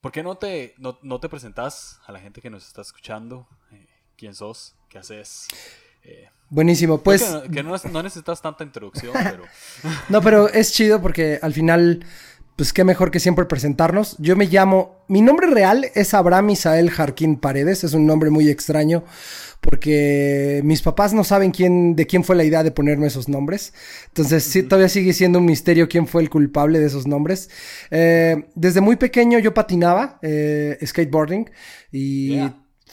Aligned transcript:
¿Por 0.00 0.12
qué 0.12 0.22
no 0.22 0.36
te, 0.36 0.74
no, 0.78 1.20
te 1.20 1.28
presentas 1.28 2.00
a 2.06 2.12
la 2.12 2.20
gente 2.20 2.40
que 2.40 2.50
nos 2.50 2.66
está 2.66 2.82
escuchando? 2.82 3.48
Eh, 3.72 3.86
¿Quién 4.16 4.34
sos? 4.34 4.76
¿Qué 4.88 4.98
haces? 4.98 5.48
Eh, 6.04 6.28
Buenísimo, 6.50 7.02
pues... 7.02 7.24
Que, 7.52 7.62
no, 7.64 7.74
no, 7.76 8.02
necesitas 8.02 8.40
tanta 8.40 8.62
introducción, 8.62 9.12
pero... 9.12 9.44
no, 10.08 10.22
pero 10.22 10.48
es 10.48 10.72
chido 10.72 11.02
porque 11.02 11.40
al 11.42 11.52
final 11.52 12.04
pues 12.58 12.72
qué 12.72 12.82
mejor 12.82 13.12
que 13.12 13.20
siempre 13.20 13.44
presentarnos. 13.44 14.16
Yo 14.18 14.34
me 14.34 14.46
llamo, 14.46 15.04
mi 15.06 15.22
nombre 15.22 15.46
real 15.46 15.86
es 15.94 16.12
Abraham 16.12 16.50
Isael 16.50 16.90
Jarquín 16.90 17.36
Paredes, 17.36 17.84
es 17.84 17.94
un 17.94 18.04
nombre 18.04 18.30
muy 18.30 18.48
extraño 18.48 19.04
porque 19.60 20.60
mis 20.64 20.82
papás 20.82 21.14
no 21.14 21.22
saben 21.22 21.52
quién, 21.52 21.94
de 21.94 22.08
quién 22.08 22.24
fue 22.24 22.34
la 22.34 22.42
idea 22.42 22.64
de 22.64 22.72
ponerme 22.72 23.06
esos 23.06 23.28
nombres. 23.28 23.74
Entonces, 24.08 24.42
sí, 24.42 24.64
todavía 24.64 24.88
sigue 24.88 25.12
siendo 25.12 25.38
un 25.38 25.44
misterio 25.44 25.88
quién 25.88 26.08
fue 26.08 26.20
el 26.20 26.30
culpable 26.30 26.80
de 26.80 26.86
esos 26.86 27.06
nombres. 27.06 27.48
Eh, 27.92 28.48
desde 28.56 28.80
muy 28.80 28.96
pequeño 28.96 29.38
yo 29.38 29.54
patinaba 29.54 30.18
eh, 30.22 30.78
skateboarding 30.84 31.48
y 31.92 32.40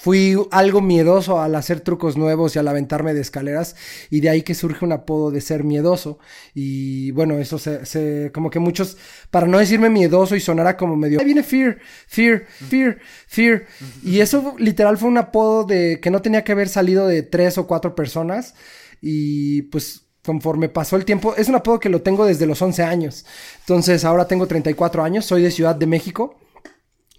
Fui 0.06 0.38
algo 0.52 0.82
miedoso 0.82 1.42
al 1.42 1.56
hacer 1.56 1.82
trucos 1.82 2.16
nuevos 2.16 2.56
y 2.56 2.60
al 2.60 2.68
aventarme 2.68 3.16
de 3.16 3.22
escaleras 3.22 3.76
y 4.12 4.22
de 4.22 4.30
ahí 4.30 4.44
que 4.44 4.54
surge 4.54 4.86
un 4.86 4.92
apodo 4.92 5.32
de 5.32 5.42
ser 5.42 5.64
miedoso. 5.64 6.20
Y 6.54 7.10
bueno, 7.10 7.40
eso 7.40 7.58
se, 7.58 8.32
como 8.32 8.52
que 8.52 8.60
muchos, 8.60 8.98
para 9.32 9.48
no 9.48 9.58
decirme 9.58 9.90
miedoso 9.90 10.36
y 10.36 10.42
sonara 10.42 10.78
como 10.78 10.96
medio, 10.96 11.20
ahí 11.20 11.26
viene 11.26 11.42
fear, 11.42 11.80
fear, 12.06 12.46
fear, 12.46 13.00
fear 13.26 13.66
y 14.04 14.20
eso 14.20 14.54
literal 14.60 15.00
fue 15.00 15.10
un 15.10 15.18
apodo 15.18 15.64
de 15.64 16.00
que 16.00 16.12
no 16.12 16.22
tenía 16.22 16.44
que 16.44 16.52
haber 16.52 16.70
salido 16.70 17.08
de 17.08 17.24
tres 17.24 17.58
o 17.58 17.66
cuatro 17.66 17.96
personas. 17.96 18.54
Y 19.02 19.64
pues 19.64 20.04
conforme 20.24 20.70
pasó 20.70 20.98
el 20.98 21.06
tiempo, 21.06 21.34
es 21.36 21.50
un 21.50 21.56
apodo 21.56 21.80
que 21.80 21.90
lo 21.90 22.04
tengo 22.04 22.28
desde 22.28 22.46
los 22.46 22.62
11 22.62 22.84
años, 22.84 23.26
entonces 23.62 24.06
ahora 24.06 24.28
tengo 24.28 24.46
34 24.46 25.04
años, 25.04 25.26
soy 25.26 25.42
de 25.42 25.50
Ciudad 25.50 25.76
de 25.76 25.88
México 25.88 26.38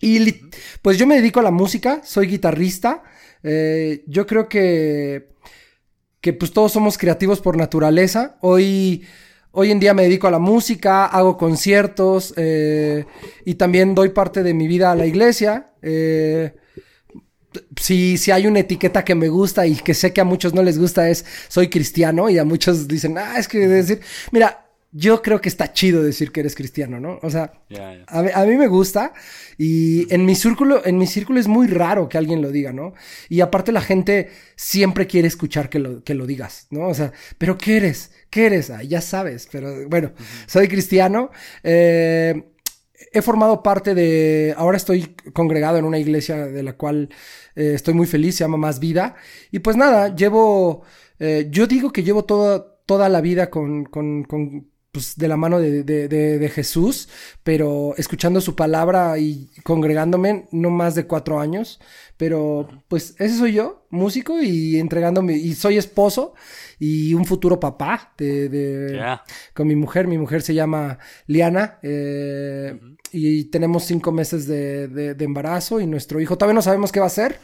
y 0.00 0.50
pues 0.82 0.98
yo 0.98 1.06
me 1.06 1.16
dedico 1.16 1.40
a 1.40 1.44
la 1.44 1.50
música, 1.50 2.00
soy 2.04 2.26
guitarrista. 2.26 3.02
Eh, 3.42 4.04
yo 4.06 4.26
creo 4.26 4.48
que, 4.48 5.28
que 6.20 6.32
pues 6.32 6.52
todos 6.52 6.72
somos 6.72 6.98
creativos 6.98 7.40
por 7.40 7.56
naturaleza. 7.56 8.36
Hoy, 8.40 9.06
hoy 9.52 9.70
en 9.70 9.80
día 9.80 9.94
me 9.94 10.02
dedico 10.02 10.26
a 10.26 10.30
la 10.30 10.38
música, 10.38 11.06
hago 11.06 11.36
conciertos 11.36 12.34
eh, 12.36 13.04
y 13.44 13.54
también 13.54 13.94
doy 13.94 14.10
parte 14.10 14.42
de 14.42 14.54
mi 14.54 14.66
vida 14.66 14.92
a 14.92 14.96
la 14.96 15.06
iglesia. 15.06 15.70
Eh, 15.82 16.54
si, 17.80 18.18
si, 18.18 18.30
hay 18.32 18.46
una 18.46 18.60
etiqueta 18.60 19.02
que 19.02 19.14
me 19.14 19.28
gusta 19.28 19.66
y 19.66 19.76
que 19.76 19.94
sé 19.94 20.12
que 20.12 20.20
a 20.20 20.24
muchos 20.24 20.52
no 20.52 20.62
les 20.62 20.78
gusta 20.78 21.08
es 21.08 21.24
soy 21.48 21.70
cristiano 21.70 22.28
y 22.28 22.36
a 22.36 22.44
muchos 22.44 22.86
dicen, 22.86 23.16
ah, 23.16 23.38
es 23.38 23.48
que 23.48 23.66
decir, 23.66 24.00
mira, 24.30 24.65
yo 24.98 25.20
creo 25.20 25.42
que 25.42 25.50
está 25.50 25.74
chido 25.74 26.02
decir 26.02 26.32
que 26.32 26.40
eres 26.40 26.54
cristiano, 26.54 26.98
¿no? 26.98 27.18
O 27.22 27.28
sea, 27.28 27.52
A, 28.06 28.44
mí 28.46 28.56
me 28.56 28.66
gusta 28.66 29.12
y 29.58 30.12
en 30.12 30.24
mi 30.24 30.34
círculo, 30.34 30.86
en 30.86 30.96
mi 30.96 31.06
círculo 31.06 31.38
es 31.38 31.48
muy 31.48 31.66
raro 31.66 32.08
que 32.08 32.16
alguien 32.16 32.40
lo 32.40 32.50
diga, 32.50 32.72
¿no? 32.72 32.94
Y 33.28 33.42
aparte 33.42 33.72
la 33.72 33.82
gente 33.82 34.30
siempre 34.56 35.06
quiere 35.06 35.28
escuchar 35.28 35.68
que 35.68 35.80
lo, 35.80 36.02
que 36.02 36.14
lo 36.14 36.26
digas, 36.26 36.68
¿no? 36.70 36.88
O 36.88 36.94
sea, 36.94 37.12
pero 37.36 37.58
¿qué 37.58 37.76
eres? 37.76 38.10
¿Qué 38.30 38.46
eres? 38.46 38.70
Ah, 38.70 38.82
ya 38.82 39.02
sabes, 39.02 39.48
pero 39.52 39.86
bueno, 39.86 40.12
soy 40.46 40.66
cristiano. 40.66 41.30
Eh, 41.62 42.54
he 43.12 43.20
formado 43.20 43.62
parte 43.62 43.94
de, 43.94 44.54
ahora 44.56 44.78
estoy 44.78 45.14
congregado 45.34 45.76
en 45.76 45.84
una 45.84 45.98
iglesia 45.98 46.46
de 46.46 46.62
la 46.62 46.72
cual 46.72 47.10
eh, 47.54 47.72
estoy 47.74 47.92
muy 47.92 48.06
feliz, 48.06 48.36
se 48.36 48.44
llama 48.44 48.56
Más 48.56 48.80
Vida. 48.80 49.14
Y 49.50 49.58
pues 49.58 49.76
nada, 49.76 50.14
llevo, 50.14 50.84
eh, 51.18 51.48
yo 51.50 51.66
digo 51.66 51.92
que 51.92 52.02
llevo 52.02 52.24
toda, 52.24 52.78
toda 52.86 53.10
la 53.10 53.20
vida 53.20 53.50
con, 53.50 53.84
con, 53.84 54.24
con 54.24 54.70
pues, 54.96 55.14
de 55.18 55.28
la 55.28 55.36
mano 55.36 55.60
de, 55.60 55.82
de, 55.82 56.08
de, 56.08 56.48
Jesús, 56.48 57.10
pero 57.42 57.92
escuchando 57.98 58.40
su 58.40 58.56
palabra 58.56 59.18
y 59.18 59.50
congregándome 59.62 60.46
no 60.52 60.70
más 60.70 60.94
de 60.94 61.06
cuatro 61.06 61.38
años. 61.38 61.80
Pero 62.16 62.66
pues 62.88 63.14
ese 63.18 63.36
soy 63.36 63.52
yo, 63.52 63.86
músico 63.90 64.40
y 64.40 64.80
entregándome, 64.80 65.34
y 65.34 65.54
soy 65.54 65.76
esposo 65.76 66.32
y 66.78 67.12
un 67.12 67.26
futuro 67.26 67.60
papá 67.60 68.14
de, 68.16 69.18
con 69.52 69.68
mi 69.68 69.76
mujer. 69.76 70.06
Mi 70.06 70.16
mujer 70.16 70.40
se 70.40 70.54
llama 70.54 70.98
Liana 71.26 71.78
eh, 71.82 72.80
y 73.12 73.50
tenemos 73.50 73.84
cinco 73.84 74.12
meses 74.12 74.46
de, 74.46 75.14
embarazo 75.20 75.78
y 75.78 75.86
nuestro 75.86 76.22
hijo 76.22 76.38
todavía 76.38 76.54
no 76.54 76.62
sabemos 76.62 76.90
qué 76.90 77.00
va 77.00 77.06
a 77.06 77.10
ser, 77.10 77.38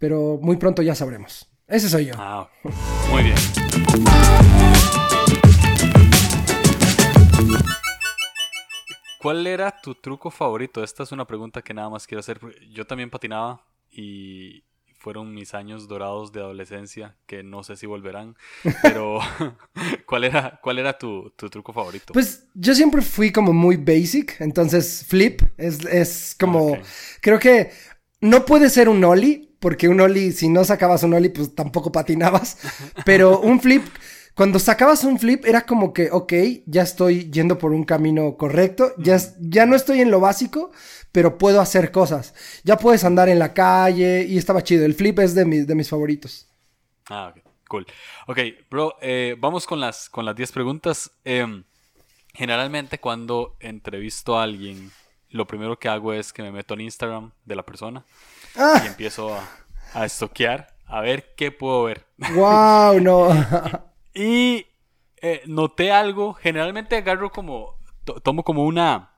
pero 0.00 0.40
muy 0.42 0.56
pronto 0.56 0.82
ya 0.82 0.96
sabremos. 0.96 1.48
Ese 1.68 1.88
soy 1.88 2.06
yo. 2.06 2.14
muy 3.12 3.22
bien. 3.22 3.36
¿Cuál 9.18 9.46
era 9.46 9.80
tu 9.80 9.94
truco 9.94 10.30
favorito? 10.30 10.82
Esta 10.82 11.02
es 11.02 11.12
una 11.12 11.26
pregunta 11.26 11.62
que 11.62 11.74
nada 11.74 11.88
más 11.88 12.06
quiero 12.06 12.20
hacer. 12.20 12.40
Yo 12.70 12.86
también 12.86 13.10
patinaba 13.10 13.64
y 13.90 14.62
fueron 14.98 15.32
mis 15.32 15.54
años 15.54 15.88
dorados 15.88 16.32
de 16.32 16.40
adolescencia 16.40 17.16
que 17.26 17.42
no 17.42 17.62
sé 17.62 17.76
si 17.76 17.86
volverán. 17.86 18.36
Pero, 18.82 19.20
¿cuál 20.06 20.24
era, 20.24 20.60
cuál 20.62 20.78
era 20.78 20.98
tu, 20.98 21.32
truco 21.36 21.72
favorito? 21.72 22.12
Pues 22.12 22.46
yo 22.54 22.74
siempre 22.74 23.02
fui 23.02 23.32
como 23.32 23.52
muy 23.52 23.76
basic. 23.76 24.40
Entonces, 24.40 25.04
flip 25.08 25.42
es, 25.56 26.36
como. 26.38 26.76
Creo 27.20 27.38
que 27.38 27.70
no 28.20 28.44
puede 28.44 28.68
ser 28.70 28.88
un 28.88 29.02
ollie, 29.04 29.48
porque 29.60 29.88
un 29.88 30.00
ollie, 30.00 30.32
si 30.32 30.48
no 30.48 30.64
sacabas 30.64 31.02
un 31.04 31.14
ollie, 31.14 31.30
pues 31.30 31.54
tampoco 31.54 31.92
patinabas. 31.92 32.58
Pero 33.04 33.40
un 33.40 33.60
flip 33.60 33.84
cuando 34.38 34.60
sacabas 34.60 35.02
un 35.02 35.18
flip 35.18 35.44
era 35.46 35.62
como 35.62 35.92
que, 35.92 36.10
ok, 36.12 36.32
ya 36.64 36.82
estoy 36.82 37.28
yendo 37.28 37.58
por 37.58 37.72
un 37.72 37.82
camino 37.82 38.36
correcto, 38.36 38.92
ya, 38.96 39.18
ya 39.40 39.66
no 39.66 39.74
estoy 39.74 40.00
en 40.00 40.12
lo 40.12 40.20
básico, 40.20 40.70
pero 41.10 41.38
puedo 41.38 41.60
hacer 41.60 41.90
cosas. 41.90 42.36
Ya 42.62 42.76
puedes 42.76 43.02
andar 43.02 43.28
en 43.28 43.40
la 43.40 43.52
calle 43.52 44.24
y 44.28 44.38
estaba 44.38 44.62
chido. 44.62 44.86
El 44.86 44.94
flip 44.94 45.18
es 45.18 45.34
de, 45.34 45.44
de 45.44 45.74
mis 45.74 45.88
favoritos. 45.88 46.46
Ah, 47.10 47.34
ok, 47.34 47.42
cool. 47.66 47.86
Ok, 48.28 48.38
bro, 48.70 48.94
eh, 49.02 49.34
vamos 49.40 49.66
con 49.66 49.80
las, 49.80 50.08
con 50.08 50.24
las 50.24 50.36
10 50.36 50.52
preguntas. 50.52 51.10
Em, 51.24 51.64
generalmente 52.32 53.00
cuando 53.00 53.56
entrevisto 53.58 54.38
a 54.38 54.44
alguien, 54.44 54.92
lo 55.30 55.48
primero 55.48 55.80
que 55.80 55.88
hago 55.88 56.12
es 56.12 56.32
que 56.32 56.44
me 56.44 56.52
meto 56.52 56.74
en 56.74 56.82
Instagram 56.82 57.32
de 57.44 57.56
la 57.56 57.64
persona 57.64 58.04
ah. 58.54 58.82
y 58.84 58.86
empiezo 58.86 59.34
a, 59.34 59.42
a 59.94 60.04
estoquear, 60.04 60.76
a 60.86 61.00
ver 61.00 61.34
qué 61.36 61.50
puedo 61.50 61.82
ver. 61.82 62.06
¡Wow! 62.36 63.00
No. 63.00 63.30
Y 64.18 64.66
eh, 65.22 65.42
noté 65.46 65.92
algo, 65.92 66.34
generalmente 66.34 66.96
agarro 66.96 67.30
como, 67.30 67.78
tomo 68.24 68.42
como 68.42 68.64
una, 68.64 69.14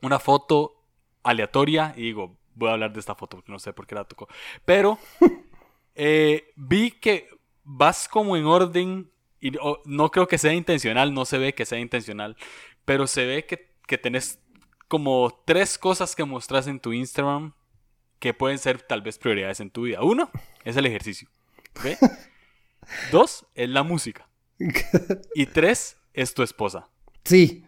una 0.00 0.18
foto 0.18 0.82
aleatoria 1.22 1.92
y 1.94 2.04
digo, 2.04 2.38
voy 2.54 2.70
a 2.70 2.72
hablar 2.72 2.94
de 2.94 3.00
esta 3.00 3.14
foto 3.14 3.36
porque 3.36 3.52
no 3.52 3.58
sé 3.58 3.74
por 3.74 3.86
qué 3.86 3.94
la 3.94 4.04
tocó. 4.04 4.28
Pero 4.64 4.98
eh, 5.94 6.54
vi 6.56 6.90
que 6.90 7.28
vas 7.64 8.08
como 8.08 8.34
en 8.34 8.46
orden 8.46 9.12
y 9.42 9.52
no 9.84 10.10
creo 10.10 10.26
que 10.26 10.38
sea 10.38 10.54
intencional, 10.54 11.12
no 11.12 11.26
se 11.26 11.36
ve 11.36 11.54
que 11.54 11.66
sea 11.66 11.78
intencional, 11.78 12.38
pero 12.86 13.06
se 13.06 13.26
ve 13.26 13.44
que, 13.44 13.74
que 13.86 13.98
tenés 13.98 14.38
como 14.88 15.42
tres 15.44 15.76
cosas 15.76 16.16
que 16.16 16.24
mostras 16.24 16.66
en 16.66 16.80
tu 16.80 16.94
Instagram 16.94 17.52
que 18.18 18.32
pueden 18.32 18.56
ser 18.56 18.80
tal 18.80 19.02
vez 19.02 19.18
prioridades 19.18 19.60
en 19.60 19.70
tu 19.70 19.82
vida. 19.82 20.02
Uno 20.02 20.30
es 20.64 20.78
el 20.78 20.86
ejercicio. 20.86 21.28
Dos 23.12 23.46
es 23.54 23.68
la 23.68 23.82
música. 23.82 24.29
y 25.34 25.46
tres, 25.46 25.96
es 26.14 26.34
tu 26.34 26.42
esposa. 26.42 26.88
Sí. 27.24 27.64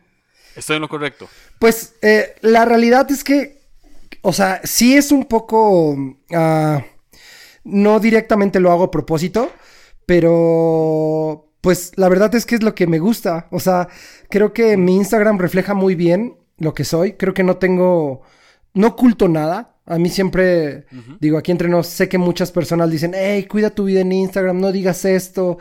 ¿Estoy 0.54 0.76
en 0.76 0.82
lo 0.82 0.88
correcto? 0.88 1.28
Pues 1.58 1.94
eh, 2.02 2.34
la 2.42 2.64
realidad 2.64 3.10
es 3.10 3.24
que, 3.24 3.60
o 4.22 4.32
sea, 4.32 4.60
sí 4.64 4.96
es 4.96 5.12
un 5.12 5.24
poco... 5.24 5.96
Ah, 6.32 6.84
no 7.64 8.00
directamente 8.00 8.60
lo 8.60 8.72
hago 8.72 8.84
a 8.84 8.90
propósito, 8.90 9.50
pero 10.06 11.52
pues 11.60 11.92
la 11.96 12.08
verdad 12.08 12.34
es 12.34 12.44
que 12.44 12.56
es 12.56 12.62
lo 12.62 12.74
que 12.74 12.86
me 12.86 12.98
gusta. 12.98 13.46
O 13.50 13.60
sea, 13.60 13.88
creo 14.28 14.52
que 14.52 14.76
mi 14.76 14.96
Instagram 14.96 15.38
refleja 15.38 15.74
muy 15.74 15.94
bien 15.94 16.36
lo 16.58 16.74
que 16.74 16.84
soy. 16.84 17.12
Creo 17.14 17.34
que 17.34 17.44
no 17.44 17.56
tengo, 17.56 18.22
no 18.74 18.88
oculto 18.88 19.28
nada. 19.28 19.76
A 19.86 19.98
mí 19.98 20.08
siempre, 20.08 20.86
digo, 21.20 21.38
aquí 21.38 21.50
entre 21.50 21.68
nos, 21.68 21.88
sé 21.88 22.08
que 22.08 22.18
muchas 22.18 22.52
personas 22.52 22.90
dicen, 22.90 23.12
hey, 23.14 23.46
cuida 23.46 23.70
tu 23.70 23.84
vida 23.84 24.00
en 24.00 24.12
Instagram, 24.12 24.60
no 24.60 24.70
digas 24.70 25.04
esto. 25.04 25.58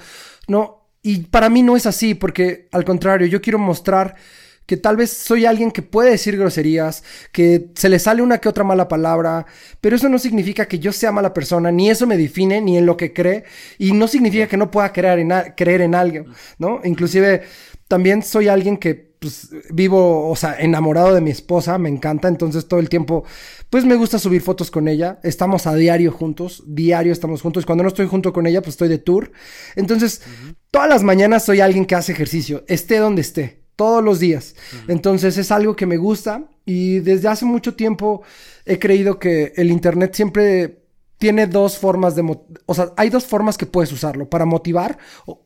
No, 0.47 0.80
y 1.03 1.23
para 1.23 1.49
mí 1.49 1.63
no 1.63 1.75
es 1.75 1.85
así, 1.85 2.13
porque 2.13 2.67
al 2.71 2.85
contrario, 2.85 3.27
yo 3.27 3.41
quiero 3.41 3.59
mostrar 3.59 4.15
que 4.65 4.77
tal 4.77 4.95
vez 4.95 5.11
soy 5.11 5.45
alguien 5.45 5.71
que 5.71 5.81
puede 5.81 6.11
decir 6.11 6.37
groserías, 6.37 7.03
que 7.31 7.71
se 7.75 7.89
le 7.89 7.99
sale 7.99 8.21
una 8.21 8.37
que 8.37 8.47
otra 8.47 8.63
mala 8.63 8.87
palabra, 8.87 9.45
pero 9.81 9.95
eso 9.95 10.07
no 10.07 10.19
significa 10.19 10.67
que 10.67 10.79
yo 10.79 10.93
sea 10.93 11.11
mala 11.11 11.33
persona, 11.33 11.71
ni 11.71 11.89
eso 11.89 12.07
me 12.07 12.17
define, 12.17 12.61
ni 12.61 12.77
en 12.77 12.85
lo 12.85 12.95
que 12.95 13.11
cree, 13.11 13.43
y 13.77 13.91
no 13.91 14.07
significa 14.07 14.47
que 14.47 14.57
no 14.57 14.71
pueda 14.71 14.93
creer 14.93 15.19
en, 15.19 15.31
creer 15.57 15.81
en 15.81 15.95
alguien, 15.95 16.25
¿no? 16.57 16.79
Inclusive 16.83 17.41
también 17.87 18.23
soy 18.23 18.47
alguien 18.47 18.77
que 18.77 19.10
pues 19.21 19.49
vivo, 19.69 20.31
o 20.31 20.35
sea, 20.35 20.55
enamorado 20.59 21.13
de 21.13 21.21
mi 21.21 21.29
esposa, 21.29 21.77
me 21.77 21.89
encanta, 21.89 22.27
entonces 22.27 22.67
todo 22.67 22.79
el 22.79 22.89
tiempo, 22.89 23.23
pues 23.69 23.85
me 23.85 23.93
gusta 23.93 24.17
subir 24.17 24.41
fotos 24.41 24.71
con 24.71 24.87
ella, 24.87 25.19
estamos 25.21 25.67
a 25.67 25.75
diario 25.75 26.11
juntos, 26.11 26.63
diario 26.65 27.13
estamos 27.13 27.43
juntos, 27.43 27.67
cuando 27.67 27.83
no 27.83 27.89
estoy 27.89 28.07
junto 28.07 28.33
con 28.33 28.47
ella, 28.47 28.63
pues 28.63 28.73
estoy 28.73 28.89
de 28.89 28.97
tour, 28.97 29.31
entonces 29.75 30.23
todas 30.71 30.89
las 30.89 31.03
mañanas 31.03 31.45
soy 31.45 31.59
alguien 31.59 31.85
que 31.85 31.93
hace 31.93 32.13
ejercicio, 32.13 32.63
esté 32.67 32.97
donde 32.97 33.21
esté, 33.21 33.61
todos 33.75 34.03
los 34.03 34.19
días. 34.19 34.55
Entonces 34.87 35.37
es 35.37 35.51
algo 35.51 35.75
que 35.75 35.85
me 35.85 35.97
gusta 35.97 36.49
y 36.65 36.99
desde 36.99 37.27
hace 37.27 37.45
mucho 37.45 37.75
tiempo 37.75 38.23
he 38.65 38.79
creído 38.79 39.19
que 39.19 39.53
el 39.55 39.69
Internet 39.69 40.15
siempre 40.15 40.80
tiene 41.21 41.45
dos 41.45 41.77
formas 41.77 42.15
de... 42.15 42.23
O 42.65 42.73
sea, 42.73 42.93
hay 42.97 43.11
dos 43.11 43.27
formas 43.27 43.55
que 43.55 43.67
puedes 43.67 43.91
usarlo, 43.91 44.27
para 44.27 44.43
motivar, 44.43 44.97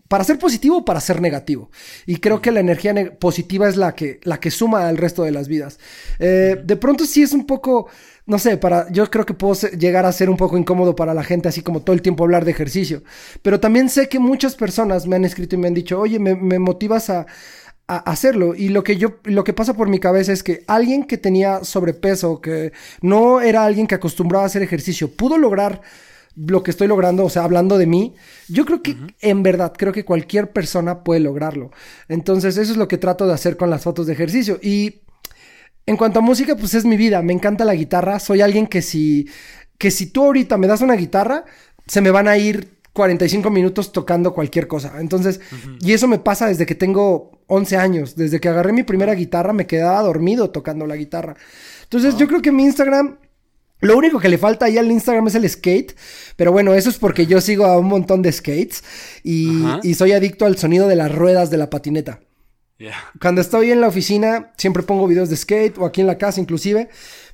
para 0.07 0.23
ser 0.23 0.39
positivo 0.39 0.77
o 0.77 0.85
para 0.85 1.01
ser 1.01 1.19
negativo. 1.19 1.69
Y 2.05 2.21
creo 2.21 2.41
que 2.41 2.53
la 2.53 2.61
energía 2.61 2.93
positiva 3.19 3.67
es 3.67 3.75
la 3.75 3.93
que, 3.93 4.21
la 4.23 4.39
que 4.39 4.51
suma 4.51 4.87
al 4.87 4.95
resto 4.95 5.23
de 5.23 5.31
las 5.31 5.49
vidas. 5.49 5.77
Eh, 6.17 6.61
de 6.63 6.75
pronto 6.77 7.05
sí 7.05 7.23
es 7.23 7.33
un 7.33 7.45
poco, 7.45 7.89
no 8.25 8.39
sé, 8.39 8.55
para, 8.55 8.89
yo 8.89 9.11
creo 9.11 9.25
que 9.25 9.33
puedo 9.33 9.53
llegar 9.71 10.05
a 10.05 10.13
ser 10.13 10.29
un 10.29 10.37
poco 10.37 10.57
incómodo 10.57 10.95
para 10.95 11.13
la 11.13 11.25
gente, 11.25 11.49
así 11.49 11.61
como 11.61 11.81
todo 11.81 11.93
el 11.93 12.01
tiempo 12.01 12.23
hablar 12.23 12.45
de 12.45 12.51
ejercicio. 12.51 13.03
Pero 13.41 13.59
también 13.59 13.89
sé 13.89 14.07
que 14.07 14.17
muchas 14.17 14.55
personas 14.55 15.05
me 15.07 15.17
han 15.17 15.25
escrito 15.25 15.55
y 15.55 15.57
me 15.57 15.67
han 15.67 15.73
dicho, 15.73 15.99
oye, 15.99 16.19
me 16.19 16.57
motivas 16.57 17.09
a 17.09 17.25
a 17.87 17.97
hacerlo. 17.97 18.55
Y 18.55 18.69
lo 18.69 18.83
que 18.83 18.97
yo, 18.97 19.17
lo 19.23 19.43
que 19.43 19.53
pasa 19.53 19.73
por 19.73 19.89
mi 19.89 19.99
cabeza 19.99 20.33
es 20.33 20.43
que 20.43 20.63
alguien 20.67 21.03
que 21.03 21.17
tenía 21.17 21.63
sobrepeso, 21.63 22.41
que 22.41 22.73
no 23.01 23.41
era 23.41 23.65
alguien 23.65 23.87
que 23.87 23.95
acostumbraba 23.95 24.43
a 24.43 24.47
hacer 24.47 24.63
ejercicio, 24.63 25.11
pudo 25.11 25.37
lograr 25.37 25.81
lo 26.35 26.63
que 26.63 26.71
estoy 26.71 26.87
logrando, 26.87 27.23
o 27.23 27.29
sea, 27.29 27.43
hablando 27.43 27.77
de 27.77 27.85
mí, 27.85 28.13
yo 28.49 28.65
creo 28.65 28.81
que 28.81 28.97
en 29.21 29.41
verdad, 29.41 29.73
creo 29.77 29.93
que 29.93 30.03
cualquier 30.03 30.51
persona 30.51 31.03
puede 31.03 31.21
lograrlo. 31.21 31.71
Entonces, 32.09 32.57
eso 32.57 32.71
es 32.71 32.77
lo 32.77 32.87
que 32.87 32.97
trato 32.97 33.25
de 33.25 33.33
hacer 33.33 33.55
con 33.55 33.69
las 33.69 33.83
fotos 33.83 34.07
de 34.07 34.13
ejercicio. 34.13 34.59
Y 34.61 35.01
en 35.85 35.95
cuanto 35.95 36.19
a 36.19 36.21
música, 36.21 36.55
pues 36.57 36.73
es 36.73 36.83
mi 36.83 36.97
vida, 36.97 37.21
me 37.21 37.33
encanta 37.33 37.63
la 37.63 37.75
guitarra, 37.75 38.19
soy 38.19 38.41
alguien 38.41 38.67
que 38.67 38.81
si, 38.81 39.29
que 39.77 39.91
si 39.91 40.07
tú 40.07 40.25
ahorita 40.25 40.57
me 40.57 40.67
das 40.67 40.81
una 40.81 40.95
guitarra, 40.95 41.45
se 41.87 42.01
me 42.01 42.11
van 42.11 42.27
a 42.27 42.37
ir 42.37 42.74
45 42.95 43.51
minutos 43.51 43.91
tocando 43.91 44.33
cualquier 44.33 44.69
cosa. 44.69 44.93
Entonces, 44.99 45.41
y 45.81 45.91
eso 45.91 46.07
me 46.07 46.17
pasa 46.17 46.47
desde 46.47 46.65
que 46.65 46.75
tengo 46.75 47.43
11 47.47 47.75
años. 47.75 48.15
Desde 48.15 48.39
que 48.39 48.47
agarré 48.47 48.71
mi 48.71 48.83
primera 48.83 49.13
guitarra 49.13 49.51
me 49.51 49.67
quedaba 49.67 50.01
dormido 50.01 50.49
tocando 50.49 50.87
la 50.87 50.95
guitarra. 50.95 51.35
Entonces, 51.83 52.15
yo 52.15 52.25
creo 52.25 52.41
que 52.41 52.53
mi 52.53 52.63
Instagram 52.63 53.17
lo 53.81 53.97
único 53.97 54.17
que 54.17 54.29
le 54.29 54.37
falta 54.37 54.65
ahí 54.65 54.77
al 54.77 54.89
Instagram 54.89 55.27
es 55.27 55.35
el 55.35 55.47
skate, 55.49 55.93
pero 56.37 56.53
bueno, 56.53 56.73
eso 56.73 56.89
es 56.89 56.97
porque 56.97 57.25
yo 57.25 57.41
sigo 57.41 57.65
a 57.65 57.77
un 57.77 57.87
montón 57.87 58.21
de 58.21 58.31
skates 58.31 58.81
y, 59.23 59.93
soy 59.93 60.13
adicto 60.13 60.45
al 60.45 60.57
sonido 60.57 60.87
de 60.87 60.95
las 60.95 61.13
ruedas 61.13 61.49
de 61.49 61.57
la 61.57 61.69
patineta. 61.69 62.21
Cuando 63.19 63.41
estoy 63.41 63.71
en 63.71 63.81
la 63.81 63.87
oficina 63.87 64.53
siempre 64.57 64.83
pongo 64.83 65.05
videos 65.05 65.29
de 65.29 65.35
skate 65.35 65.77
o 65.77 65.85
aquí 65.85 65.99
en 65.99 66.07
la 66.07 66.17
casa 66.17 66.39
inclusive, 66.39 66.87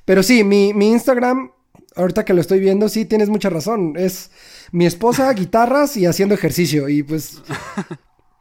pero 0.04 0.24
sí, 0.24 0.42
mi, 0.42 0.74
mi 0.74 0.90
Instagram, 0.90 1.52
ahorita 1.96 2.24
que 2.24 2.34
lo 2.34 2.40
estoy 2.40 2.60
viendo, 2.60 2.88
sí, 2.88 3.04
tienes 3.04 3.28
mucha 3.28 3.50
razón, 3.50 3.94
es 3.96 4.30
mi 4.70 4.86
esposa, 4.86 5.32
guitarras 5.34 5.96
y 5.96 6.06
haciendo 6.06 6.34
ejercicio. 6.34 6.88
Y 6.88 7.02
pues. 7.02 7.42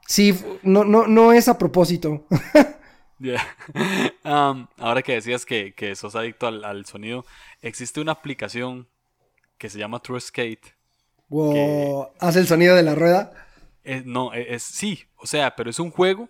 sí, 0.07 0.37
no, 0.63 0.83
no, 0.83 1.07
no 1.07 1.33
es 1.33 1.47
a 1.47 1.57
propósito. 1.57 2.25
Um, 4.23 4.65
ahora 4.77 5.03
que 5.03 5.13
decías 5.13 5.45
que, 5.45 5.75
que 5.75 5.95
sos 5.95 6.15
adicto 6.15 6.47
al, 6.47 6.85
sonido, 6.87 7.23
existe 7.61 8.01
una 8.01 8.13
aplicación 8.13 8.87
que 9.59 9.69
se 9.69 9.77
llama 9.77 9.99
True 9.99 10.19
Skate. 10.19 10.73
Wow. 11.29 12.09
¿Hace 12.19 12.39
el 12.39 12.47
sonido 12.47 12.75
de 12.75 12.81
la 12.81 12.95
rueda? 12.95 13.31
no, 14.05 14.33
e, 14.33 14.55
es, 14.55 14.63
sí, 14.63 15.03
o 15.17 15.27
sea, 15.27 15.55
pero 15.55 15.69
es 15.69 15.79
un 15.79 15.91
juego 15.91 16.29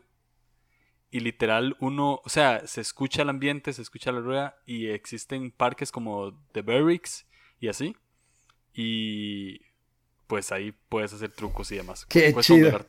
y 1.11 1.19
literal 1.19 1.75
uno, 1.79 2.21
o 2.23 2.29
sea, 2.29 2.65
se 2.65 2.79
escucha 2.79 3.21
el 3.21 3.29
ambiente, 3.29 3.73
se 3.73 3.81
escucha 3.81 4.13
la 4.13 4.21
rueda 4.21 4.57
y 4.65 4.87
existen 4.87 5.51
parques 5.51 5.91
como 5.91 6.33
The 6.53 6.61
Barracks 6.61 7.25
y 7.59 7.67
así. 7.67 7.95
Y 8.73 9.61
pues 10.27 10.53
ahí 10.53 10.73
puedes 10.87 11.11
hacer 11.11 11.31
trucos 11.31 11.69
y 11.73 11.75
demás. 11.75 12.05
Qué 12.05 12.33
chido. 12.39 12.85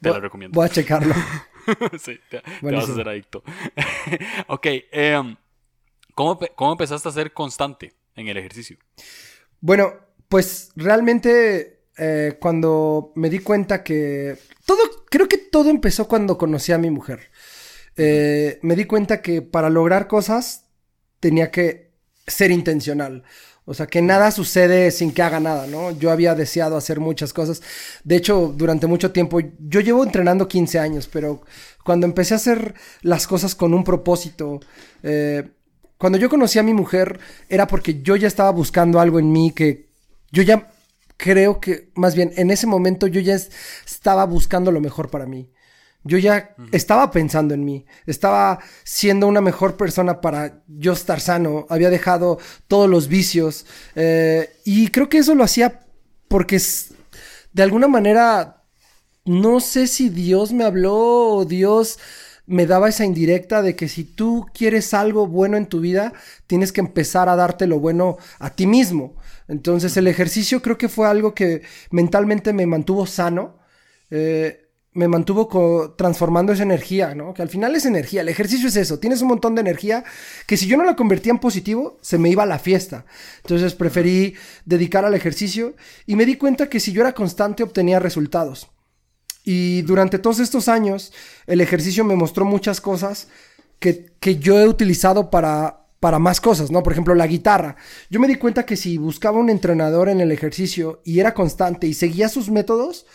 te 0.00 0.08
lo 0.08 0.20
recomiendo. 0.20 0.54
Voy 0.54 0.66
a 0.66 0.68
checarlo. 0.68 1.12
sí, 1.98 2.20
te, 2.30 2.40
vas 2.62 2.88
a 2.88 2.92
hacer 2.92 3.08
adicto. 3.08 3.42
ok, 4.46 4.66
em, 4.92 5.36
¿cómo, 6.14 6.38
empezaste 6.70 7.08
a 7.08 7.12
ser 7.12 7.32
constante 7.32 7.92
en 8.14 8.28
el 8.28 8.36
ejercicio? 8.36 8.78
Bueno, 9.60 9.94
pues 10.28 10.70
realmente 10.76 11.80
eh, 11.98 12.36
cuando 12.40 13.12
me 13.16 13.28
di 13.28 13.40
cuenta 13.40 13.82
que 13.82 14.38
todo, 14.64 15.04
creo 15.10 15.26
que 15.26 15.38
todo 15.38 15.70
empezó 15.70 16.06
cuando 16.06 16.38
conocí 16.38 16.70
a 16.70 16.78
mi 16.78 16.90
mujer. 16.90 17.30
Eh, 17.96 18.58
me 18.62 18.76
di 18.76 18.84
cuenta 18.84 19.22
que 19.22 19.42
para 19.42 19.70
lograr 19.70 20.08
cosas 20.08 20.64
tenía 21.20 21.50
que 21.50 21.92
ser 22.26 22.50
intencional. 22.50 23.24
O 23.66 23.72
sea, 23.72 23.86
que 23.86 24.02
nada 24.02 24.30
sucede 24.30 24.90
sin 24.90 25.12
que 25.12 25.22
haga 25.22 25.40
nada, 25.40 25.66
¿no? 25.66 25.90
Yo 25.92 26.10
había 26.10 26.34
deseado 26.34 26.76
hacer 26.76 27.00
muchas 27.00 27.32
cosas. 27.32 27.62
De 28.02 28.16
hecho, 28.16 28.52
durante 28.54 28.86
mucho 28.86 29.10
tiempo, 29.10 29.38
yo 29.58 29.80
llevo 29.80 30.04
entrenando 30.04 30.48
15 30.48 30.78
años, 30.78 31.08
pero 31.10 31.42
cuando 31.82 32.06
empecé 32.06 32.34
a 32.34 32.36
hacer 32.36 32.74
las 33.00 33.26
cosas 33.26 33.54
con 33.54 33.72
un 33.72 33.82
propósito, 33.82 34.60
eh, 35.02 35.48
cuando 35.96 36.18
yo 36.18 36.28
conocí 36.28 36.58
a 36.58 36.62
mi 36.62 36.74
mujer, 36.74 37.18
era 37.48 37.66
porque 37.66 38.02
yo 38.02 38.16
ya 38.16 38.28
estaba 38.28 38.50
buscando 38.50 39.00
algo 39.00 39.18
en 39.18 39.32
mí 39.32 39.52
que 39.52 39.88
yo 40.30 40.42
ya 40.42 40.70
creo 41.16 41.58
que, 41.60 41.90
más 41.94 42.14
bien, 42.14 42.32
en 42.36 42.50
ese 42.50 42.66
momento 42.66 43.06
yo 43.06 43.20
ya 43.20 43.34
estaba 43.34 44.26
buscando 44.26 44.72
lo 44.72 44.80
mejor 44.80 45.08
para 45.08 45.24
mí. 45.24 45.50
Yo 46.04 46.18
ya 46.18 46.54
estaba 46.70 47.10
pensando 47.10 47.54
en 47.54 47.64
mí, 47.64 47.86
estaba 48.06 48.58
siendo 48.84 49.26
una 49.26 49.40
mejor 49.40 49.76
persona 49.76 50.20
para 50.20 50.62
yo 50.68 50.92
estar 50.92 51.18
sano, 51.20 51.66
había 51.70 51.88
dejado 51.88 52.38
todos 52.68 52.90
los 52.90 53.08
vicios 53.08 53.64
eh, 53.94 54.50
y 54.64 54.88
creo 54.88 55.08
que 55.08 55.18
eso 55.18 55.34
lo 55.34 55.44
hacía 55.44 55.80
porque 56.28 56.60
de 57.54 57.62
alguna 57.62 57.88
manera, 57.88 58.64
no 59.24 59.60
sé 59.60 59.86
si 59.86 60.08
Dios 60.10 60.52
me 60.52 60.64
habló 60.64 60.96
o 61.36 61.44
Dios 61.44 61.98
me 62.46 62.66
daba 62.66 62.88
esa 62.88 63.04
indirecta 63.04 63.62
de 63.62 63.74
que 63.74 63.88
si 63.88 64.04
tú 64.04 64.46
quieres 64.52 64.92
algo 64.92 65.26
bueno 65.26 65.56
en 65.56 65.66
tu 65.66 65.80
vida, 65.80 66.12
tienes 66.46 66.72
que 66.72 66.80
empezar 66.80 67.28
a 67.28 67.36
darte 67.36 67.66
lo 67.66 67.78
bueno 67.78 68.18
a 68.38 68.50
ti 68.50 68.66
mismo. 68.66 69.16
Entonces 69.48 69.96
el 69.96 70.08
ejercicio 70.08 70.60
creo 70.60 70.76
que 70.76 70.88
fue 70.88 71.06
algo 71.06 71.34
que 71.34 71.62
mentalmente 71.90 72.52
me 72.52 72.66
mantuvo 72.66 73.06
sano. 73.06 73.58
Eh, 74.10 74.63
me 74.94 75.08
mantuvo 75.08 75.94
transformando 75.96 76.52
esa 76.52 76.62
energía, 76.62 77.16
¿no? 77.16 77.34
Que 77.34 77.42
al 77.42 77.48
final 77.48 77.74
es 77.74 77.84
energía, 77.84 78.20
el 78.20 78.28
ejercicio 78.28 78.68
es 78.68 78.76
eso, 78.76 79.00
tienes 79.00 79.22
un 79.22 79.28
montón 79.28 79.56
de 79.56 79.60
energía 79.60 80.04
que 80.46 80.56
si 80.56 80.68
yo 80.68 80.76
no 80.76 80.84
la 80.84 80.94
convertía 80.94 81.32
en 81.32 81.40
positivo, 81.40 81.98
se 82.00 82.16
me 82.16 82.30
iba 82.30 82.44
a 82.44 82.46
la 82.46 82.60
fiesta. 82.60 83.04
Entonces 83.42 83.74
preferí 83.74 84.34
dedicar 84.64 85.04
al 85.04 85.14
ejercicio 85.14 85.74
y 86.06 86.14
me 86.14 86.24
di 86.24 86.36
cuenta 86.36 86.68
que 86.68 86.78
si 86.78 86.92
yo 86.92 87.00
era 87.00 87.12
constante 87.12 87.64
obtenía 87.64 87.98
resultados. 87.98 88.68
Y 89.44 89.82
durante 89.82 90.20
todos 90.20 90.38
estos 90.38 90.68
años, 90.68 91.12
el 91.46 91.60
ejercicio 91.60 92.04
me 92.04 92.14
mostró 92.14 92.44
muchas 92.44 92.80
cosas 92.80 93.26
que, 93.80 94.12
que 94.20 94.36
yo 94.36 94.60
he 94.60 94.68
utilizado 94.68 95.28
para, 95.28 95.88
para 95.98 96.20
más 96.20 96.40
cosas, 96.40 96.70
¿no? 96.70 96.84
Por 96.84 96.92
ejemplo, 96.92 97.16
la 97.16 97.26
guitarra. 97.26 97.76
Yo 98.10 98.20
me 98.20 98.28
di 98.28 98.36
cuenta 98.36 98.64
que 98.64 98.76
si 98.76 98.96
buscaba 98.96 99.38
un 99.40 99.50
entrenador 99.50 100.08
en 100.08 100.20
el 100.20 100.30
ejercicio 100.30 101.02
y 101.04 101.18
era 101.18 101.34
constante 101.34 101.88
y 101.88 101.94
seguía 101.94 102.28
sus 102.28 102.48
métodos, 102.48 103.06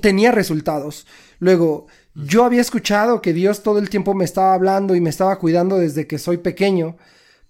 tenía 0.00 0.32
resultados. 0.32 1.06
Luego, 1.38 1.86
yo 2.14 2.44
había 2.44 2.60
escuchado 2.60 3.20
que 3.20 3.32
Dios 3.32 3.62
todo 3.62 3.78
el 3.78 3.90
tiempo 3.90 4.14
me 4.14 4.24
estaba 4.24 4.54
hablando 4.54 4.94
y 4.94 5.00
me 5.00 5.10
estaba 5.10 5.38
cuidando 5.38 5.78
desde 5.78 6.06
que 6.06 6.18
soy 6.18 6.38
pequeño, 6.38 6.96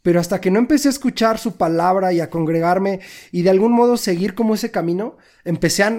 pero 0.03 0.21
hasta 0.21 0.41
que 0.41 0.51
no 0.51 0.59
empecé 0.59 0.89
a 0.89 0.91
escuchar 0.91 1.39
su 1.39 1.57
palabra 1.57 2.13
y 2.13 2.21
a 2.21 2.31
congregarme 2.31 3.01
y 3.33 3.43
de 3.43 3.51
algún 3.51 3.73
modo 3.73 3.97
seguir 3.97 4.35
como 4.35 4.55
ese 4.55 4.71
camino, 4.71 5.17
empecé 5.45 5.83
a 5.85 5.97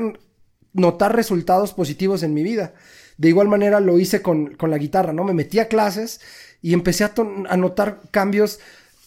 notar 0.74 1.16
resultados 1.16 1.74
positivos 1.74 2.24
en 2.24 2.34
mi 2.34 2.44
vida. 2.44 2.74
De 3.18 3.30
igual 3.30 3.48
manera 3.48 3.80
lo 3.80 3.98
hice 4.00 4.22
con, 4.22 4.56
la 4.60 4.78
guitarra, 4.78 5.14
¿no? 5.14 5.24
Me 5.24 5.34
metí 5.34 5.60
a 5.60 5.68
clases 5.68 6.22
y 6.62 6.74
empecé 6.74 7.04
a, 7.04 7.14
a 7.50 7.58
notar 7.58 8.02
cambios 8.12 8.60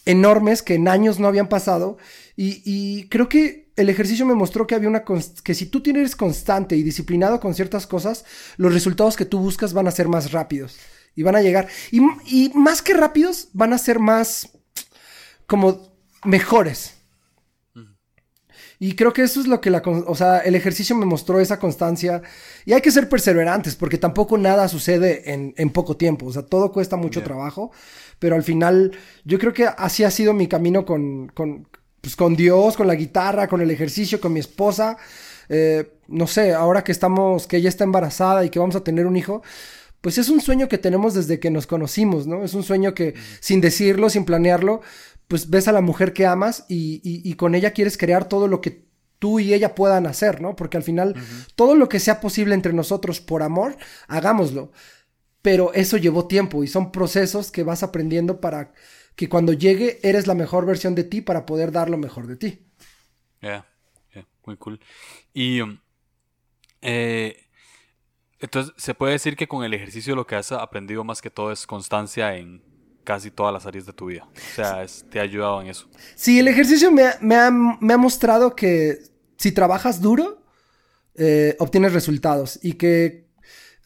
enormes 0.05 0.61
que 0.61 0.75
en 0.75 0.87
años 0.87 1.19
no 1.19 1.27
habían 1.27 1.47
pasado 1.47 1.97
y, 2.35 2.61
y 2.65 3.07
creo 3.09 3.29
que 3.29 3.70
el 3.81 3.89
ejercicio 3.89 4.25
me 4.25 4.35
mostró 4.35 4.67
que 4.67 4.75
había 4.75 4.89
una 4.89 5.03
que 5.43 5.55
si 5.55 5.65
tú 5.65 5.81
tienes 5.81 6.15
constante 6.15 6.75
y 6.75 6.83
disciplinado 6.83 7.39
con 7.39 7.53
ciertas 7.53 7.87
cosas, 7.87 8.25
los 8.57 8.73
resultados 8.73 9.15
que 9.15 9.25
tú 9.25 9.39
buscas 9.39 9.73
van 9.73 9.87
a 9.87 9.91
ser 9.91 10.07
más 10.07 10.31
rápidos 10.31 10.77
y 11.15 11.23
van 11.23 11.35
a 11.35 11.41
llegar 11.41 11.67
y, 11.91 12.01
y 12.25 12.51
más 12.55 12.81
que 12.81 12.93
rápidos 12.93 13.49
van 13.53 13.73
a 13.73 13.77
ser 13.77 13.99
más 13.99 14.51
como 15.45 15.91
mejores. 16.23 17.01
Y 18.83 18.95
creo 18.95 19.13
que 19.13 19.21
eso 19.21 19.39
es 19.39 19.45
lo 19.45 19.61
que 19.61 19.69
la, 19.69 19.83
o 19.85 20.15
sea, 20.15 20.39
el 20.39 20.55
ejercicio 20.55 20.95
me 20.95 21.05
mostró 21.05 21.39
esa 21.39 21.59
constancia. 21.59 22.23
Y 22.65 22.73
hay 22.73 22.81
que 22.81 22.89
ser 22.89 23.07
perseverantes, 23.09 23.75
porque 23.75 23.99
tampoco 23.99 24.39
nada 24.39 24.67
sucede 24.67 25.31
en, 25.31 25.53
en 25.55 25.69
poco 25.69 25.97
tiempo. 25.97 26.25
O 26.25 26.33
sea, 26.33 26.41
todo 26.41 26.71
cuesta 26.71 26.97
mucho 26.97 27.21
trabajo. 27.21 27.71
Pero 28.17 28.35
al 28.35 28.41
final, 28.41 28.97
yo 29.23 29.37
creo 29.37 29.53
que 29.53 29.67
así 29.67 30.03
ha 30.03 30.09
sido 30.09 30.33
mi 30.33 30.47
camino 30.47 30.83
con, 30.83 31.27
con, 31.27 31.67
pues 32.01 32.15
con 32.15 32.35
Dios, 32.35 32.75
con 32.75 32.87
la 32.87 32.95
guitarra, 32.95 33.47
con 33.47 33.61
el 33.61 33.71
ejercicio, 33.71 34.19
con 34.19 34.33
mi 34.33 34.39
esposa. 34.39 34.97
Eh, 35.49 35.99
no 36.07 36.27
sé, 36.27 36.53
ahora 36.53 36.83
que 36.83 36.91
estamos, 36.91 37.47
que 37.47 37.57
ella 37.57 37.69
está 37.69 37.83
embarazada 37.83 38.43
y 38.43 38.49
que 38.49 38.59
vamos 38.59 38.75
a 38.75 38.83
tener 38.83 39.05
un 39.05 39.15
hijo, 39.15 39.43
pues 40.01 40.17
es 40.17 40.29
un 40.29 40.41
sueño 40.41 40.67
que 40.67 40.79
tenemos 40.79 41.13
desde 41.13 41.39
que 41.39 41.51
nos 41.51 41.67
conocimos, 41.67 42.25
¿no? 42.25 42.43
Es 42.43 42.55
un 42.55 42.63
sueño 42.63 42.93
que 42.95 43.13
sin 43.39 43.61
decirlo, 43.61 44.09
sin 44.09 44.25
planearlo, 44.25 44.81
pues 45.27 45.49
ves 45.49 45.67
a 45.67 45.71
la 45.71 45.81
mujer 45.81 46.11
que 46.11 46.25
amas 46.25 46.65
y, 46.67 47.33
con 47.35 47.55
ella 47.55 47.71
quieres 47.71 47.97
crear 47.97 48.27
todo 48.27 48.47
lo 48.47 48.59
que 48.59 48.85
tú 49.19 49.39
y 49.39 49.53
ella 49.53 49.75
puedan 49.75 50.07
hacer, 50.07 50.41
¿no? 50.41 50.55
Porque 50.55 50.77
al 50.77 50.83
final 50.83 51.15
todo 51.55 51.75
lo 51.75 51.87
que 51.87 51.99
sea 51.99 52.19
posible 52.19 52.55
entre 52.55 52.73
nosotros 52.73 53.21
por 53.21 53.43
amor, 53.43 53.77
hagámoslo. 54.07 54.71
pero 55.41 55.73
eso 55.73 55.97
llevó 55.97 56.27
tiempo 56.27 56.63
y 56.63 56.67
son 56.67 56.91
procesos 56.91 57.51
que 57.51 57.63
vas 57.63 57.81
aprendiendo 57.81 58.39
para 58.41 58.73
que 59.15 59.29
cuando 59.29 59.53
llegue 59.53 59.99
eres 60.03 60.27
la 60.27 60.35
mejor 60.35 60.65
versión 60.65 60.95
de 60.95 61.03
ti 61.03 61.21
para 61.21 61.45
poder 61.45 61.71
dar 61.71 61.89
lo 61.89 61.97
mejor 61.97 62.27
de 62.27 62.35
ti. 62.35 62.67
Yeah, 63.41 63.65
yeah, 64.13 64.27
muy 64.45 64.57
cool. 64.57 64.79
Y 65.33 65.61
um, 65.61 65.79
eh, 66.81 67.35
entonces 68.39 68.73
se 68.77 68.93
puede 68.93 69.13
decir 69.13 69.35
que 69.35 69.47
con 69.47 69.63
el 69.63 69.73
ejercicio 69.73 70.15
lo 70.15 70.25
que 70.25 70.35
has 70.35 70.51
aprendido 70.51 71.03
más 71.03 71.21
que 71.21 71.29
todo 71.29 71.51
es 71.51 71.67
constancia 71.67 72.35
en 72.35 72.63
casi 73.03 73.31
todas 73.31 73.53
las 73.53 73.65
áreas 73.65 73.85
de 73.85 73.93
tu 73.93 74.07
vida. 74.07 74.27
O 74.35 74.55
sea, 74.55 74.85
te 75.09 75.19
ha 75.19 75.23
ayudado 75.23 75.61
en 75.61 75.67
eso. 75.67 75.87
Sí, 76.15 76.39
el 76.39 76.47
ejercicio 76.47 76.91
me, 76.91 77.35
ha, 77.35 77.51
mostrado 77.97 78.55
que 78.55 78.99
si 79.37 79.51
trabajas 79.51 80.01
duro, 80.01 80.43
eh, 81.15 81.55
obtienes 81.59 81.93
resultados 81.93 82.59
y 82.61 82.73
que 82.73 83.27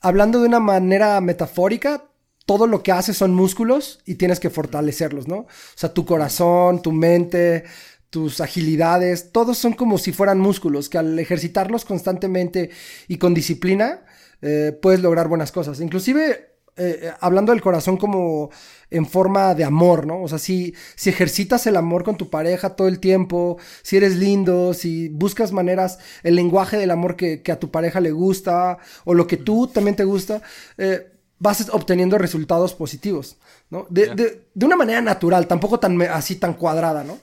hablando 0.01 0.39
de 0.39 0.47
una 0.47 0.59
manera 0.59 1.19
metafórica, 1.21 2.09
todo 2.45 2.67
lo 2.67 2.83
que 2.83 2.91
haces 2.91 3.17
son 3.17 3.33
músculos 3.33 3.99
y 4.05 4.15
tienes 4.15 4.39
que 4.39 4.49
fortalecerlos, 4.49 5.27
¿no? 5.27 5.37
O 5.37 5.47
sea, 5.75 5.93
tu 5.93 6.05
corazón, 6.05 6.81
tu 6.81 6.91
mente, 6.91 7.63
tus 8.09 8.39
agilidades, 8.39 9.31
todos 9.31 9.57
son 9.57 9.73
como 9.73 9.97
si 9.97 10.11
fueran 10.13 10.39
músculos, 10.39 10.87
que 10.87 10.97
al 10.97 11.17
ejercitarlos 11.19 11.85
constantemente 11.85 12.69
y 13.07 13.17
con 13.17 13.33
disciplina, 13.33 14.05
eh, 14.41 14.77
puedes 14.81 15.01
lograr 15.01 15.27
buenas 15.27 15.51
cosas. 15.51 15.81
Inclusive, 15.81 16.55
eh, 16.77 17.11
hablando 17.19 17.51
del 17.51 17.61
corazón 17.61 17.97
como 17.97 18.51
en 18.91 19.05
forma 19.05 19.55
de 19.55 19.63
amor, 19.63 20.05
¿no? 20.05 20.21
O 20.21 20.27
sea, 20.27 20.37
si, 20.37 20.75
si 20.95 21.09
ejercitas 21.09 21.65
el 21.67 21.75
amor 21.77 22.03
con 22.03 22.15
tu 22.15 22.29
pareja 22.29 22.75
todo 22.75 22.87
el 22.87 22.99
tiempo, 22.99 23.57
si 23.81 23.97
eres 23.97 24.15
lindo, 24.15 24.73
si 24.73 25.09
buscas 25.09 25.51
maneras, 25.51 25.99
el 26.21 26.35
lenguaje 26.35 26.77
del 26.77 26.91
amor 26.91 27.15
que, 27.15 27.41
a 27.51 27.59
tu 27.59 27.71
pareja 27.71 27.99
le 27.99 28.11
gusta, 28.11 28.77
o 29.03 29.13
lo 29.13 29.25
que 29.25 29.37
tú 29.37 29.67
también 29.67 29.95
te 29.95 30.03
gusta, 30.03 30.41
eh, 30.77 31.14
vas 31.39 31.69
obteniendo 31.71 32.17
resultados 32.17 32.73
positivos, 32.73 33.37
¿no? 33.69 33.87
De, 33.89 34.47
una 34.55 34.75
manera 34.75 35.01
natural, 35.01 35.47
tampoco 35.47 35.79
tan 35.79 36.01
así 36.03 36.37
tan 36.37 36.53
cuadrada, 36.53 37.03
¿no? 37.03 37.19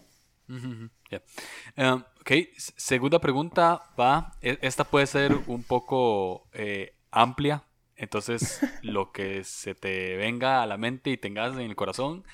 Um, 1.77 2.03
ok, 2.21 2.31
segunda 2.77 3.19
pregunta 3.21 3.81
va, 3.99 4.37
e, 4.43 4.59
esta 4.63 4.85
puede 4.85 5.07
ser 5.07 5.35
un 5.47 5.63
poco 5.63 6.49
eh, 6.53 6.95
amplia, 7.11 7.65
entonces 7.97 8.61
lo 8.83 9.13
que 9.13 9.45
se 9.45 9.75
te 9.75 10.17
venga 10.17 10.63
a 10.63 10.67
la 10.67 10.77
mente 10.77 11.11
y 11.11 11.17
tengas 11.17 11.55
en 11.55 11.61
el 11.61 11.77
corazón, 11.77 12.25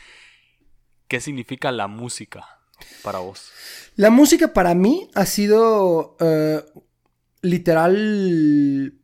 ¿qué 1.06 1.20
significa 1.20 1.70
la 1.70 1.86
música 1.86 2.44
para 3.02 3.20
vos? 3.20 3.52
La 3.94 4.10
música 4.10 4.52
para 4.52 4.74
mí 4.74 5.10
ha 5.14 5.26
sido 5.26 6.16
eh, 6.20 6.64
literal 7.42 8.94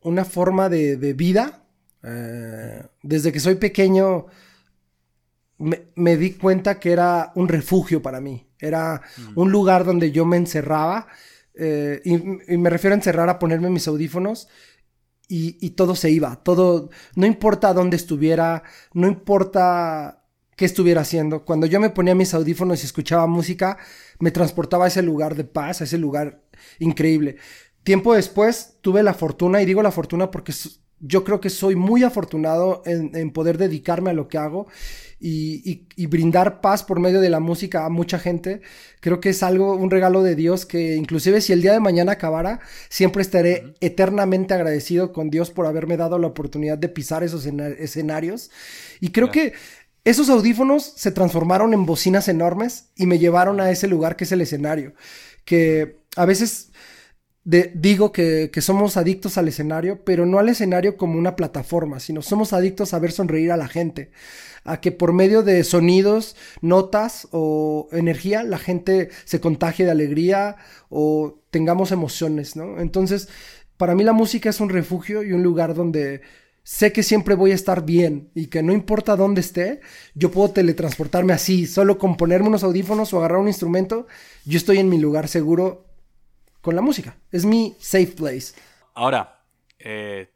una 0.00 0.24
forma 0.24 0.68
de 0.68 1.14
vida 1.14 1.61
eh, 2.02 2.82
desde 3.02 3.32
que 3.32 3.40
soy 3.40 3.56
pequeño 3.56 4.26
me, 5.94 6.16
di 6.16 6.32
cuenta 6.32 6.80
que 6.80 6.92
era 6.92 7.32
un 7.34 7.48
refugio 7.48 8.02
para 8.02 8.20
mí. 8.20 8.48
Era 8.58 9.00
mm. 9.16 9.38
un 9.38 9.52
lugar 9.52 9.84
donde 9.84 10.10
yo 10.10 10.24
me 10.24 10.36
encerraba. 10.36 11.06
Eh, 11.54 12.00
y, 12.04 12.56
me 12.56 12.70
refiero 12.70 12.94
a 12.94 12.98
encerrar 12.98 13.28
a 13.28 13.38
ponerme 13.38 13.70
mis 13.70 13.86
audífonos 13.86 14.48
y, 15.28 15.70
todo 15.70 15.94
se 15.94 16.10
iba. 16.10 16.36
Todo, 16.42 16.90
no 17.14 17.26
importa 17.26 17.72
dónde 17.72 17.96
estuviera, 17.96 18.64
no 18.92 19.06
importa 19.06 20.24
qué 20.56 20.66
estuviera 20.66 21.00
haciendo. 21.00 21.44
Cuando 21.44 21.66
yo 21.66 21.80
me 21.80 21.90
ponía 21.90 22.14
mis 22.14 22.34
audífonos 22.34 22.82
y 22.82 22.86
escuchaba 22.86 23.26
música, 23.26 23.78
me 24.18 24.30
transportaba 24.30 24.84
a 24.84 24.88
ese 24.88 25.00
lugar 25.00 25.34
de 25.34 25.44
paz, 25.44 25.80
a 25.80 25.84
ese 25.84 25.96
lugar 25.96 26.42
increíble. 26.80 27.36
Tiempo 27.82 28.14
después 28.14 28.76
tuve 28.82 29.02
la 29.02 29.14
fortuna, 29.14 29.62
y 29.62 29.66
digo 29.66 29.82
la 29.82 29.90
fortuna 29.90 30.30
porque 30.30 30.52
yo 31.02 31.24
creo 31.24 31.40
que 31.40 31.50
soy 31.50 31.74
muy 31.74 32.04
afortunado 32.04 32.82
en, 32.86 33.30
poder 33.32 33.58
dedicarme 33.58 34.10
a 34.10 34.12
lo 34.12 34.28
que 34.28 34.38
hago 34.38 34.68
y, 35.20 36.06
brindar 36.06 36.60
paz 36.60 36.84
por 36.84 37.00
medio 37.00 37.20
de 37.20 37.28
la 37.28 37.40
música 37.40 37.84
a 37.84 37.88
mucha 37.88 38.18
gente. 38.18 38.60
Creo 39.00 39.20
que 39.20 39.30
es 39.30 39.42
algo, 39.42 39.74
un 39.74 39.90
regalo 39.90 40.22
de 40.22 40.36
Dios 40.36 40.64
que 40.64 40.94
inclusive 40.94 41.40
si 41.40 41.52
el 41.52 41.60
día 41.60 41.72
de 41.72 41.80
mañana 41.80 42.12
acabara, 42.12 42.60
siempre 42.88 43.22
estaré 43.22 43.74
eternamente 43.80 44.54
agradecido 44.54 45.12
con 45.12 45.28
Dios 45.28 45.50
por 45.50 45.66
haberme 45.66 45.96
dado 45.96 46.18
la 46.18 46.28
oportunidad 46.28 46.78
de 46.78 46.88
pisar 46.88 47.24
esos 47.24 47.46
escenarios. 47.46 48.50
Y 49.00 49.10
creo 49.10 49.30
que 49.30 49.54
esos 50.04 50.30
audífonos 50.30 50.84
se 50.84 51.10
transformaron 51.10 51.74
en 51.74 51.84
bocinas 51.84 52.28
enormes 52.28 52.90
y 52.96 53.06
me 53.06 53.18
llevaron 53.18 53.60
a 53.60 53.70
ese 53.70 53.88
lugar 53.88 54.16
que 54.16 54.24
es 54.24 54.32
el 54.32 54.40
escenario. 54.40 54.94
Que 55.44 56.02
a 56.16 56.26
veces 56.26 56.71
digo 57.44 58.12
que, 58.12 58.50
somos 58.60 58.96
adictos 58.96 59.36
al 59.36 59.48
escenario, 59.48 60.04
pero 60.04 60.26
no 60.26 60.38
al 60.38 60.48
escenario 60.48 60.96
como 60.96 61.18
una 61.18 61.36
plataforma, 61.36 61.98
sino 62.00 62.22
somos 62.22 62.52
adictos 62.52 62.94
a 62.94 62.98
ver 62.98 63.12
sonreír 63.12 63.50
a 63.50 63.56
la 63.56 63.68
gente, 63.68 64.10
a 64.64 64.80
que 64.80 64.92
por 64.92 65.12
medio 65.12 65.42
de 65.42 65.64
sonidos, 65.64 66.36
notas 66.60 67.28
o 67.32 67.88
energía 67.92 68.44
la 68.44 68.58
gente 68.58 69.10
se 69.24 69.40
contagie 69.40 69.84
de 69.84 69.90
alegría 69.90 70.56
o 70.88 71.40
tengamos 71.50 71.90
emociones, 71.90 72.54
¿no? 72.54 72.80
Entonces, 72.80 73.28
para 73.76 73.96
mí 73.96 74.04
la 74.04 74.12
música 74.12 74.50
es 74.50 74.60
un 74.60 74.68
refugio 74.68 75.24
y 75.24 75.32
un 75.32 75.42
lugar 75.42 75.74
donde 75.74 76.20
sé 76.62 76.92
que 76.92 77.02
siempre 77.02 77.34
voy 77.34 77.50
a 77.50 77.56
estar 77.56 77.84
bien 77.84 78.30
y 78.36 78.46
que 78.46 78.62
no 78.62 78.72
importa 78.72 79.16
dónde 79.16 79.40
esté, 79.40 79.80
yo 80.14 80.30
puedo 80.30 80.52
teletransportarme 80.52 81.32
así, 81.32 81.66
solo 81.66 81.98
con 81.98 82.16
ponerme 82.16 82.46
unos 82.46 82.62
audífonos 82.62 83.12
o 83.12 83.18
agarrar 83.18 83.40
un 83.40 83.48
instrumento, 83.48 84.06
yo 84.44 84.58
estoy 84.58 84.78
en 84.78 84.88
mi 84.88 84.98
lugar 84.98 85.26
seguro 85.26 85.91
con 86.62 86.74
la 86.74 86.80
música. 86.80 87.18
Es 87.30 87.44
mi 87.44 87.76
safe 87.78 88.14
place. 88.16 88.54
Ahora, 88.94 89.44
eh, 89.78 90.30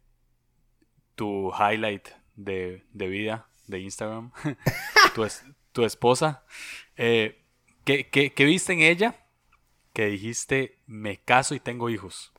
tu 1.15 1.51
highlight 1.53 2.09
de, 2.35 2.83
vida 2.93 3.49
de 3.67 3.81
Instagram, 3.81 4.33
tu, 5.73 5.85
esposa, 5.85 6.45
eh, 6.97 7.43
¿qué, 7.85 8.33
viste 8.39 8.73
en 8.73 8.81
ella 8.81 9.17
que 9.93 10.07
dijiste, 10.07 10.79
me 10.87 11.19
caso 11.19 11.55
y 11.55 11.61
tengo 11.61 11.89
hijos? 11.89 12.33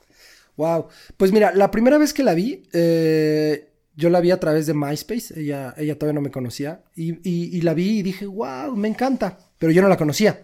Wow, 0.58 0.88
pues 1.17 1.32
mira, 1.32 1.53
la 1.53 1.72
primera 1.72 1.98
vez 1.98 2.13
que 2.13 2.24
la 2.24 2.34
vi, 2.34 2.63
eh, 2.74 3.70
yo 3.96 4.10
la 4.10 4.22
vi 4.22 4.32
a 4.32 4.39
través 4.39 4.67
de 4.67 4.74
MySpace, 4.74 5.39
ella, 5.39 5.74
ella 5.77 5.98
todavía 5.98 6.15
no 6.15 6.22
me 6.22 6.32
conocía, 6.32 6.84
y, 6.96 7.62
la 7.62 7.74
vi 7.74 8.00
y 8.00 8.03
dije, 8.03 8.25
wow, 8.25 8.75
me 8.75 8.88
encanta, 8.88 9.38
pero 9.58 9.72
yo 9.72 9.82
no 9.82 9.88
la 9.88 9.98
conocía. 9.98 10.44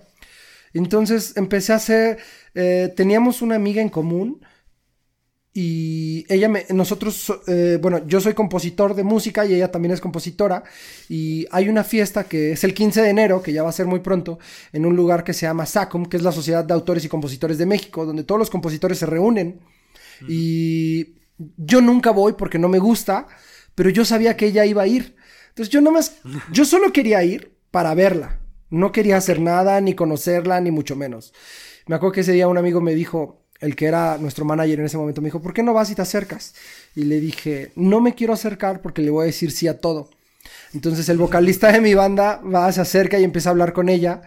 Entonces 0.73 1.37
empecé 1.37 1.73
a 1.73 1.77
hacer, 1.77 2.17
eh, 2.55 2.91
teníamos 2.95 3.41
una 3.41 3.55
amiga 3.55 3.81
en 3.81 3.89
común 3.89 4.41
y 5.55 6.25
ella 6.33 6.49
me, 6.49 6.65
nosotros, 6.69 7.31
eh, 7.47 7.77
bueno, 7.79 8.07
yo 8.07 8.19
soy 8.19 8.33
compositor 8.33 8.95
de 8.95 9.03
música 9.03 9.45
y 9.45 9.53
ella 9.53 9.71
también 9.71 9.91
es 9.91 10.01
compositora 10.01 10.63
y 11.07 11.45
hay 11.51 11.69
una 11.69 11.83
fiesta 11.83 12.23
que 12.23 12.53
es 12.53 12.63
el 12.63 12.73
15 12.73 13.03
de 13.03 13.09
enero, 13.09 13.43
que 13.43 13.53
ya 13.53 13.61
va 13.61 13.69
a 13.69 13.73
ser 13.73 13.85
muy 13.85 13.99
pronto, 13.99 14.39
en 14.71 14.85
un 14.87 14.95
lugar 14.95 15.23
que 15.23 15.33
se 15.33 15.45
llama 15.45 15.67
SACOM, 15.67 16.07
que 16.07 16.17
es 16.17 16.23
la 16.23 16.31
Sociedad 16.31 16.65
de 16.65 16.73
Autores 16.73 17.05
y 17.05 17.09
Compositores 17.09 17.59
de 17.59 17.67
México, 17.67 18.03
donde 18.03 18.23
todos 18.23 18.39
los 18.39 18.49
compositores 18.49 18.97
se 18.97 19.05
reúnen 19.05 19.59
y 20.27 21.15
yo 21.57 21.81
nunca 21.81 22.11
voy 22.11 22.33
porque 22.33 22.57
no 22.57 22.69
me 22.69 22.79
gusta, 22.79 23.27
pero 23.75 23.89
yo 23.89 24.05
sabía 24.05 24.35
que 24.35 24.47
ella 24.47 24.65
iba 24.65 24.83
a 24.83 24.87
ir. 24.87 25.15
Entonces 25.49 25.71
yo 25.71 25.81
nomás, 25.81 26.17
yo 26.51 26.65
solo 26.65 26.91
quería 26.91 27.23
ir 27.23 27.57
para 27.69 27.93
verla. 27.93 28.39
No 28.73 28.91
quería 28.91 29.17
hacer 29.17 29.39
nada, 29.39 29.79
ni 29.81 29.93
conocerla, 29.93 30.59
ni 30.59 30.71
mucho 30.71 30.95
menos. 30.95 31.31
Me 31.85 31.95
acuerdo 31.95 32.13
que 32.13 32.21
ese 32.21 32.31
día 32.31 32.47
un 32.47 32.57
amigo 32.57 32.81
me 32.81 32.95
dijo, 32.95 33.45
el 33.59 33.75
que 33.75 33.85
era 33.85 34.17
nuestro 34.17 34.45
manager 34.45 34.79
en 34.79 34.87
ese 34.87 34.97
momento, 34.97 35.21
me 35.21 35.27
dijo, 35.27 35.43
¿por 35.43 35.53
qué 35.53 35.61
no 35.61 35.75
vas 35.75 35.91
y 35.91 35.95
te 35.95 36.01
acercas? 36.01 36.55
Y 36.95 37.03
le 37.03 37.19
dije, 37.19 37.71
no 37.75 38.01
me 38.01 38.15
quiero 38.15 38.33
acercar 38.33 38.81
porque 38.81 39.03
le 39.03 39.11
voy 39.11 39.23
a 39.23 39.25
decir 39.27 39.51
sí 39.51 39.67
a 39.67 39.79
todo. 39.79 40.09
Entonces 40.73 41.07
el 41.09 41.19
vocalista 41.19 41.71
de 41.71 41.81
mi 41.81 41.93
banda 41.93 42.41
va, 42.41 42.71
se 42.71 42.81
acerca 42.81 43.19
y 43.19 43.23
empieza 43.23 43.49
a 43.49 43.51
hablar 43.51 43.73
con 43.73 43.89
ella. 43.89 44.23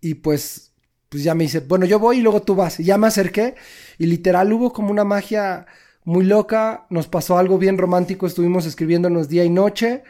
Y 0.00 0.14
pues, 0.14 0.72
pues 1.08 1.22
ya 1.22 1.36
me 1.36 1.44
dice, 1.44 1.60
bueno, 1.60 1.86
yo 1.86 2.00
voy 2.00 2.18
y 2.18 2.22
luego 2.22 2.42
tú 2.42 2.56
vas. 2.56 2.78
Ya 2.78 2.98
me 2.98 3.06
acerqué 3.06 3.54
y 3.98 4.06
literal 4.06 4.52
hubo 4.52 4.72
como 4.72 4.90
una 4.90 5.04
magia 5.04 5.64
muy 6.02 6.24
loca. 6.24 6.88
Nos 6.90 7.06
pasó 7.06 7.38
algo 7.38 7.56
bien 7.56 7.78
romántico. 7.78 8.26
Estuvimos 8.26 8.66
escribiéndonos 8.66 9.28
día 9.28 9.44
y 9.44 9.50
noche. 9.50 10.02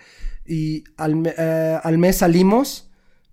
Y 0.46 0.84
al, 0.96 1.34
eh, 1.36 1.78
al 1.82 1.98
mes 1.98 2.16
salimos 2.16 2.85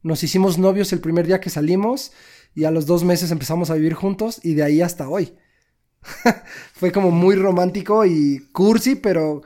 nos 0.04 0.24
hicimos 0.24 0.58
novios 0.58 0.94
el 0.94 1.00
primer 1.00 1.26
día 1.26 1.40
que 1.40 1.50
salimos 1.50 2.12
y 2.54 2.66
a 2.66 2.72
los 2.72 2.86
dos 2.86 3.04
meses 3.04 3.32
empezamos 3.32 3.70
a 3.70 3.76
vivir 3.76 3.94
juntos 3.94 4.40
y 4.44 4.54
de 4.54 4.64
ahí 4.64 4.82
hasta 4.82 5.10
hoy. 5.10 5.36
Fue 6.74 6.92
como 6.92 7.10
muy 7.10 7.36
romántico 7.36 8.06
y 8.06 8.48
cursi, 8.52 8.96
pero 8.96 9.42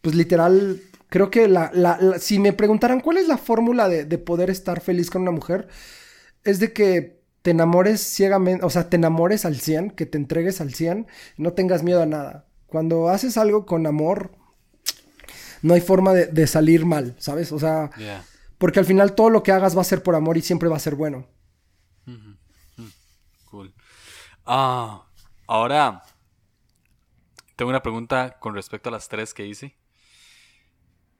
pues 0.00 0.14
literal, 0.14 0.80
creo 1.08 1.30
que 1.30 1.46
la, 1.46 1.70
si 2.18 2.38
me 2.38 2.52
preguntaran 2.52 3.00
cuál 3.00 3.18
es 3.18 3.28
la 3.28 3.36
fórmula 3.36 3.88
de, 3.88 4.04
de, 4.04 4.18
poder 4.18 4.48
estar 4.48 4.80
feliz 4.80 5.10
con 5.10 5.22
una 5.22 5.30
mujer, 5.30 5.68
es 6.44 6.58
de 6.60 6.72
que 6.72 7.20
te 7.42 7.50
enamores 7.50 8.00
ciegamente, 8.00 8.64
o 8.64 8.70
sea, 8.70 8.88
te 8.88 8.96
enamores 8.96 9.44
al 9.44 9.56
100, 9.60 9.90
que 9.90 10.06
te 10.06 10.18
entregues 10.18 10.60
al 10.60 10.72
100, 10.72 11.06
no 11.36 11.52
tengas 11.52 11.82
miedo 11.82 12.02
a 12.02 12.06
nada. 12.06 12.46
Cuando 12.66 13.08
haces 13.08 13.36
algo 13.36 13.66
con 13.66 13.86
amor, 13.86 14.32
no 15.62 15.74
hay 15.74 15.80
forma 15.80 16.14
de, 16.14 16.46
salir 16.46 16.84
mal, 16.84 17.14
¿sabes? 17.18 17.52
O 17.52 17.58
sea, 17.58 17.90
porque 18.58 18.80
al 18.80 18.84
final 18.84 19.14
todo 19.14 19.30
lo 19.30 19.42
que 19.42 19.52
hagas 19.52 19.76
va 19.76 19.80
a 19.80 19.84
ser 19.84 20.02
por 20.02 20.14
amor 20.14 20.36
y 20.36 20.42
siempre 20.42 20.68
va 20.68 20.76
a 20.76 20.80
ser 20.80 20.94
bueno. 20.94 21.26
Cool. 23.46 23.72
Ah, 24.44 25.06
ahora 25.46 26.02
tengo 27.56 27.70
una 27.70 27.82
pregunta 27.82 28.38
con 28.38 28.54
respecto 28.54 28.88
a 28.88 28.92
las 28.92 29.08
tres 29.08 29.32
que 29.32 29.46
hice. 29.46 29.78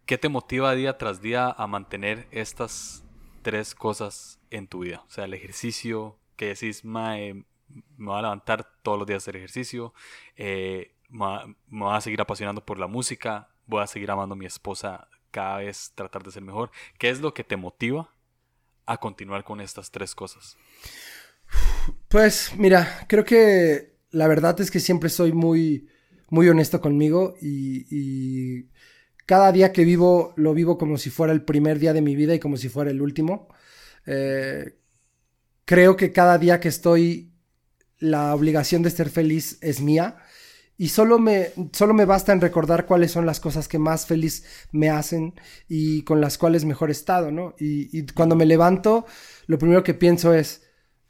¿qué 0.09 0.17
te 0.17 0.31
motiva 0.31 0.75
día 0.75 0.97
tras 0.97 1.21
día 1.21 1.51
a 1.51 1.67
mantener 1.67 2.27
estas 2.31 3.05
tres 3.43 3.75
cosas 3.75 4.41
en 4.49 4.67
tu 4.67 4.79
vida? 4.79 5.05
O 5.07 5.11
sea, 5.11 5.27
el 5.27 5.35
ejercicio, 5.35 6.19
que 6.35 6.47
decís, 6.47 6.83
me 6.83 7.45
voy 7.99 8.19
a 8.19 8.23
levantar 8.23 8.67
todos 8.83 8.99
los 8.99 9.07
días 9.07 9.17
a 9.17 9.25
hacer 9.25 9.37
ejercicio, 9.37 9.93
eh, 10.35 10.95
me, 11.11 11.55
voy 11.67 11.95
a 11.95 12.01
seguir 12.01 12.23
apasionando 12.23 12.65
por 12.65 12.79
la 12.79 12.87
música, 12.87 13.51
voy 13.67 13.83
a 13.83 13.87
seguir 13.87 14.11
amando 14.11 14.33
a 14.33 14.39
mi 14.39 14.47
esposa 14.47 15.09
cada 15.31 15.59
vez 15.59 15.93
tratar 15.95 16.23
de 16.23 16.33
ser 16.33 16.43
mejor. 16.43 16.71
¿Qué 16.99 17.11
es 17.11 17.21
lo 17.21 17.35
que 17.35 17.45
te 17.45 17.57
motiva 17.57 18.11
a 18.87 18.99
continuar 18.99 19.45
con 19.45 19.61
estas 19.61 19.91
tres 19.91 20.15
cosas? 20.15 20.57
Pues 22.09 22.53
mira, 22.57 23.07
creo 23.09 23.25
que 23.25 23.99
la 24.11 24.29
verdad 24.29 24.61
es 24.61 24.71
que 24.71 24.81
siempre 24.81 25.11
soy 25.11 25.33
muy, 25.33 25.89
muy 26.31 26.49
honesto 26.49 26.81
conmigo 26.81 27.35
y, 27.41 28.67
cada 29.27 29.53
día 29.53 29.75
que 29.75 29.85
vivo 29.85 30.33
lo 30.37 30.55
vivo 30.55 30.79
como 30.79 30.97
si 30.97 31.11
fuera 31.11 31.35
el 31.35 31.43
primer 31.43 31.79
día 31.79 31.93
de 31.93 32.01
mi 32.01 32.17
vida 32.17 32.35
y 32.35 32.39
como 32.39 32.57
si 32.57 32.71
fuera 32.71 32.91
el 32.91 33.03
último. 33.03 33.49
Eh, 34.07 34.79
creo 35.67 35.97
que 35.97 36.13
cada 36.13 36.39
día 36.39 36.61
que 36.61 36.69
estoy, 36.69 37.35
la 37.99 38.35
obligación 38.35 38.83
de 38.83 38.89
ser 38.89 39.11
feliz 39.11 39.59
es 39.61 39.83
mía 39.83 40.17
y 40.81 40.91
solo 40.91 41.19
me, 41.19 41.51
solo 41.73 41.93
me 41.93 42.05
basta 42.05 42.33
en 42.33 42.41
recordar 42.41 42.87
cuáles 42.87 43.11
son 43.11 43.27
las 43.27 43.41
cosas 43.41 43.67
que 43.67 43.81
más 43.81 44.07
feliz 44.07 44.45
me 44.71 44.89
hacen 44.89 45.35
y 45.69 46.03
con 46.03 46.21
las 46.21 46.39
cuales 46.39 46.65
mejor 46.65 46.89
he 46.89 46.93
estado, 46.93 47.33
¿no? 47.33 47.57
Y, 47.59 48.07
cuando 48.13 48.37
me 48.37 48.47
levanto, 48.47 49.05
lo 49.49 49.59
primero 49.59 49.83
que 49.83 49.95
pienso 49.95 50.33
es, 50.33 50.63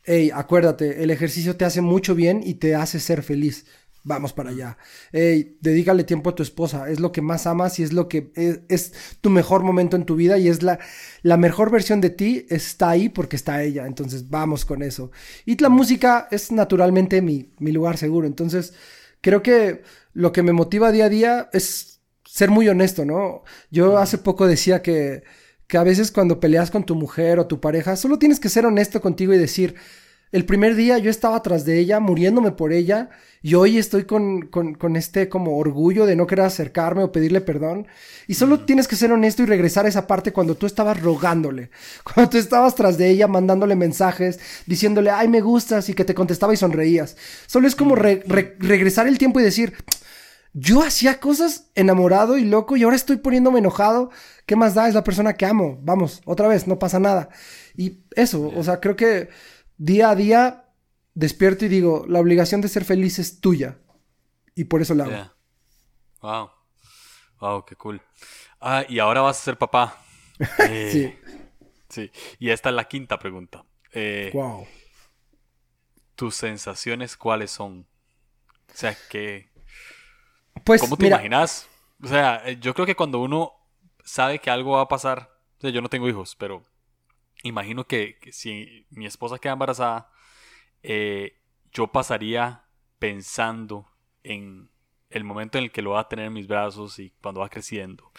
hey, 0.04 0.30
acuérdate, 0.34 1.02
el 1.02 1.10
ejercicio 1.10 1.56
te 1.56 1.66
hace 1.66 1.82
mucho 1.82 2.14
bien 2.14 2.40
y 2.42 2.54
te 2.54 2.74
hace 2.74 2.98
ser 2.98 3.22
feliz. 3.22 3.66
Vamos 4.04 4.32
para 4.32 4.50
allá. 4.50 4.78
Hey, 5.12 5.58
dedícale 5.60 6.02
tiempo 6.02 6.30
a 6.30 6.34
tu 6.34 6.42
esposa. 6.42 6.88
Es 6.88 6.98
lo 6.98 7.12
que 7.12 7.20
más 7.20 7.46
amas 7.46 7.78
y 7.78 7.82
es 7.82 7.92
lo 7.92 8.08
que 8.08 8.32
es, 8.34 8.94
tu 9.20 9.28
mejor 9.28 9.64
momento 9.64 9.96
en 9.96 10.06
tu 10.06 10.16
vida 10.16 10.38
y 10.38 10.48
es 10.48 10.62
la, 10.62 10.78
la 11.20 11.36
mejor 11.36 11.70
versión 11.70 12.00
de 12.00 12.08
ti 12.08 12.46
está 12.48 12.88
ahí 12.88 13.10
porque 13.10 13.36
está 13.36 13.62
ella. 13.62 13.86
Entonces 13.86 14.30
vamos 14.30 14.64
con 14.64 14.82
eso. 14.82 15.10
Y 15.44 15.60
la 15.60 15.68
música 15.68 16.26
es 16.30 16.52
naturalmente 16.52 17.20
mi, 17.20 17.52
mi 17.58 17.70
lugar 17.70 17.98
seguro. 17.98 18.26
Entonces 18.26 18.72
creo 19.28 19.42
que 19.42 19.82
lo 20.14 20.32
que 20.32 20.42
me 20.42 20.54
motiva 20.54 20.90
día 20.90 21.04
a 21.04 21.08
día 21.10 21.50
es 21.52 22.00
ser 22.24 22.48
muy 22.50 22.66
honesto, 22.66 23.04
¿no? 23.04 23.42
Yo 23.70 23.98
hace 23.98 24.16
poco 24.16 24.46
decía 24.46 24.80
que, 24.80 25.22
que 25.66 25.76
a 25.76 25.82
veces 25.82 26.10
cuando 26.10 26.40
peleas 26.40 26.70
con 26.70 26.84
tu 26.84 26.94
mujer 26.94 27.38
o 27.38 27.46
tu 27.46 27.60
pareja, 27.60 27.96
solo 27.96 28.18
tienes 28.18 28.40
que 28.40 28.48
ser 28.48 28.64
honesto 28.64 29.02
contigo 29.02 29.34
y 29.34 29.38
decir, 29.38 29.74
el 30.30 30.44
primer 30.44 30.74
día 30.74 30.98
yo 30.98 31.10
estaba 31.10 31.36
atrás 31.36 31.64
de 31.64 31.78
ella, 31.78 32.00
muriéndome 32.00 32.52
por 32.52 32.72
ella, 32.72 33.10
y 33.40 33.54
hoy 33.54 33.78
estoy 33.78 34.04
con, 34.04 34.42
con, 34.48 34.74
con, 34.74 34.96
este 34.96 35.28
como 35.28 35.58
orgullo 35.58 36.06
de 36.06 36.16
no 36.16 36.26
querer 36.26 36.44
acercarme 36.44 37.04
o 37.04 37.12
pedirle 37.12 37.40
perdón. 37.40 37.86
Y 38.26 38.34
solo 38.34 38.64
tienes 38.64 38.88
que 38.88 38.96
ser 38.96 39.12
honesto 39.12 39.42
y 39.42 39.46
regresar 39.46 39.86
a 39.86 39.88
esa 39.88 40.06
parte 40.06 40.32
cuando 40.32 40.56
tú 40.56 40.66
estabas 40.66 41.00
rogándole, 41.00 41.70
cuando 42.04 42.30
tú 42.30 42.36
estabas 42.36 42.74
tras 42.74 42.98
de 42.98 43.08
ella 43.08 43.28
mandándole 43.28 43.76
mensajes, 43.76 44.40
diciéndole, 44.66 45.10
ay, 45.10 45.28
me 45.28 45.40
gustas, 45.40 45.88
y 45.88 45.94
que 45.94 46.04
te 46.04 46.14
contestaba 46.14 46.52
y 46.52 46.56
sonreías. 46.56 47.16
Solo 47.46 47.68
es 47.68 47.74
como 47.74 47.94
regresar 47.94 49.06
el 49.06 49.18
tiempo 49.18 49.40
y 49.40 49.44
decir, 49.44 49.74
yo 50.52 50.82
hacía 50.82 51.20
cosas 51.20 51.66
enamorado 51.74 52.38
y 52.38 52.44
loco 52.44 52.76
y 52.76 52.82
ahora 52.82 52.96
estoy 52.96 53.18
poniéndome 53.18 53.60
enojado. 53.60 54.10
¿Qué 54.46 54.56
más 54.56 54.74
da? 54.74 54.88
Es 54.88 54.94
la 54.94 55.04
persona 55.04 55.34
que 55.34 55.46
amo. 55.46 55.78
Vamos, 55.82 56.22
otra 56.24 56.48
vez, 56.48 56.66
no 56.66 56.78
pasa 56.78 56.98
nada. 56.98 57.28
Y 57.76 58.00
eso, 58.16 58.52
o 58.56 58.64
sea, 58.64 58.80
creo 58.80 58.96
que 58.96 59.28
día 59.78 60.10
a 60.10 60.14
día 60.14 60.64
despierto 61.14 61.64
y 61.64 61.68
digo, 61.68 62.04
la 62.06 62.20
obligación 62.20 62.60
de 62.60 62.68
ser 62.68 62.84
feliz 62.84 63.18
es 63.18 63.40
tuya. 63.40 63.78
Y 64.54 64.64
por 64.64 64.82
eso 64.82 64.94
la 64.94 65.04
hago. 65.04 65.32
Wow. 66.20 66.50
Wow, 67.40 67.64
qué 67.64 67.76
cool. 67.76 68.02
Ah, 68.60 68.84
y 68.88 68.98
ahora 68.98 69.20
vas 69.20 69.38
a 69.38 69.44
ser 69.44 69.56
papá. 69.56 70.02
Eh, 70.70 70.90
sí. 70.92 71.18
Sí. 71.88 72.12
Y 72.38 72.50
esta 72.50 72.68
es 72.68 72.74
la 72.76 72.86
quinta 72.86 73.18
pregunta. 73.18 73.64
wow. 74.32 74.62
Eh, 74.62 74.68
¿Tus 76.14 76.36
sensaciones 76.36 77.16
cuáles 77.16 77.50
son? 77.50 77.88
O 78.68 78.76
sea, 78.76 78.96
que. 79.10 79.50
Pues, 80.64 80.80
¿Cómo 80.80 80.96
te 80.96 81.08
imaginas? 81.08 81.68
O 82.02 82.06
sea, 82.06 82.42
eh, 82.44 82.58
yo 82.60 82.72
creo 82.74 82.86
que 82.86 82.94
cuando 82.94 83.20
uno 83.20 83.52
sabe 84.04 84.38
que 84.38 84.50
algo 84.50 84.72
va 84.72 84.82
a 84.82 84.88
pasar. 84.88 85.30
O 85.58 85.60
sea, 85.60 85.70
yo 85.70 85.80
no 85.82 85.88
tengo 85.88 86.08
hijos, 86.08 86.36
pero 86.36 86.64
imagino 87.42 87.86
que, 87.86 88.18
si 88.32 88.86
mi 88.90 89.06
esposa 89.06 89.38
queda 89.38 89.52
embarazada, 89.52 90.10
eh, 90.82 91.36
yo 91.72 91.88
pasaría 91.88 92.64
pensando 92.98 93.86
en 94.22 94.70
el 95.10 95.24
momento 95.24 95.58
en 95.58 95.64
el 95.64 95.70
que 95.70 95.82
lo 95.82 95.90
va 95.90 96.00
a 96.00 96.08
tener 96.08 96.26
en 96.26 96.32
mis 96.32 96.46
brazos 96.46 96.98
y 96.98 97.12
cuando 97.22 97.40
va 97.40 97.48
creciendo. 97.48 98.12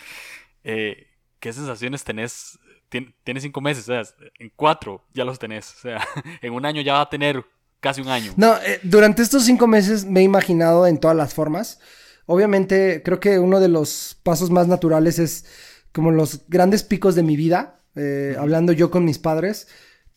Eh, 0.63 1.07
¿Qué 1.39 1.53
sensaciones 1.53 2.03
tenés? 2.03 2.59
tienes 2.89 3.43
cinco 3.43 3.61
meses, 3.61 3.83
o 3.83 3.93
sea, 3.93 4.03
en 4.39 4.51
cuatro 4.55 5.05
ya 5.13 5.23
los 5.23 5.37
tenés, 5.37 5.75
o 5.75 5.79
sea, 5.79 6.07
en 6.41 6.53
un 6.53 6.65
año 6.65 6.81
ya 6.81 6.93
va 6.93 7.01
a 7.01 7.09
tener 7.09 7.45
casi 7.79 8.01
un 8.01 8.09
año. 8.09 8.33
No, 8.35 8.57
eh, 8.57 8.79
durante 8.83 9.21
estos 9.21 9.45
cinco 9.45 9.67
meses 9.67 10.05
me 10.05 10.21
he 10.21 10.23
imaginado 10.23 10.87
en 10.87 10.99
todas 10.99 11.15
las 11.15 11.33
formas. 11.33 11.79
Obviamente, 12.25 13.01
creo 13.03 13.19
que 13.19 13.39
uno 13.39 13.59
de 13.59 13.69
los 13.69 14.17
pasos 14.23 14.49
más 14.49 14.67
naturales 14.67 15.19
es 15.19 15.45
como 15.93 16.11
los 16.11 16.47
grandes 16.47 16.83
picos 16.83 17.15
de 17.15 17.23
mi 17.23 17.35
vida, 17.35 17.78
eh, 17.95 18.35
hablando 18.37 18.71
yo 18.73 18.91
con 18.91 19.05
mis 19.05 19.19
padres, 19.19 19.67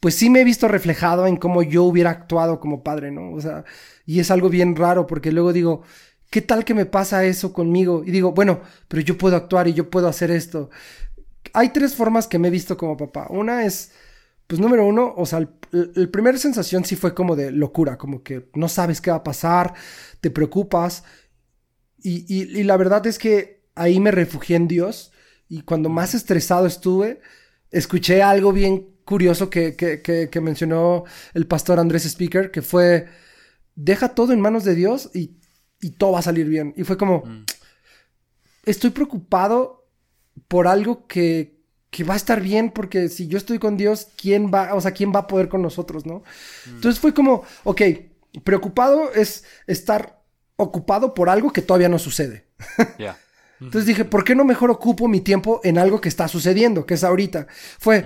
pues 0.01 0.17
sí 0.17 0.31
me 0.31 0.41
he 0.41 0.45
visto 0.45 0.69
reflejado 0.69 1.27
en 1.27 1.37
cómo 1.37 1.63
yo 1.63 1.85
hubiera 1.85 2.11
actuado 2.11 2.61
como 2.61 2.83
padre, 2.83 3.13
¿no? 3.13 3.33
O 3.33 3.41
sea, 3.41 3.65
y 4.05 4.21
es 4.21 4.31
algo 4.31 4.49
bien 4.49 4.75
raro 4.77 5.07
porque 5.07 5.33
luego 5.33 5.53
digo, 5.53 5.83
¿qué 6.31 6.43
tal 6.43 6.65
que 6.65 6.75
me 6.75 6.87
pasa 6.87 7.25
eso 7.25 7.53
conmigo? 7.53 8.03
Y 8.05 8.11
digo, 8.11 8.33
bueno, 8.33 8.63
pero 8.89 9.03
yo 9.03 9.17
puedo 9.17 9.37
actuar 9.37 9.69
y 9.69 9.75
yo 9.75 9.91
puedo 9.91 10.09
hacer 10.09 10.31
esto. 10.31 10.71
Hay 11.53 11.69
tres 11.71 11.95
formas 11.95 12.27
que 12.27 12.39
me 12.39 12.49
he 12.49 12.51
visto 12.51 12.77
como 12.77 12.97
papá. 12.97 13.27
Una 13.31 13.65
es, 13.65 13.93
pues 14.47 14.61
número 14.61 14.87
uno, 14.87 15.15
o 15.17 15.27
sea, 15.27 15.39
el, 15.39 16.09
primer 16.11 16.39
sensación 16.39 16.85
sí 16.85 16.97
fue 16.97 17.15
como 17.15 17.37
de 17.37 17.53
locura, 17.53 17.97
como 17.99 18.23
que 18.23 18.49
no 18.55 18.69
sabes 18.69 19.01
qué 19.01 19.11
va 19.11 19.19
a 19.19 19.25
pasar, 19.25 19.75
te 20.21 20.31
preocupas. 20.31 21.05
Y, 22.03 22.25
y 22.35 22.65
la 22.65 22.77
verdad 22.77 23.07
es 23.07 23.19
que 23.19 23.63
ahí 23.75 24.01
me 24.01 24.11
refugié 24.11 24.57
en 24.57 24.69
Dios 24.69 25.13
y 25.49 25.63
cuando 25.63 25.89
más 25.89 26.15
estresado 26.15 26.67
estuve, 26.67 27.21
escuché 27.73 28.23
algo 28.23 28.53
bien 28.53 28.93
curioso 29.05 29.51
que, 29.51 29.75
que, 29.77 30.41
mencionó 30.41 31.05
el 31.35 31.47
pastor 31.47 31.81
Andrés 31.81 32.05
Speaker, 32.05 32.51
que 32.51 32.63
fue, 32.63 33.09
deja 33.75 34.15
todo 34.15 34.33
en 34.33 34.41
manos 34.41 34.65
de 34.65 34.75
Dios 34.75 35.11
y, 35.15 35.39
todo 35.99 36.13
va 36.13 36.21
a 36.21 36.23
salir 36.23 36.47
bien. 36.47 36.73
Y 36.77 36.85
fue 36.85 36.97
como, 36.97 37.25
mm. 37.25 37.45
estoy 38.67 38.91
preocupado 38.91 39.89
por 40.47 40.69
algo 40.69 41.09
que, 41.09 41.61
que, 41.91 42.05
va 42.05 42.15
a 42.15 42.17
estar 42.17 42.41
bien, 42.41 42.71
porque 42.71 43.09
si 43.09 43.27
yo 43.27 43.37
estoy 43.37 43.59
con 43.59 43.77
Dios, 43.77 44.07
¿quién 44.17 44.53
va, 44.55 44.75
o 44.75 44.81
sea, 44.81 44.93
quién 44.93 45.13
va 45.13 45.21
a 45.21 45.27
poder 45.27 45.49
con 45.49 45.61
nosotros, 45.61 46.07
no? 46.07 46.23
Mm. 46.67 46.77
Entonces 46.77 47.01
fue 47.01 47.13
como, 47.13 47.43
ok, 47.65 47.83
preocupado 48.45 49.13
es 49.13 49.45
estar 49.67 50.23
ocupado 50.57 51.15
por 51.15 51.29
algo 51.29 51.53
que 51.53 51.63
todavía 51.63 51.89
no 51.89 51.99
sucede. 51.99 52.47
Entonces 53.65 53.87
dije, 53.87 54.05
¿por 54.05 54.25
qué 54.25 54.35
no 54.35 54.45
mejor 54.45 54.71
ocupo 54.71 55.09
mi 55.09 55.21
tiempo 55.21 55.61
en 55.65 55.79
algo 55.79 56.01
que 56.01 56.09
está 56.09 56.29
sucediendo, 56.29 56.87
que 56.87 56.95
es 56.95 57.05
ahorita? 57.05 57.47
Fue, 57.79 58.05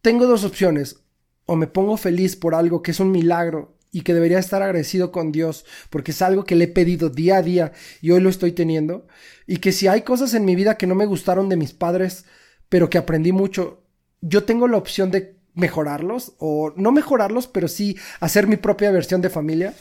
tengo 0.00 0.26
dos 0.26 0.44
opciones. 0.44 0.96
O 1.44 1.56
me 1.56 1.66
pongo 1.66 1.96
feliz 1.96 2.36
por 2.36 2.54
algo 2.54 2.82
que 2.82 2.92
es 2.92 3.00
un 3.00 3.10
milagro 3.10 3.76
y 3.90 4.02
que 4.02 4.14
debería 4.14 4.38
estar 4.38 4.62
agradecido 4.62 5.12
con 5.12 5.32
Dios 5.32 5.66
porque 5.90 6.12
es 6.12 6.22
algo 6.22 6.44
que 6.44 6.54
le 6.54 6.64
he 6.64 6.68
pedido 6.68 7.10
día 7.10 7.36
a 7.36 7.42
día 7.42 7.72
y 8.00 8.10
hoy 8.10 8.20
lo 8.20 8.30
estoy 8.30 8.52
teniendo. 8.52 9.06
Y 9.46 9.58
que 9.58 9.72
si 9.72 9.86
hay 9.86 10.02
cosas 10.02 10.34
en 10.34 10.44
mi 10.44 10.56
vida 10.56 10.76
que 10.76 10.86
no 10.86 10.94
me 10.94 11.06
gustaron 11.06 11.48
de 11.48 11.56
mis 11.56 11.72
padres, 11.72 12.24
pero 12.68 12.88
que 12.88 12.98
aprendí 12.98 13.32
mucho, 13.32 13.82
yo 14.20 14.44
tengo 14.44 14.68
la 14.68 14.78
opción 14.78 15.10
de 15.10 15.36
mejorarlos 15.54 16.32
o 16.38 16.72
no 16.76 16.92
mejorarlos, 16.92 17.46
pero 17.46 17.68
sí 17.68 17.98
hacer 18.20 18.46
mi 18.46 18.56
propia 18.56 18.90
versión 18.90 19.20
de 19.20 19.30
familia. 19.30 19.74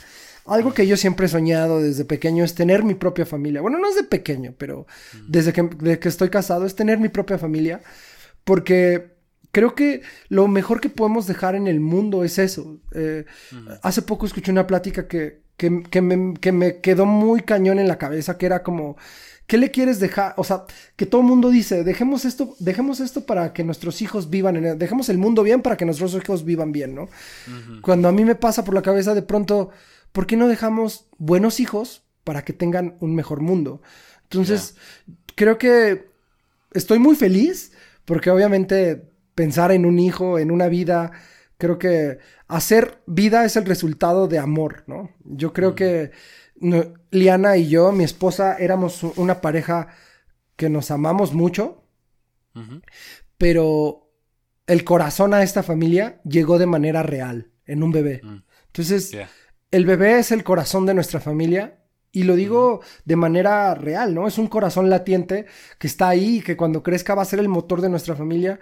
Algo 0.45 0.73
que 0.73 0.87
yo 0.87 0.97
siempre 0.97 1.27
he 1.27 1.29
soñado 1.29 1.81
desde 1.81 2.05
pequeño 2.05 2.43
es 2.43 2.55
tener 2.55 2.83
mi 2.83 2.95
propia 2.95 3.25
familia. 3.25 3.61
Bueno, 3.61 3.77
no 3.77 3.87
es 3.87 3.95
de 3.95 4.03
pequeño, 4.03 4.53
pero 4.57 4.87
desde 5.27 5.53
que, 5.53 5.99
que 5.99 6.09
estoy 6.09 6.29
casado 6.29 6.65
es 6.65 6.75
tener 6.75 6.99
mi 6.99 7.09
propia 7.09 7.37
familia. 7.37 7.81
Porque 8.43 9.11
creo 9.51 9.75
que 9.75 10.01
lo 10.29 10.47
mejor 10.47 10.81
que 10.81 10.89
podemos 10.89 11.27
dejar 11.27 11.55
en 11.55 11.67
el 11.67 11.79
mundo 11.79 12.23
es 12.23 12.39
eso. 12.39 12.79
Eh, 12.93 13.25
hace 13.81 14.01
poco 14.01 14.25
escuché 14.25 14.51
una 14.51 14.67
plática 14.67 15.07
que, 15.07 15.41
que, 15.57 15.83
que, 15.83 16.01
me, 16.01 16.33
que, 16.35 16.51
me, 16.51 16.79
quedó 16.79 17.05
muy 17.05 17.41
cañón 17.41 17.79
en 17.79 17.87
la 17.87 17.97
cabeza, 17.97 18.37
que 18.37 18.45
era 18.45 18.63
como, 18.63 18.97
¿qué 19.47 19.57
le 19.57 19.69
quieres 19.69 19.99
dejar? 19.99 20.33
O 20.37 20.43
sea, 20.43 20.63
que 20.95 21.05
todo 21.05 21.21
el 21.21 21.27
mundo 21.27 21.49
dice, 21.49 21.83
dejemos 21.83 22.25
esto, 22.25 22.55
dejemos 22.59 22.99
esto 22.99 23.25
para 23.25 23.53
que 23.53 23.63
nuestros 23.63 24.01
hijos 24.01 24.29
vivan 24.29 24.55
en 24.55 24.79
dejemos 24.79 25.09
el 25.09 25.17
mundo 25.17 25.43
bien 25.43 25.61
para 25.61 25.77
que 25.77 25.85
nuestros 25.85 26.15
hijos 26.15 26.45
vivan 26.45 26.71
bien, 26.71 26.95
¿no? 26.95 27.09
Cuando 27.81 28.07
a 28.07 28.11
mí 28.11 28.25
me 28.25 28.35
pasa 28.35 28.63
por 28.63 28.73
la 28.73 28.81
cabeza 28.81 29.13
de 29.13 29.21
pronto 29.21 29.69
¿por 30.11 30.27
qué 30.27 30.37
no 30.37 30.47
dejamos 30.47 31.07
buenos 31.17 31.59
hijos 31.59 32.03
para 32.23 32.43
que 32.43 32.53
tengan 32.53 32.97
un 32.99 33.15
mejor 33.15 33.41
mundo? 33.41 33.81
Entonces, 34.23 34.75
creo 35.35 35.57
que 35.57 36.09
estoy 36.73 36.99
muy 36.99 37.15
feliz 37.15 37.73
porque 38.05 38.29
obviamente 38.29 39.11
pensar 39.35 39.71
en 39.71 39.85
un 39.85 39.99
hijo, 39.99 40.39
en 40.39 40.51
una 40.51 40.67
vida, 40.67 41.11
creo 41.57 41.77
que 41.77 42.19
hacer 42.47 43.01
vida 43.05 43.45
es 43.45 43.55
el 43.55 43.65
resultado 43.65 44.27
de 44.27 44.39
amor, 44.39 44.83
¿no? 44.87 45.11
Yo 45.23 45.53
creo 45.53 45.75
que 45.75 46.11
Liana 47.11 47.57
y 47.57 47.69
yo, 47.69 47.91
mi 47.91 48.03
esposa, 48.03 48.55
éramos 48.57 49.03
una 49.03 49.41
pareja 49.41 49.87
que 50.55 50.69
nos 50.69 50.91
amamos 50.91 51.33
mucho, 51.33 51.83
pero 53.37 54.11
el 54.67 54.83
corazón 54.83 55.33
a 55.33 55.43
esta 55.43 55.63
familia 55.63 56.21
llegó 56.23 56.59
de 56.59 56.67
manera 56.67 57.03
real, 57.03 57.51
en 57.65 57.83
un 57.83 57.91
bebé. 57.91 58.21
Mm. 58.23 58.43
Entonces, 58.67 59.17
el 59.71 59.85
bebé 59.85 60.19
es 60.19 60.31
el 60.31 60.43
corazón 60.43 60.85
de 60.85 60.93
nuestra 60.93 61.19
familia 61.19 61.77
y 62.11 62.23
lo 62.23 62.35
digo 62.35 62.81
de 63.05 63.15
manera 63.15 63.73
real, 63.73 64.13
¿no? 64.13 64.27
Es 64.27 64.37
un 64.37 64.47
corazón 64.47 64.89
latiente 64.89 65.45
que 65.79 65.87
está 65.87 66.09
ahí 66.09 66.37
y 66.37 66.41
que 66.41 66.57
cuando 66.57 66.83
crezca 66.83 67.15
va 67.15 67.21
a 67.21 67.25
ser 67.25 67.39
el 67.39 67.47
motor 67.47 67.81
de 67.81 67.89
nuestra 67.89 68.15
familia. 68.15 68.59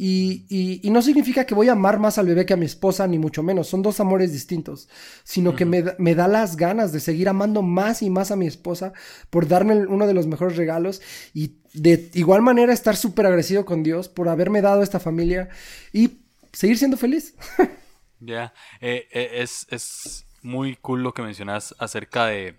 Y, 0.00 0.46
y, 0.48 0.90
no 0.90 1.02
significa 1.02 1.44
que 1.44 1.56
voy 1.56 1.68
a 1.68 1.72
amar 1.72 1.98
más 1.98 2.18
al 2.18 2.26
bebé 2.26 2.46
que 2.46 2.52
a 2.52 2.56
mi 2.56 2.66
esposa, 2.66 3.08
ni 3.08 3.18
mucho 3.18 3.42
menos. 3.42 3.66
Son 3.66 3.82
dos 3.82 3.98
amores 3.98 4.32
distintos. 4.32 4.88
Sino 5.24 5.56
que 5.56 5.64
me, 5.64 5.84
me, 5.98 6.14
da 6.14 6.28
las 6.28 6.56
ganas 6.56 6.92
de 6.92 7.00
seguir 7.00 7.28
amando 7.28 7.62
más 7.62 8.02
y 8.02 8.08
más 8.08 8.30
a 8.30 8.36
mi 8.36 8.46
esposa 8.46 8.92
por 9.28 9.48
darme 9.48 9.86
uno 9.86 10.06
de 10.06 10.14
los 10.14 10.28
mejores 10.28 10.56
regalos. 10.56 11.02
Y 11.34 11.56
de 11.74 12.10
igual 12.14 12.42
manera 12.42 12.72
estar 12.72 12.94
súper 12.94 13.26
agradecido 13.26 13.64
con 13.64 13.82
Dios 13.82 14.08
por 14.08 14.28
haberme 14.28 14.62
dado 14.62 14.84
esta 14.84 15.00
familia 15.00 15.48
y 15.92 16.18
seguir 16.52 16.78
siendo 16.78 16.96
feliz. 16.96 17.34
Ya, 18.20 18.52
eh, 18.80 19.06
eh, 19.12 19.30
es, 19.34 19.64
es 19.70 20.27
muy 20.42 20.76
cool 20.76 21.02
lo 21.02 21.14
que 21.14 21.22
mencionas 21.22 21.74
acerca 21.78 22.26
de 22.26 22.58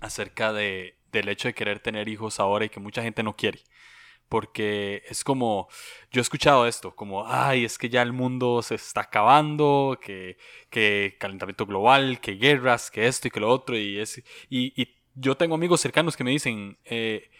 acerca 0.00 0.52
de, 0.52 0.96
del 1.12 1.28
hecho 1.28 1.48
de 1.48 1.54
querer 1.54 1.80
tener 1.80 2.08
hijos 2.08 2.40
ahora 2.40 2.64
y 2.64 2.68
que 2.68 2.80
mucha 2.80 3.02
gente 3.02 3.22
no 3.22 3.36
quiere. 3.36 3.60
Porque 4.28 5.02
es 5.08 5.22
como, 5.22 5.68
yo 6.10 6.20
he 6.20 6.22
escuchado 6.22 6.66
esto, 6.66 6.96
como, 6.96 7.26
ay, 7.26 7.64
es 7.64 7.78
que 7.78 7.88
ya 7.88 8.02
el 8.02 8.12
mundo 8.12 8.60
se 8.62 8.74
está 8.74 9.02
acabando, 9.02 9.98
que, 10.02 10.36
que 10.68 11.16
calentamiento 11.20 11.64
global, 11.64 12.20
que 12.20 12.32
guerras, 12.32 12.90
que 12.90 13.06
esto 13.06 13.28
y 13.28 13.30
que 13.30 13.40
lo 13.40 13.48
otro, 13.48 13.78
y, 13.78 13.98
es, 14.00 14.18
y, 14.50 14.72
y 14.80 14.96
yo 15.14 15.36
tengo 15.36 15.54
amigos 15.54 15.80
cercanos 15.80 16.16
que 16.16 16.24
me 16.24 16.32
dicen, 16.32 16.76
eh, 16.84 17.30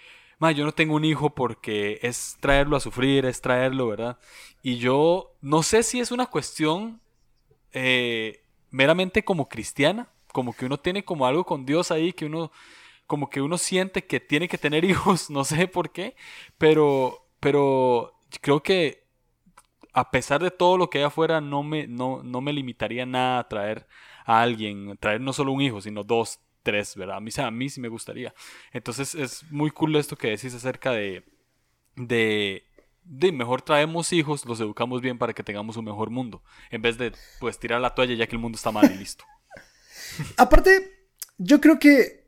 yo 0.54 0.64
no 0.64 0.72
tengo 0.72 0.94
un 0.94 1.04
hijo 1.04 1.34
porque 1.34 1.98
es 2.02 2.36
traerlo 2.40 2.76
a 2.76 2.80
sufrir, 2.80 3.26
es 3.26 3.40
traerlo, 3.40 3.88
¿verdad? 3.88 4.18
Y 4.62 4.76
yo 4.76 5.34
no 5.40 5.62
sé 5.62 5.82
si 5.82 6.00
es 6.00 6.10
una 6.10 6.26
cuestión 6.26 7.00
eh, 7.72 8.45
meramente 8.76 9.24
como 9.24 9.48
cristiana, 9.48 10.08
como 10.32 10.52
que 10.54 10.66
uno 10.66 10.78
tiene 10.78 11.02
como 11.02 11.26
algo 11.26 11.44
con 11.44 11.64
Dios 11.64 11.90
ahí, 11.90 12.12
que 12.12 12.26
uno, 12.26 12.52
como 13.06 13.30
que 13.30 13.40
uno 13.40 13.56
siente 13.56 14.04
que 14.04 14.20
tiene 14.20 14.48
que 14.48 14.58
tener 14.58 14.84
hijos, 14.90 15.30
no 15.30 15.44
sé 15.44 15.66
por 15.66 15.90
qué, 15.90 16.14
pero, 16.58 17.26
pero 17.40 18.14
creo 18.42 18.62
que 18.62 19.06
a 19.94 20.10
pesar 20.10 20.42
de 20.42 20.50
todo 20.50 20.76
lo 20.76 20.90
que 20.90 20.98
hay 20.98 21.04
afuera, 21.04 21.40
no 21.40 21.62
me, 21.62 21.86
no, 21.86 22.22
no 22.22 22.42
me 22.42 22.52
limitaría 22.52 23.06
nada 23.06 23.38
a 23.38 23.48
traer 23.48 23.86
a 24.26 24.42
alguien, 24.42 24.98
traer 24.98 25.22
no 25.22 25.32
solo 25.32 25.52
un 25.52 25.62
hijo, 25.62 25.80
sino 25.80 26.04
dos, 26.04 26.38
tres, 26.62 26.96
¿verdad? 26.96 27.16
A 27.16 27.20
mí, 27.20 27.30
a 27.38 27.50
mí 27.50 27.70
sí 27.70 27.80
me 27.80 27.88
gustaría. 27.88 28.34
Entonces 28.72 29.14
es 29.14 29.50
muy 29.50 29.70
cool 29.70 29.96
esto 29.96 30.16
que 30.16 30.28
decís 30.28 30.52
acerca 30.52 30.90
de, 30.90 31.24
de, 31.94 32.66
de 33.08 33.32
mejor 33.32 33.62
traemos 33.62 34.12
hijos, 34.12 34.44
los 34.44 34.60
educamos 34.60 35.00
bien 35.00 35.18
para 35.18 35.32
que 35.32 35.42
tengamos 35.42 35.76
un 35.76 35.84
mejor 35.84 36.10
mundo, 36.10 36.42
en 36.70 36.82
vez 36.82 36.98
de 36.98 37.12
pues 37.40 37.58
tirar 37.58 37.80
la 37.80 37.94
toalla 37.94 38.14
ya 38.14 38.26
que 38.26 38.36
el 38.36 38.42
mundo 38.42 38.56
está 38.56 38.72
mal 38.72 38.90
y 38.92 38.98
listo. 38.98 39.24
Aparte, 40.36 41.08
yo 41.38 41.60
creo 41.60 41.78
que 41.78 42.26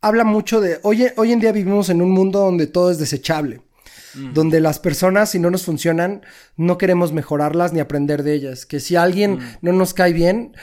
habla 0.00 0.24
mucho 0.24 0.60
de. 0.60 0.80
Hoy, 0.82 1.06
hoy 1.16 1.32
en 1.32 1.40
día 1.40 1.52
vivimos 1.52 1.88
en 1.88 2.02
un 2.02 2.10
mundo 2.10 2.40
donde 2.40 2.66
todo 2.66 2.90
es 2.90 2.98
desechable. 2.98 3.62
Mm. 4.14 4.32
Donde 4.32 4.60
las 4.60 4.78
personas, 4.78 5.30
si 5.30 5.40
no 5.40 5.50
nos 5.50 5.64
funcionan, 5.64 6.22
no 6.56 6.78
queremos 6.78 7.12
mejorarlas 7.12 7.72
ni 7.72 7.80
aprender 7.80 8.22
de 8.22 8.34
ellas. 8.34 8.64
Que 8.64 8.78
si 8.78 8.96
alguien 8.96 9.38
mm. 9.38 9.56
no 9.62 9.72
nos 9.72 9.92
cae 9.92 10.12
bien, 10.12 10.54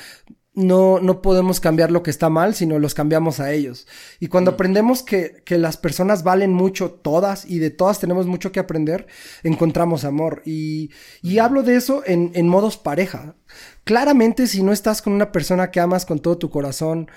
no, 0.54 1.00
no 1.00 1.22
podemos 1.22 1.62
cambiar 1.62 1.92
lo 1.92 2.04
que 2.04 2.12
está 2.12 2.30
mal, 2.30 2.54
sino 2.56 2.78
los 2.78 2.94
cambiamos 2.94 3.40
a 3.40 3.54
ellos. 3.54 3.88
Y 4.20 4.28
cuando 4.28 4.52
mm. 4.52 4.54
aprendemos 4.54 5.04
que, 5.04 5.42
que, 5.46 5.58
las 5.58 5.78
personas 5.78 6.24
valen 6.24 6.52
mucho, 6.52 6.92
todas, 6.92 7.46
y 7.46 7.60
de 7.60 7.70
todas 7.70 8.00
tenemos 8.00 8.28
mucho 8.28 8.52
que 8.52 8.60
aprender, 8.60 9.08
encontramos 9.44 10.04
amor. 10.04 10.42
Y, 10.46 10.92
y 11.22 11.40
hablo 11.40 11.64
de 11.64 11.76
eso 11.76 12.04
en, 12.06 12.32
en 12.34 12.50
modos 12.50 12.78
pareja. 12.78 13.36
Claramente, 13.86 14.48
si 14.48 14.62
no 14.62 14.74
estás 14.74 15.02
con 15.02 15.14
una 15.14 15.32
persona 15.32 15.72
que 15.72 15.80
amas 15.80 16.06
con 16.06 16.20
todo 16.20 16.38
tu 16.38 16.50
corazón, 16.50 17.10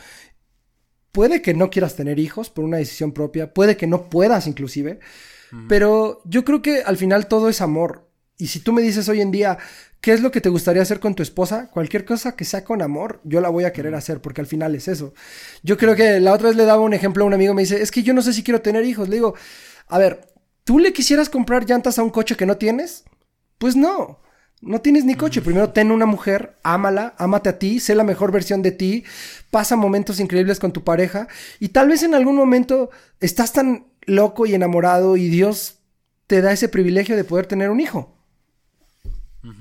puede 1.11 1.43
que 1.43 1.55
no 1.55 1.71
quieras 1.71 1.97
tener 1.97 2.19
hijos 2.19 2.51
por 2.51 2.65
una 2.65 2.77
decisión 2.77 3.13
propia, 3.13 3.53
puede 3.53 3.77
que 3.77 3.87
no 3.87 4.09
puedas 4.11 4.47
inclusive, 4.47 4.99
pero 5.69 6.21
yo 6.25 6.45
creo 6.45 6.63
que 6.63 6.83
al 6.83 6.97
final 6.97 7.29
todo 7.29 7.49
es 7.49 7.61
amor. 7.61 8.04
Y 8.37 8.49
si 8.49 8.61
tú 8.61 8.73
me 8.73 8.83
dices 8.83 9.09
hoy 9.09 9.21
en 9.21 9.31
día, 9.31 9.59
¿qué 10.01 10.13
es 10.13 10.21
lo 10.21 10.31
que 10.31 10.41
te 10.41 10.49
gustaría 10.49 10.83
hacer 10.83 10.99
con 10.99 11.15
tu 11.15 11.23
esposa? 11.23 11.71
Cualquier 11.71 12.05
cosa 12.05 12.35
que 12.35 12.45
sea 12.45 12.65
con 12.65 12.83
amor, 12.83 13.21
yo 13.25 13.41
la 13.41 13.49
voy 13.49 13.65
a 13.65 13.73
querer 13.73 13.95
hacer, 13.95 14.21
porque 14.21 14.41
al 14.41 14.47
final 14.47 14.75
es 14.75 14.89
eso. 14.89 15.15
Yo 15.63 15.77
creo 15.77 15.95
que 15.95 16.19
la 16.21 16.33
otra 16.33 16.49
vez 16.49 16.57
le 16.57 16.65
daba 16.65 16.83
un 16.83 16.95
ejemplo 16.95 17.25
a 17.25 17.27
un 17.27 17.35
amigo, 17.35 17.55
me 17.55 17.63
dice, 17.63 17.81
es 17.81 17.91
que 17.91 18.03
yo 18.03 18.13
no 18.13 18.23
sé 18.23 18.33
si 18.33 18.43
quiero 18.43 18.61
tener 18.61 18.85
hijos. 18.85 19.09
Le 19.09 19.17
digo, 19.17 19.35
a 19.87 19.99
ver, 19.99 20.27
¿tú 20.65 20.79
le 20.79 20.93
quisieras 20.93 21.29
comprar 21.29 21.65
llantas 21.65 21.99
a 21.99 22.03
un 22.03 22.11
coche 22.11 22.37
que 22.37 22.47
no 22.47 22.57
tienes? 22.57 23.05
Pues 23.59 23.77
no. 23.77 24.21
No 24.61 24.81
tienes 24.81 25.05
ni 25.05 25.15
coche. 25.15 25.43
Primero 25.43 25.71
ten 25.71 25.91
una 25.91 26.07
mujer, 26.07 26.59
ámala, 26.63 27.15
ámate 27.19 27.51
a 27.51 27.59
ti, 27.59 27.81
sé 27.81 27.95
la 27.95 28.03
mejor 28.05 28.33
versión 28.33 28.63
de 28.63 28.73
ti, 28.73 29.05
pasa 29.51 29.77
momentos 29.77 30.21
increíbles 30.21 30.59
con 30.59 30.73
tu 30.73 30.83
pareja 30.83 31.29
y 31.61 31.69
tal 31.69 31.89
vez 31.89 32.03
en 32.03 32.15
algún 32.15 32.37
momento 32.37 32.91
estás 33.21 33.53
tan 33.53 33.87
loco 34.07 34.47
y 34.47 34.55
enamorado 34.55 35.17
y 35.17 35.29
Dios 35.29 35.81
te 36.27 36.41
da 36.41 36.53
ese 36.53 36.69
privilegio 36.69 37.17
de 37.17 37.25
poder 37.25 37.47
tener 37.47 37.71
un 37.71 37.81
hijo. 37.81 38.15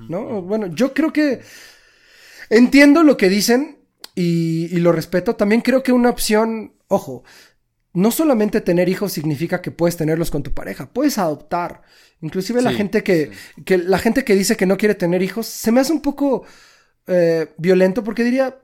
¿No? 0.08 0.42
Bueno, 0.42 0.68
yo 0.68 0.94
creo 0.94 1.12
que 1.12 1.42
entiendo 2.50 3.04
lo 3.04 3.18
que 3.18 3.30
dicen 3.30 3.80
y, 4.16 4.66
y 4.76 4.80
lo 4.80 4.92
respeto. 4.92 5.36
También 5.36 5.62
creo 5.62 5.84
que 5.84 5.92
una 5.92 6.10
opción, 6.10 6.74
ojo, 6.88 7.24
no 7.94 8.12
solamente 8.12 8.62
tener 8.62 8.90
hijos 8.90 9.14
significa 9.14 9.62
que 9.62 9.72
puedes 9.72 9.98
tenerlos 9.98 10.32
con 10.32 10.44
tu 10.44 10.54
pareja, 10.54 10.92
puedes 10.92 11.18
adoptar. 11.18 11.82
Inclusive 12.22 12.62
la 12.62 12.72
gente 12.72 13.04
que, 13.04 13.32
que, 13.66 13.78
la 13.78 14.00
gente 14.00 14.24
que 14.24 14.36
dice 14.36 14.56
que 14.56 14.66
no 14.66 14.78
quiere 14.78 14.96
tener 14.96 15.22
hijos, 15.22 15.46
se 15.46 15.72
me 15.72 15.82
hace 15.82 15.92
un 15.92 16.02
poco 16.02 16.44
eh, 17.06 17.54
violento 17.58 18.04
porque 18.04 18.24
diría, 18.24 18.60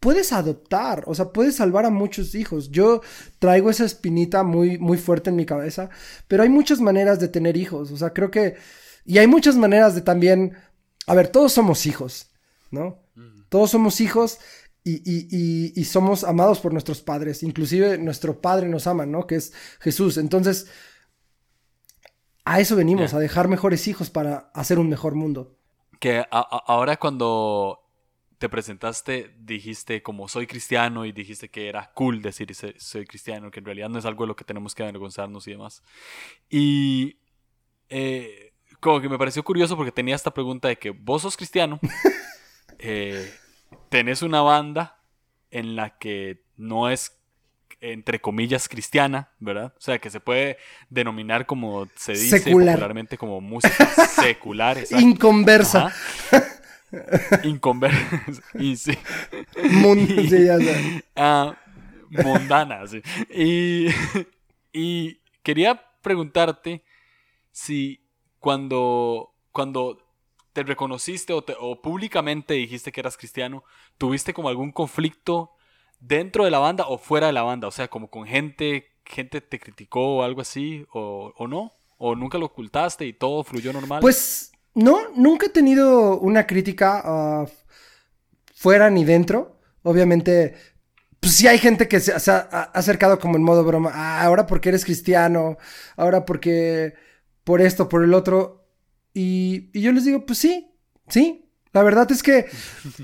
puedes 0.00 0.32
adoptar, 0.32 1.04
o 1.06 1.14
sea, 1.14 1.32
puedes 1.32 1.56
salvar 1.56 1.84
a 1.84 1.90
muchos 1.90 2.34
hijos. 2.34 2.70
Yo 2.70 3.02
traigo 3.38 3.68
esa 3.68 3.84
espinita 3.84 4.44
muy, 4.44 4.78
muy 4.78 4.96
fuerte 4.96 5.30
en 5.30 5.36
mi 5.36 5.44
cabeza, 5.44 5.90
pero 6.28 6.42
hay 6.42 6.48
muchas 6.48 6.80
maneras 6.80 7.20
de 7.20 7.28
tener 7.28 7.56
hijos, 7.56 7.90
o 7.90 7.96
sea, 7.96 8.10
creo 8.10 8.30
que, 8.30 8.54
y 9.04 9.18
hay 9.18 9.26
muchas 9.26 9.56
maneras 9.56 9.94
de 9.94 10.00
también, 10.00 10.56
a 11.06 11.14
ver, 11.14 11.28
todos 11.28 11.52
somos 11.52 11.86
hijos, 11.86 12.30
¿no? 12.70 13.02
Todos 13.48 13.70
somos 13.70 14.00
hijos 14.00 14.38
y, 14.82 14.96
y, 14.96 15.28
y, 15.30 15.72
y, 15.80 15.84
somos 15.84 16.24
amados 16.24 16.60
por 16.60 16.72
nuestros 16.72 17.00
padres, 17.00 17.42
inclusive 17.42 17.98
nuestro 17.98 18.40
padre 18.40 18.68
nos 18.68 18.86
ama, 18.86 19.06
¿no? 19.06 19.26
Que 19.26 19.36
es 19.36 19.52
Jesús. 19.80 20.16
Entonces, 20.18 20.66
a 22.44 22.60
eso 22.60 22.76
venimos, 22.76 23.14
a 23.14 23.18
dejar 23.18 23.48
mejores 23.48 23.88
hijos 23.88 24.10
para 24.10 24.50
hacer 24.54 24.78
un 24.78 24.88
mejor 24.88 25.14
mundo. 25.14 25.56
Que 26.00 26.24
ahora 26.30 26.98
cuando 26.98 27.80
te 28.38 28.48
presentaste 28.48 29.34
dijiste 29.38 30.02
como 30.02 30.28
soy 30.28 30.46
cristiano 30.46 31.06
y 31.06 31.12
dijiste 31.12 31.48
que 31.48 31.68
era 31.68 31.92
cool 31.94 32.20
decir 32.20 32.54
soy, 32.76 33.06
cristiano, 33.06 33.50
que 33.50 33.60
en 33.60 33.64
realidad 33.64 33.88
no 33.88 33.98
es 33.98 34.04
algo 34.04 34.24
de 34.24 34.28
lo 34.28 34.36
que 34.36 34.44
tenemos 34.44 34.74
que 34.74 34.82
avergonzarnos 34.82 35.46
y 35.48 35.52
demás. 35.52 35.82
Y 36.50 37.18
eh, 37.88 38.53
como 38.84 39.00
que 39.00 39.08
me 39.08 39.16
pareció 39.16 39.42
curioso 39.42 39.78
porque 39.78 39.90
tenía 39.90 40.14
esta 40.14 40.32
pregunta 40.32 40.68
de 40.68 40.76
que 40.76 40.90
vos 40.90 41.22
sos 41.22 41.38
cristiano, 41.38 41.80
eh, 42.78 43.32
tenés 43.88 44.20
una 44.20 44.42
banda 44.42 45.00
en 45.50 45.74
la 45.74 45.96
que 45.98 46.44
no 46.58 46.90
es 46.90 47.18
entre 47.80 48.18
comillas, 48.18 48.68
cristiana, 48.68 49.30
¿verdad? 49.40 49.74
O 49.76 49.80
sea, 49.80 49.98
que 49.98 50.08
se 50.08 50.18
puede 50.18 50.56
denominar 50.88 51.44
como 51.44 51.86
se 51.96 52.12
dice 52.12 52.40
popularmente 52.40 53.18
como 53.18 53.42
música 53.42 53.86
secular. 54.08 54.78
Inconversa. 54.90 55.92
Inconversa. 57.42 58.24
y 58.58 58.76
sí. 58.76 58.96
Ah, 61.14 61.54
mundana, 62.10 62.86
sí. 62.86 63.02
Y, 63.30 63.88
y 64.72 65.20
quería 65.42 65.82
preguntarte 66.00 66.82
si 67.50 68.03
cuando, 68.44 69.32
cuando 69.52 69.96
te 70.52 70.64
reconociste 70.64 71.32
o, 71.32 71.42
o 71.60 71.80
públicamente 71.80 72.52
dijiste 72.52 72.92
que 72.92 73.00
eras 73.00 73.16
cristiano, 73.16 73.64
¿tuviste 73.96 74.34
como 74.34 74.50
algún 74.50 74.70
conflicto 74.70 75.52
dentro 75.98 76.44
de 76.44 76.50
la 76.50 76.58
banda 76.58 76.84
o 76.86 76.98
fuera 76.98 77.28
de 77.28 77.32
la 77.32 77.42
banda? 77.42 77.68
O 77.68 77.70
sea, 77.70 77.88
como 77.88 78.10
con 78.10 78.26
gente, 78.26 78.90
gente 79.06 79.40
te 79.40 79.58
criticó 79.58 80.16
o 80.16 80.22
algo 80.22 80.42
así, 80.42 80.84
o, 80.92 81.32
no, 81.48 81.72
o 81.96 82.14
nunca 82.14 82.36
lo 82.36 82.44
ocultaste 82.44 83.06
y 83.06 83.14
todo 83.14 83.44
fluyó 83.44 83.72
normal. 83.72 84.02
Pues 84.02 84.52
no, 84.74 85.08
nunca 85.16 85.46
he 85.46 85.48
tenido 85.48 86.18
una 86.18 86.46
crítica 86.46 87.00
ah, 87.02 87.46
fuera 88.54 88.90
ni 88.90 89.06
dentro. 89.06 89.58
Obviamente, 89.84 90.54
pues 91.18 91.34
sí 91.36 91.48
hay 91.48 91.56
gente 91.56 91.88
que 91.88 91.98
se, 91.98 92.12
ha 92.12 92.40
acercado 92.74 93.18
como 93.18 93.36
en 93.36 93.42
modo 93.42 93.64
broma. 93.64 93.90
Ah, 93.94 94.22
ahora 94.22 94.46
porque 94.46 94.68
eres 94.68 94.84
cristiano, 94.84 95.56
ahora 95.96 96.26
porque 96.26 97.02
por 97.44 97.60
esto, 97.60 97.88
por 97.88 98.02
el 98.02 98.14
otro. 98.14 98.66
Y, 99.12 99.70
y 99.72 99.82
yo 99.82 99.92
les 99.92 100.04
digo, 100.04 100.26
pues 100.26 100.38
sí, 100.38 100.70
sí. 101.08 101.50
La 101.72 101.82
verdad 101.82 102.10
es 102.12 102.22
que 102.22 102.46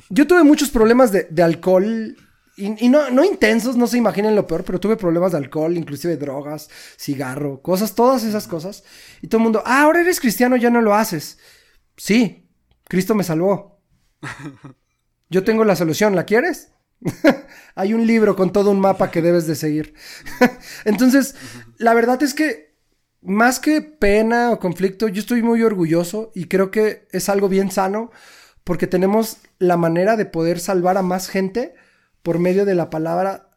yo 0.09 0.27
tuve 0.27 0.45
muchos 0.45 0.71
problemas 0.71 1.13
de, 1.13 1.25
de 1.25 1.43
alcohol 1.43 2.17
y, 2.61 2.89
no, 2.91 3.11
no 3.11 3.25
intensos, 3.25 3.77
no 3.77 3.87
se 3.87 3.97
imaginen 3.97 4.37
lo 4.37 4.47
peor, 4.47 4.65
pero 4.65 4.79
tuve 4.79 4.97
problemas 4.97 5.33
de 5.33 5.39
alcohol, 5.39 5.77
inclusive 5.77 6.19
drogas, 6.19 6.69
cigarro, 6.99 7.63
cosas, 7.63 7.95
todas 7.95 8.23
esas 8.23 8.47
cosas. 8.47 8.85
Y 9.23 9.29
todo 9.29 9.39
el 9.39 9.45
mundo, 9.45 9.63
ah, 9.65 9.83
ahora 9.83 10.01
eres 10.01 10.21
cristiano, 10.21 10.57
ya 10.57 10.69
no 10.69 10.83
lo 10.83 10.95
haces. 10.95 11.39
Sí, 11.97 12.51
Cristo 12.85 13.15
me 13.15 13.25
salvó. 13.25 13.81
Yo 15.31 15.43
tengo 15.43 15.65
la 15.65 15.77
solución, 15.77 16.15
¿la 16.15 16.27
quieres? 16.27 16.73
Hay 17.75 17.95
un 17.95 18.07
libro 18.07 18.37
con 18.37 18.53
todo 18.53 18.71
un 18.73 18.81
mapa 18.81 19.11
que 19.11 19.23
debes 19.23 19.47
de 19.47 19.55
seguir. 19.55 19.95
Entonces, 20.85 21.37
la 21.79 21.95
verdad 21.95 22.23
es 22.23 22.35
que 22.35 22.70
más 23.23 23.61
que 23.61 23.83
pena 23.83 24.51
o 24.51 24.59
conflicto, 24.59 25.09
yo 25.09 25.21
estoy 25.21 25.43
muy 25.43 25.63
orgulloso 25.63 26.31
y 26.35 26.47
creo 26.47 26.71
que 26.71 27.07
es 27.13 27.29
algo 27.29 27.49
bien 27.49 27.71
sano 27.71 28.11
porque 28.65 28.87
tenemos 28.87 29.39
la 29.59 29.77
manera 29.77 30.17
de 30.17 30.27
poder 30.27 30.61
salvar 30.61 30.97
a 30.97 31.03
más 31.03 31.29
gente 31.29 31.75
por 32.23 32.39
medio 32.39 32.65
de 32.65 32.75
la 32.75 32.91
palabra 32.91 33.51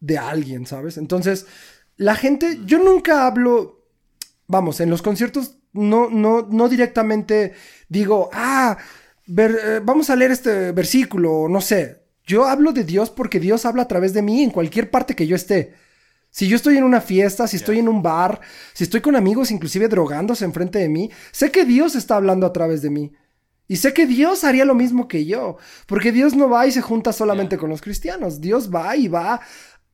de 0.00 0.18
alguien, 0.18 0.66
¿sabes? 0.66 0.98
Entonces, 0.98 1.46
la 1.96 2.14
gente, 2.14 2.60
yo 2.64 2.78
nunca 2.78 3.26
hablo, 3.26 3.84
vamos, 4.46 4.80
en 4.80 4.90
los 4.90 5.02
conciertos 5.02 5.58
no, 5.72 6.08
no, 6.10 6.46
no 6.50 6.68
directamente 6.68 7.52
digo, 7.88 8.30
ah, 8.32 8.78
eh, 9.26 9.80
vamos 9.82 10.10
a 10.10 10.16
leer 10.16 10.30
este 10.30 10.72
versículo, 10.72 11.48
no 11.48 11.60
sé. 11.60 12.02
Yo 12.24 12.44
hablo 12.44 12.72
de 12.72 12.84
Dios 12.84 13.10
porque 13.10 13.40
Dios 13.40 13.64
habla 13.64 13.82
a 13.82 13.88
través 13.88 14.12
de 14.12 14.22
mí 14.22 14.42
en 14.42 14.50
cualquier 14.50 14.90
parte 14.90 15.14
que 15.14 15.26
yo 15.26 15.36
esté. 15.36 15.74
Si 16.30 16.46
yo 16.46 16.56
estoy 16.56 16.76
en 16.76 16.84
una 16.84 17.00
fiesta, 17.00 17.46
si 17.46 17.56
estoy 17.56 17.78
en 17.78 17.88
un 17.88 18.02
bar, 18.02 18.40
si 18.74 18.84
estoy 18.84 19.00
con 19.00 19.16
amigos 19.16 19.50
inclusive 19.50 19.88
drogándose 19.88 20.44
enfrente 20.44 20.78
de 20.78 20.88
mí, 20.88 21.10
sé 21.32 21.50
que 21.50 21.64
Dios 21.64 21.94
está 21.94 22.16
hablando 22.16 22.46
a 22.46 22.52
través 22.52 22.82
de 22.82 22.90
mí. 22.90 23.12
Y 23.68 23.76
sé 23.76 23.92
que 23.92 24.06
Dios 24.06 24.44
haría 24.44 24.64
lo 24.64 24.74
mismo 24.74 25.08
que 25.08 25.26
yo, 25.26 25.58
porque 25.86 26.10
Dios 26.10 26.34
no 26.34 26.48
va 26.48 26.66
y 26.66 26.72
se 26.72 26.80
junta 26.80 27.12
solamente 27.12 27.58
con 27.58 27.68
los 27.68 27.82
cristianos, 27.82 28.40
Dios 28.40 28.74
va 28.74 28.96
y 28.96 29.08
va 29.08 29.40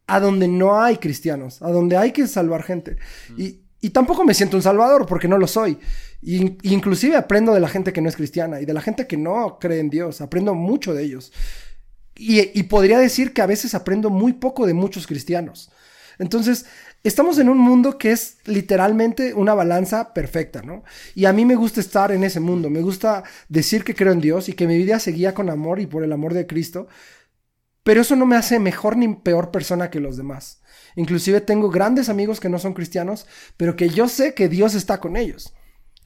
a 0.07 0.21
donde 0.21 0.47
no 0.47 0.81
hay 0.81 0.99
cristianos, 0.99 1.61
a 1.61 1.71
donde 1.71 1.97
hay 1.97 2.13
que 2.13 2.27
salvar 2.29 2.63
gente. 2.63 2.97
Mm. 3.31 3.41
Y, 3.41 3.61
y, 3.81 3.91
tampoco 3.91 4.25
me 4.25 4.35
siento 4.35 4.57
un 4.57 4.63
salvador, 4.63 5.07
porque 5.07 5.29
no 5.29 5.39
lo 5.39 5.49
soy. 5.49 5.79
Y, 6.23 6.57
inclusive 6.63 7.17
aprendo 7.17 7.53
de 7.53 7.61
la 7.61 7.69
gente 7.69 7.93
que 7.93 8.01
no 8.01 8.09
es 8.09 8.17
cristiana 8.17 8.61
y 8.61 8.65
de 8.65 8.75
la 8.75 8.81
gente 8.81 9.07
que 9.07 9.17
no 9.17 9.59
cree 9.59 9.81
en 9.81 9.91
Dios, 9.91 10.21
aprendo 10.21 10.55
mucho 10.55 10.95
de 10.95 11.03
ellos. 11.03 11.33
Y, 12.15 12.59
y 12.59 12.63
podría 12.65 12.99
decir 12.99 13.33
que 13.33 13.43
a 13.43 13.47
veces 13.47 13.75
aprendo 13.75 14.09
muy 14.09 14.35
poco 14.35 14.67
de 14.67 14.75
muchos 14.75 15.07
cristianos. 15.07 15.71
Entonces, 16.19 16.67
estamos 17.03 17.39
en 17.39 17.49
un 17.49 17.59
mundo 17.59 17.99
que 17.99 18.13
es 18.13 18.39
literalmente 18.45 19.35
una 19.35 19.55
balanza 19.55 20.15
perfecta, 20.15 20.63
¿no? 20.63 20.85
Y 21.15 21.25
a 21.25 21.33
mí 21.33 21.45
me 21.45 21.57
gusta 21.57 21.81
estar 21.81 22.13
en 22.13 22.25
ese 22.25 22.41
mundo, 22.41 22.71
me 22.71 22.81
gusta 22.83 23.25
decir 23.49 23.85
que 23.85 23.95
creo 23.95 24.13
en 24.13 24.21
Dios 24.21 24.49
y 24.49 24.55
que 24.55 24.67
mi 24.67 24.77
vida 24.77 24.99
seguía 24.99 25.35
con 25.35 25.51
amor 25.51 25.81
y 25.81 25.87
por 25.87 26.05
el 26.05 26.13
amor 26.13 26.35
de 26.35 26.47
Cristo, 26.47 26.89
pero 27.83 28.01
eso 28.01 28.17
no 28.17 28.27
me 28.27 28.37
hace 28.37 28.59
mejor 28.59 28.97
ni 28.97 29.15
peor 29.15 29.51
persona 29.51 29.91
que 29.91 30.01
los 30.01 30.17
demás. 30.17 30.63
Inclusive 30.97 31.41
tengo 31.41 31.71
grandes 31.71 32.09
amigos 32.09 32.41
que 32.41 32.49
no 32.49 32.59
son 32.59 32.73
cristianos, 32.73 33.27
pero 33.57 33.77
que 33.77 33.91
yo 33.91 34.09
sé 34.09 34.35
que 34.35 34.49
Dios 34.49 34.75
está 34.75 35.01
con 35.01 35.17
ellos. 35.17 35.55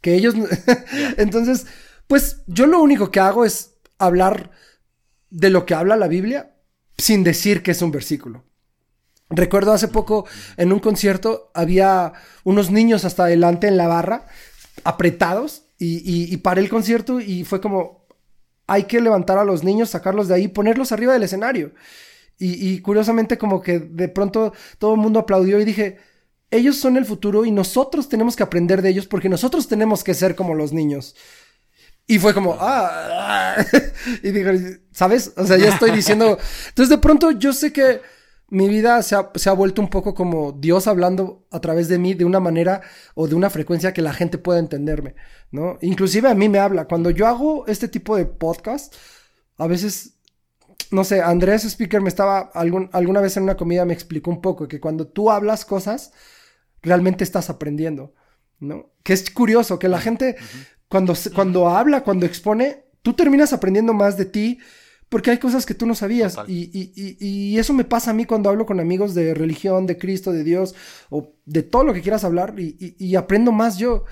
Que 0.00 0.14
ellos... 0.14 0.34
Entonces, 1.16 1.66
pues 2.08 2.42
yo 2.46 2.66
lo 2.66 2.82
único 2.82 3.10
que 3.10 3.20
hago 3.20 3.44
es 3.44 3.76
hablar 3.98 4.50
de 5.30 5.50
lo 5.50 5.66
que 5.66 5.74
habla 5.74 5.96
la 5.96 6.08
Biblia 6.08 6.56
sin 6.96 7.22
decir 7.22 7.62
que 7.62 7.70
es 7.70 7.82
un 7.82 7.92
versículo. 7.92 8.47
Recuerdo 9.30 9.72
hace 9.72 9.88
poco 9.88 10.26
en 10.56 10.72
un 10.72 10.78
concierto 10.78 11.50
había 11.54 12.12
unos 12.44 12.70
niños 12.70 13.04
hasta 13.04 13.24
adelante 13.24 13.68
en 13.68 13.76
la 13.76 13.86
barra, 13.86 14.26
apretados, 14.84 15.64
y, 15.80 16.36
paré 16.38 16.62
el 16.62 16.68
concierto 16.68 17.20
y 17.20 17.44
fue 17.44 17.60
como, 17.60 18.04
hay 18.66 18.84
que 18.84 19.00
levantar 19.00 19.38
a 19.38 19.44
los 19.44 19.62
niños, 19.62 19.90
sacarlos 19.90 20.28
de 20.28 20.34
ahí, 20.34 20.48
ponerlos 20.48 20.92
arriba 20.92 21.12
del 21.12 21.22
escenario. 21.22 21.72
Y, 22.40 22.80
curiosamente 22.80 23.36
como 23.36 23.60
que 23.60 23.80
de 23.80 24.08
pronto 24.08 24.52
todo 24.78 24.94
el 24.94 25.00
mundo 25.00 25.20
aplaudió 25.20 25.60
y 25.60 25.64
dije, 25.64 25.98
ellos 26.50 26.76
son 26.76 26.96
el 26.96 27.04
futuro 27.04 27.44
y 27.44 27.50
nosotros 27.50 28.08
tenemos 28.08 28.34
que 28.34 28.42
aprender 28.42 28.80
de 28.80 28.90
ellos 28.90 29.06
porque 29.06 29.28
nosotros 29.28 29.68
tenemos 29.68 30.02
que 30.02 30.14
ser 30.14 30.34
como 30.34 30.54
los 30.54 30.72
niños. 30.72 31.14
Y 32.06 32.18
fue 32.18 32.32
como, 32.32 32.56
ah, 32.58 33.56
ah". 33.58 33.64
y 34.22 34.30
dije, 34.30 34.80
¿sabes? 34.92 35.32
O 35.36 35.46
sea, 35.46 35.58
ya 35.58 35.68
estoy 35.68 35.90
diciendo, 35.90 36.38
entonces 36.68 36.88
de 36.88 36.98
pronto 36.98 37.32
yo 37.32 37.52
sé 37.52 37.72
que 37.72 38.00
mi 38.50 38.68
vida 38.68 39.02
se 39.02 39.14
ha, 39.14 39.52
vuelto 39.52 39.82
un 39.82 39.88
poco 39.88 40.14
como 40.14 40.52
Dios 40.52 40.86
hablando 40.86 41.46
a 41.50 41.60
través 41.60 41.88
de 41.88 41.98
mí 41.98 42.14
de 42.14 42.24
una 42.24 42.40
manera 42.40 42.80
o 43.14 43.28
de 43.28 43.34
una 43.34 43.50
frecuencia 43.50 43.92
que 43.92 44.00
la 44.00 44.14
gente 44.14 44.38
pueda 44.38 44.58
entenderme, 44.58 45.14
¿no? 45.50 45.76
Inclusive 45.82 46.28
a 46.30 46.34
mí 46.34 46.48
me 46.48 46.58
habla. 46.58 46.86
Cuando 46.86 47.10
yo 47.10 47.26
hago 47.26 47.66
este 47.66 47.88
tipo 47.88 48.16
de 48.16 48.24
podcast, 48.24 48.94
a 49.58 49.66
veces, 49.66 50.14
no 50.90 51.04
sé, 51.04 51.20
Andrés 51.20 51.64
Speaker 51.64 52.00
me 52.00 52.08
estaba, 52.08 52.50
algún, 52.54 52.88
alguna 52.92 53.20
vez 53.20 53.36
en 53.36 53.42
una 53.42 53.56
comida 53.56 53.84
me 53.84 53.92
explicó 53.92 54.30
un 54.30 54.40
poco 54.40 54.66
que 54.66 54.80
cuando 54.80 55.06
tú 55.06 55.30
hablas 55.30 55.66
cosas, 55.66 56.12
realmente 56.80 57.24
estás 57.24 57.50
aprendiendo, 57.50 58.14
¿no? 58.60 58.92
Que 59.02 59.12
es 59.12 59.30
curioso, 59.30 59.78
que 59.78 59.88
la 59.88 60.00
gente, 60.00 60.36
cuando, 60.88 61.14
cuando 61.34 61.68
habla, 61.68 62.02
cuando 62.02 62.24
expone, 62.24 62.86
tú 63.02 63.12
terminas 63.12 63.52
aprendiendo 63.52 63.92
más 63.92 64.16
de 64.16 64.24
ti 64.24 64.58
porque 65.08 65.30
hay 65.30 65.38
cosas 65.38 65.64
que 65.64 65.74
tú 65.74 65.86
no 65.86 65.94
sabías. 65.94 66.36
Y, 66.46 66.70
y, 66.72 67.16
y, 67.18 67.58
eso 67.58 67.72
me 67.72 67.84
pasa 67.84 68.10
a 68.10 68.14
mí 68.14 68.26
cuando 68.26 68.50
hablo 68.50 68.66
con 68.66 68.78
amigos 68.78 69.14
de 69.14 69.32
religión, 69.34 69.86
de 69.86 69.96
Cristo, 69.96 70.32
de 70.32 70.44
Dios, 70.44 70.74
o 71.08 71.34
de 71.46 71.62
todo 71.62 71.84
lo 71.84 71.94
que 71.94 72.02
quieras 72.02 72.24
hablar, 72.24 72.54
y, 72.58 73.14
aprendo 73.16 73.52
más 73.52 73.78
yo. 73.78 74.04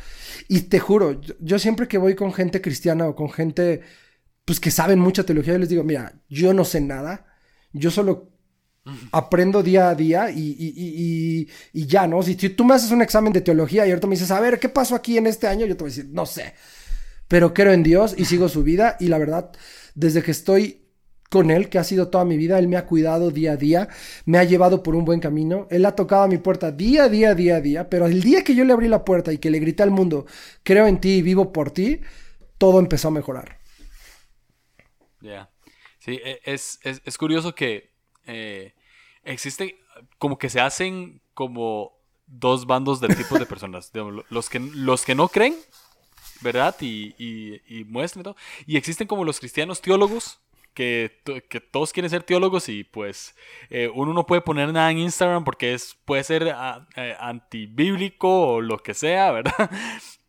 Y 0.48 0.62
te 0.62 0.78
juro, 0.78 1.20
yo, 1.40 1.58
siempre 1.58 1.88
que 1.88 1.98
voy 1.98 2.14
con 2.14 2.32
gente 2.32 2.60
cristiana 2.60 3.06
o 3.06 3.14
con 3.14 3.30
gente 3.30 3.82
pues 4.44 4.60
que 4.60 4.70
saben 4.70 5.00
mucha 5.00 5.24
teología, 5.24 5.54
yo 5.54 5.58
les 5.58 5.68
digo, 5.68 5.82
mira, 5.82 6.20
yo 6.28 6.54
no 6.54 6.64
sé 6.64 6.80
nada, 6.80 7.26
yo 7.72 7.90
solo 7.90 8.30
aprendo 9.10 9.64
día 9.64 9.88
a 9.88 9.96
día 9.96 10.30
y, 10.30 11.48
ya, 11.72 12.06
¿no? 12.06 12.22
Si, 12.22 12.34
si, 12.34 12.50
tú 12.50 12.64
me 12.64 12.74
haces 12.74 12.92
un 12.92 13.02
examen 13.02 13.32
de 13.32 13.40
teología 13.40 13.84
y 13.84 13.90
ahorita 13.90 14.06
me 14.06 14.14
dices, 14.14 14.30
a 14.30 14.38
ver, 14.38 14.60
¿qué 14.60 14.68
pasó 14.68 14.94
aquí 14.94 15.18
en 15.18 15.26
este 15.26 15.48
año? 15.48 15.66
Yo 15.66 15.76
te 15.76 15.82
voy 15.82 15.90
a 15.90 15.94
decir, 15.94 16.10
no 16.12 16.26
sé, 16.26 16.54
pero 17.26 17.52
creo 17.52 17.72
en 17.72 17.82
Dios 17.82 18.14
y 18.16 18.24
sigo 18.24 18.48
su 18.48 18.62
vida 18.62 18.96
y 19.00 19.08
la 19.08 19.18
verdad, 19.18 19.50
desde 19.96 20.22
que 20.22 20.30
estoy 20.30 20.85
con 21.30 21.50
él, 21.50 21.68
que 21.68 21.78
ha 21.78 21.84
sido 21.84 22.08
toda 22.08 22.24
mi 22.24 22.36
vida. 22.36 22.58
Él 22.58 22.68
me 22.68 22.76
ha 22.76 22.86
cuidado 22.86 23.30
día 23.30 23.52
a 23.52 23.56
día, 23.56 23.88
me 24.24 24.38
ha 24.38 24.44
llevado 24.44 24.82
por 24.82 24.94
un 24.94 25.04
buen 25.04 25.20
camino. 25.20 25.66
Él 25.70 25.84
ha 25.84 25.94
tocado 25.94 26.24
a 26.24 26.28
mi 26.28 26.38
puerta 26.38 26.70
día 26.70 27.04
a 27.04 27.08
día, 27.08 27.34
día 27.34 27.56
a 27.56 27.60
día. 27.60 27.90
Pero 27.90 28.06
el 28.06 28.22
día 28.22 28.44
que 28.44 28.54
yo 28.54 28.64
le 28.64 28.72
abrí 28.72 28.88
la 28.88 29.04
puerta 29.04 29.32
y 29.32 29.38
que 29.38 29.50
le 29.50 29.58
grité 29.58 29.82
al 29.82 29.90
mundo, 29.90 30.26
creo 30.62 30.86
en 30.86 31.00
ti 31.00 31.16
y 31.16 31.22
vivo 31.22 31.52
por 31.52 31.70
ti, 31.70 32.00
todo 32.58 32.78
empezó 32.78 33.08
a 33.08 33.12
mejorar. 33.12 33.58
Ya. 35.20 35.50
Sí, 35.98 36.20
e, 36.24 36.40
es, 36.44 36.78
es, 36.82 37.18
curioso 37.18 37.54
que 37.54 37.90
eh, 38.26 38.74
existe, 39.24 39.76
como 40.18 40.38
que 40.38 40.48
se 40.48 40.60
hacen 40.60 41.20
como 41.34 41.96
dos 42.26 42.66
bandos 42.66 43.00
de 43.00 43.08
tipos 43.08 43.38
de 43.38 43.46
personas. 43.46 43.90
los, 44.30 44.48
que, 44.48 44.60
los 44.60 45.04
que 45.04 45.14
no 45.14 45.28
creen, 45.28 45.56
¿verdad? 46.42 46.76
Y, 46.80 47.14
y, 47.18 47.60
y 47.66 47.84
todo. 48.22 48.36
Y 48.66 48.76
existen 48.76 49.08
como 49.08 49.24
los 49.24 49.40
cristianos 49.40 49.80
teólogos 49.80 50.40
que, 50.76 51.22
todos 51.72 51.92
quieren 51.92 52.10
ser 52.10 52.22
teólogos 52.22 52.68
y 52.68 52.84
pues 52.84 53.34
eh, 53.70 53.90
uno 53.94 54.12
no 54.12 54.26
puede 54.26 54.42
poner 54.42 54.72
nada 54.74 54.90
en 54.90 54.98
Instagram 54.98 55.42
porque 55.42 55.72
es, 55.72 55.96
puede 56.04 56.22
ser 56.22 56.50
ah, 56.54 56.86
eh, 56.96 57.16
antibíblico 57.18 58.28
o 58.28 58.60
lo 58.60 58.78
que 58.78 58.92
sea, 58.92 59.30
¿verdad? 59.32 59.70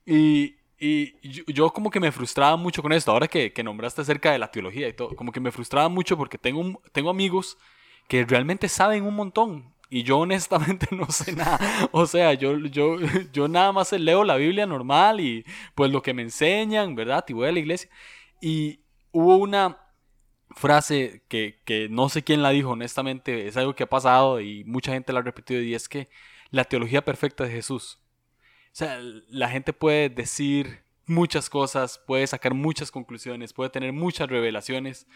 Y, 0.06 0.56
yo, 1.52 1.72
como 1.72 1.90
que 1.90 2.00
me 2.00 2.12
frustraba 2.12 2.56
mucho 2.56 2.82
con 2.82 2.94
esto, 2.94 3.12
ahora 3.12 3.28
que, 3.28 3.52
nombraste 3.64 4.02
acerca 4.02 4.32
de 4.32 4.40
la 4.40 4.50
teología 4.50 4.88
y 4.88 4.94
todo, 4.94 5.16
como 5.16 5.32
que 5.32 5.40
me 5.42 5.52
frustraba 5.52 5.90
mucho 5.90 6.16
porque 6.16 6.38
tengo, 6.38 6.82
tengo 6.94 7.10
amigos 7.10 7.58
que 8.08 8.24
realmente 8.24 8.70
saben 8.70 9.04
un 9.04 9.16
montón 9.16 9.74
y 9.90 10.04
yo 10.04 10.20
honestamente 10.20 10.88
no 10.92 11.08
sé 11.12 11.34
nada. 11.34 11.60
O 11.92 12.06
sea, 12.06 12.34
yo, 12.36 12.58
yo, 12.58 12.96
yo 13.34 13.50
nada 13.50 13.74
más 13.74 13.92
leo 13.92 14.24
la 14.24 14.38
Biblia 14.38 14.66
normal 14.66 15.20
y 15.20 15.44
pues 15.76 15.92
lo 15.92 16.02
que 16.02 16.14
me 16.14 16.22
enseñan, 16.22 16.96
¿verdad? 16.96 17.26
Y 17.28 17.34
voy 17.34 17.50
a 17.50 17.52
la 17.52 17.60
iglesia. 17.60 17.90
Y 18.40 18.80
hubo 19.12 19.36
una, 19.38 19.87
frase 20.58 21.24
que, 21.30 21.88
no 21.90 22.10
sé 22.10 22.24
quién 22.24 22.42
la 22.42 22.50
dijo, 22.50 22.72
honestamente, 22.72 23.48
es 23.48 23.58
algo 23.58 23.76
que 23.76 23.84
ha 23.84 23.90
pasado 23.90 24.42
y 24.42 24.64
mucha 24.66 24.94
gente 24.94 25.14
la 25.14 25.20
ha 25.20 25.24
repetido 25.24 25.62
y 25.62 25.74
es 25.74 25.88
que 25.88 26.10
la 26.50 26.66
teología 26.66 27.06
perfecta 27.06 27.44
de 27.44 27.52
Jesús. 27.52 28.00
O 28.68 28.76
sea, 28.78 29.00
la 29.30 29.50
gente 29.50 29.74
puede 29.74 30.10
decir 30.10 30.84
muchas 31.06 31.50
cosas, 31.50 32.00
puede 32.06 32.28
sacar 32.28 32.54
muchas 32.54 32.92
conclusiones, 32.92 33.54
puede 33.54 33.70
tener 33.70 33.94
muchas 33.94 34.30
revelaciones, 34.30 35.08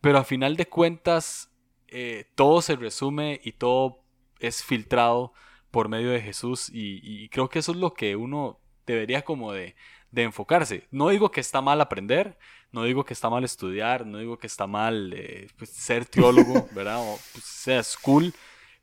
pero 0.00 0.18
a 0.18 0.24
final 0.24 0.56
de 0.56 0.66
cuentas 0.66 1.50
eh, 1.88 2.26
todo 2.34 2.60
se 2.60 2.76
resume 2.76 3.40
y 3.44 3.52
todo 3.52 4.02
es 4.40 4.62
filtrado 4.62 5.32
por 5.70 5.88
medio 5.88 6.10
de 6.10 6.20
Jesús 6.20 6.70
y, 6.72 7.28
creo 7.28 7.48
que 7.48 7.58
eso 7.60 7.72
es 7.72 7.78
lo 7.78 7.94
que 7.94 8.16
uno 8.16 8.58
debería 8.86 9.22
como 9.22 9.52
de, 9.52 9.76
de 10.10 10.22
enfocarse. 10.22 10.86
No 10.90 11.08
digo 11.08 11.30
que 11.30 11.40
está 11.40 11.60
mal 11.60 11.80
aprender, 11.80 12.38
no 12.72 12.84
digo 12.84 13.04
que 13.04 13.14
está 13.14 13.30
mal 13.30 13.44
estudiar, 13.44 14.06
no 14.06 14.18
digo 14.18 14.38
que 14.38 14.46
está 14.46 14.66
mal 14.66 15.12
eh, 15.14 15.48
pues, 15.56 15.70
ser 15.70 16.06
teólogo, 16.06 16.68
¿verdad? 16.72 17.00
O 17.00 17.18
pues, 17.32 17.44
sea 17.44 17.82
cool, 18.02 18.34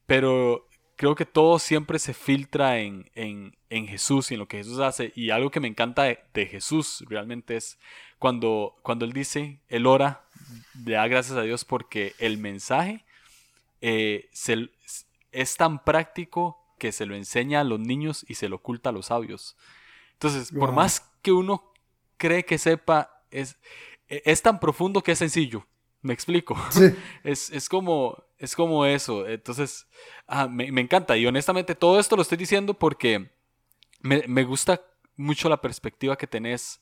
pero 0.05 0.67
creo 0.95 1.15
que 1.15 1.25
todo 1.25 1.59
siempre 1.59 1.99
se 1.99 2.13
filtra 2.13 2.79
en, 2.79 3.05
Jesús 3.69 4.31
y 4.31 4.35
en 4.35 4.39
lo 4.39 4.47
que 4.47 4.57
Jesús 4.57 4.79
hace. 4.79 5.11
Y 5.15 5.29
algo 5.29 5.51
que 5.51 5.59
me 5.59 5.67
encanta 5.67 6.03
de, 6.03 6.45
Jesús 6.45 7.03
realmente 7.07 7.57
es 7.57 7.77
cuando, 8.19 8.75
cuando 8.81 9.05
Él 9.05 9.13
dice, 9.13 9.59
Él 9.67 9.85
ora, 9.85 10.25
le 10.85 10.93
da 10.93 11.07
gracias 11.07 11.37
a 11.37 11.41
Dios 11.41 11.65
porque 11.65 12.13
el 12.19 12.37
mensaje 12.37 13.05
eh, 13.81 14.29
es 15.31 15.57
tan 15.57 15.83
práctico 15.83 16.57
que 16.79 16.91
se 16.91 17.05
lo 17.05 17.15
enseña 17.15 17.61
a 17.61 17.63
los 17.63 17.79
niños 17.79 18.25
y 18.27 18.35
se 18.35 18.49
lo 18.49 18.57
oculta 18.57 18.89
a 18.89 18.93
los 18.93 19.07
sabios. 19.07 19.57
Entonces, 20.13 20.51
por 20.51 20.71
más 20.71 21.11
que 21.25 21.31
uno 21.31 21.73
cree 22.17 22.45
que 22.45 22.59
sepa, 22.59 23.23
es, 23.31 23.57
e, 24.07 24.21
es 24.25 24.43
tan 24.43 24.59
profundo 24.59 25.01
que 25.01 25.13
es 25.13 25.19
sencillo. 25.19 25.65
Me 26.03 26.13
explico. 26.13 26.55
Es, 27.23 27.67
como, 27.67 28.23
es 28.37 28.55
como 28.55 28.85
eso. 28.85 29.27
Entonces, 29.27 29.87
ah, 30.27 30.47
me, 30.47 30.67
encanta. 30.79 31.17
Y 31.17 31.25
honestamente, 31.25 31.73
todo 31.73 31.99
esto 31.99 32.15
lo 32.15 32.21
estoy 32.21 32.37
diciendo 32.37 32.75
porque 32.75 33.31
me, 34.01 34.23
me 34.27 34.43
gusta 34.43 34.79
mucho 35.15 35.49
la 35.49 35.61
perspectiva 35.61 36.15
que 36.15 36.27
tenés 36.27 36.79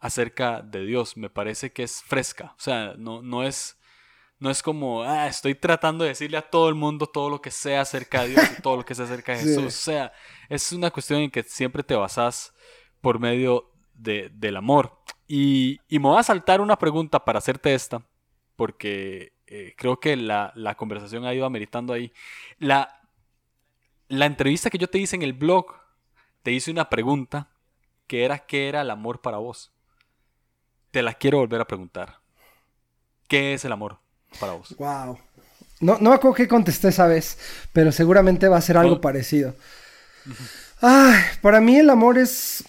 acerca 0.00 0.62
de 0.62 0.86
Dios. 0.86 1.18
Me 1.18 1.28
parece 1.28 1.70
que 1.70 1.82
es 1.82 2.02
fresca. 2.02 2.54
O 2.56 2.60
sea, 2.60 2.94
no, 2.96 3.20
no 3.20 3.42
es 3.42 3.76
no 4.38 4.50
es 4.50 4.62
como, 4.62 5.02
ah, 5.02 5.26
estoy 5.26 5.54
tratando 5.54 6.04
de 6.04 6.10
decirle 6.10 6.36
a 6.36 6.50
todo 6.50 6.68
el 6.68 6.74
mundo 6.74 7.06
todo 7.06 7.30
lo 7.30 7.40
que 7.40 7.50
sea 7.50 7.80
acerca 7.82 8.22
de 8.22 8.28
Dios 8.30 8.44
y 8.58 8.62
todo 8.62 8.76
lo 8.76 8.84
que 8.84 8.94
sea 8.94 9.06
acerca 9.06 9.32
de 9.32 9.38
Jesús. 9.42 9.66
O 9.66 9.70
sea, 9.70 10.12
es 10.48 10.72
una 10.72 10.90
cuestión 10.90 11.20
en 11.20 11.30
que 11.30 11.42
siempre 11.42 11.82
te 11.82 11.94
basas 11.94 12.54
por 13.06 13.20
medio 13.20 13.70
de, 13.94 14.32
del 14.34 14.56
amor. 14.56 14.98
Y, 15.28 15.78
y, 15.86 16.00
me 16.00 16.08
voy 16.08 16.18
a 16.18 16.24
saltar 16.24 16.60
una 16.60 16.76
pregunta 16.76 17.24
para 17.24 17.38
hacerte 17.38 17.72
esta, 17.72 18.02
porque 18.56 19.32
eh, 19.46 19.74
creo 19.76 20.00
que 20.00 20.16
la, 20.16 20.50
la, 20.56 20.74
conversación 20.74 21.24
ha 21.24 21.32
ido 21.32 21.46
ameritando 21.46 21.92
ahí. 21.92 22.12
La, 22.58 23.00
la 24.08 24.26
entrevista 24.26 24.70
que 24.70 24.78
yo 24.78 24.90
te 24.90 24.98
hice 24.98 25.14
en 25.14 25.22
el 25.22 25.34
blog, 25.34 25.66
te 26.42 26.50
hice 26.50 26.72
una 26.72 26.90
pregunta 26.90 27.48
que 28.08 28.24
era, 28.24 28.40
¿qué 28.40 28.68
era 28.68 28.80
el 28.80 28.90
amor 28.90 29.20
para 29.20 29.36
vos? 29.36 29.70
Te 30.90 31.00
la 31.00 31.14
quiero 31.14 31.38
volver 31.38 31.60
a 31.60 31.68
preguntar. 31.68 32.18
¿Qué 33.28 33.54
es 33.54 33.64
el 33.64 33.70
amor? 33.70 34.00
para 34.40 34.54
vos. 34.54 34.74
Wow. 34.78 35.16
No, 35.78 35.98
no 36.00 36.10
me 36.10 36.16
acuerdo 36.16 36.34
qué 36.34 36.48
contesté 36.48 36.88
esa 36.88 37.06
vez, 37.06 37.38
pero 37.72 37.92
seguramente 37.92 38.48
va 38.48 38.56
a 38.56 38.62
ser 38.62 38.76
algo 38.76 39.00
parecido. 39.00 39.54
Ay, 40.80 41.22
para 41.40 41.60
mí 41.60 41.76
el 41.76 41.88
amor 41.88 42.18
es, 42.18 42.64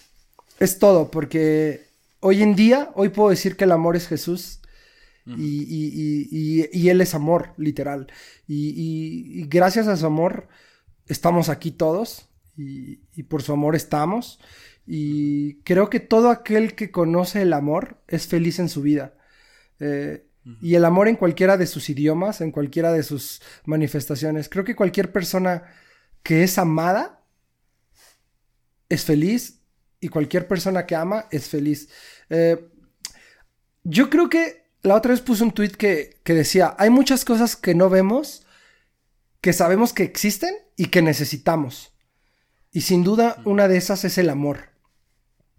es 0.60 0.80
todo, 0.80 1.12
porque 1.12 1.88
hoy 2.20 2.42
en 2.42 2.56
día, 2.56 2.92
hoy 2.96 3.10
puedo 3.10 3.30
decir 3.30 3.56
que 3.56 3.66
el 3.66 3.72
amor 3.72 3.96
es 3.96 4.08
Jesús 4.08 4.62
y, 5.26 6.90
Él 6.90 7.02
es 7.02 7.14
amor, 7.14 7.54
literal. 7.58 8.08
Y, 8.48 9.46
gracias 9.48 9.88
a 9.88 9.98
su 9.98 10.06
amor 10.06 10.48
estamos 11.08 11.50
aquí 11.50 11.72
todos 11.72 12.30
y, 12.56 13.24
por 13.24 13.42
su 13.42 13.54
amor 13.54 13.76
estamos. 13.76 14.40
Y 14.86 15.56
creo 15.64 15.90
que 15.90 16.00
todo 16.00 16.30
aquel 16.30 16.76
que 16.76 16.92
conoce 16.92 17.42
el 17.42 17.54
amor 17.54 18.02
es 18.08 18.28
feliz 18.28 18.60
en 18.60 18.70
su 18.70 18.82
vida. 18.82 19.16
Eh, 19.80 20.24
y 20.62 20.76
el 20.76 20.86
amor 20.86 21.10
en 21.10 21.18
cualquiera 21.18 21.58
de 21.58 21.68
sus 21.68 21.90
idiomas, 21.90 22.40
en 22.40 22.52
cualquiera 22.52 22.94
de 22.94 23.04
sus 23.04 23.42
manifestaciones. 23.66 24.48
Creo 24.48 24.64
que 24.64 24.78
cualquier 24.78 25.12
persona 25.12 25.64
que 26.24 26.44
es 26.44 26.58
amada 26.58 27.26
es 28.88 29.04
feliz 29.04 29.57
y 30.00 30.10
cualquier 30.10 30.48
persona 30.48 30.86
que 30.86 30.96
ama 30.96 31.28
es 31.32 31.48
feliz. 31.48 31.90
Eh, 32.30 32.70
yo 33.84 34.10
creo 34.10 34.30
que 34.30 34.68
la 34.84 34.96
otra 34.96 35.12
vez 35.12 35.22
puse 35.22 35.44
un 35.44 35.52
tweet 35.52 35.72
que, 35.72 36.20
que 36.24 36.34
decía, 36.34 36.76
hay 36.78 36.90
muchas 36.90 37.26
cosas 37.26 37.56
que 37.56 37.76
no 37.76 37.90
vemos, 37.90 38.46
que 39.42 39.54
sabemos 39.54 39.94
que 39.94 40.04
existen 40.04 40.56
y 40.76 40.88
que 40.88 41.02
necesitamos. 41.02 41.94
Y 42.72 42.82
sin 42.82 43.04
duda 43.04 43.42
una 43.46 43.68
de 43.68 43.78
esas 43.78 44.04
es 44.06 44.18
el 44.18 44.30
amor. 44.30 44.78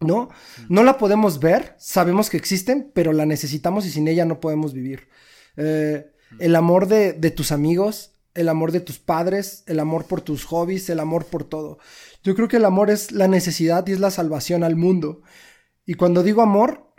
¿no? 0.01 0.29
No 0.69 0.85
la 0.85 0.99
podemos 0.99 1.41
ver, 1.41 1.75
sabemos 1.79 2.31
que 2.31 2.37
existen, 2.37 2.91
pero 2.95 3.13
la 3.13 3.27
necesitamos 3.27 3.87
y 3.87 3.91
sin 3.91 4.09
ella 4.09 4.25
no 4.25 4.41
podemos 4.41 4.73
vivir. 4.73 5.09
Eh, 5.57 6.11
el 6.39 6.57
amor 6.57 6.87
de, 6.87 7.15
tus 7.31 7.53
amigos, 7.53 8.13
el 8.35 8.49
amor 8.49 8.73
de 8.73 8.81
tus 8.81 8.99
padres, 8.99 9.65
el 9.67 9.81
amor 9.81 10.05
por 10.05 10.21
tus 10.21 10.45
hobbies, 10.45 10.89
el 10.91 11.01
amor 11.01 11.25
por 11.25 11.45
todo. 11.45 11.79
Yo 12.23 12.35
creo 12.35 12.49
que 12.49 12.57
el 12.57 12.65
amor 12.65 12.91
es 12.91 13.13
la 13.13 13.29
necesidad 13.29 13.87
y 13.87 13.93
es 13.93 14.01
la 14.01 14.11
salvación 14.11 14.65
al 14.65 14.77
mundo. 14.77 15.23
Y 15.87 15.95
cuando 15.95 16.23
digo 16.23 16.43
amor, 16.43 16.93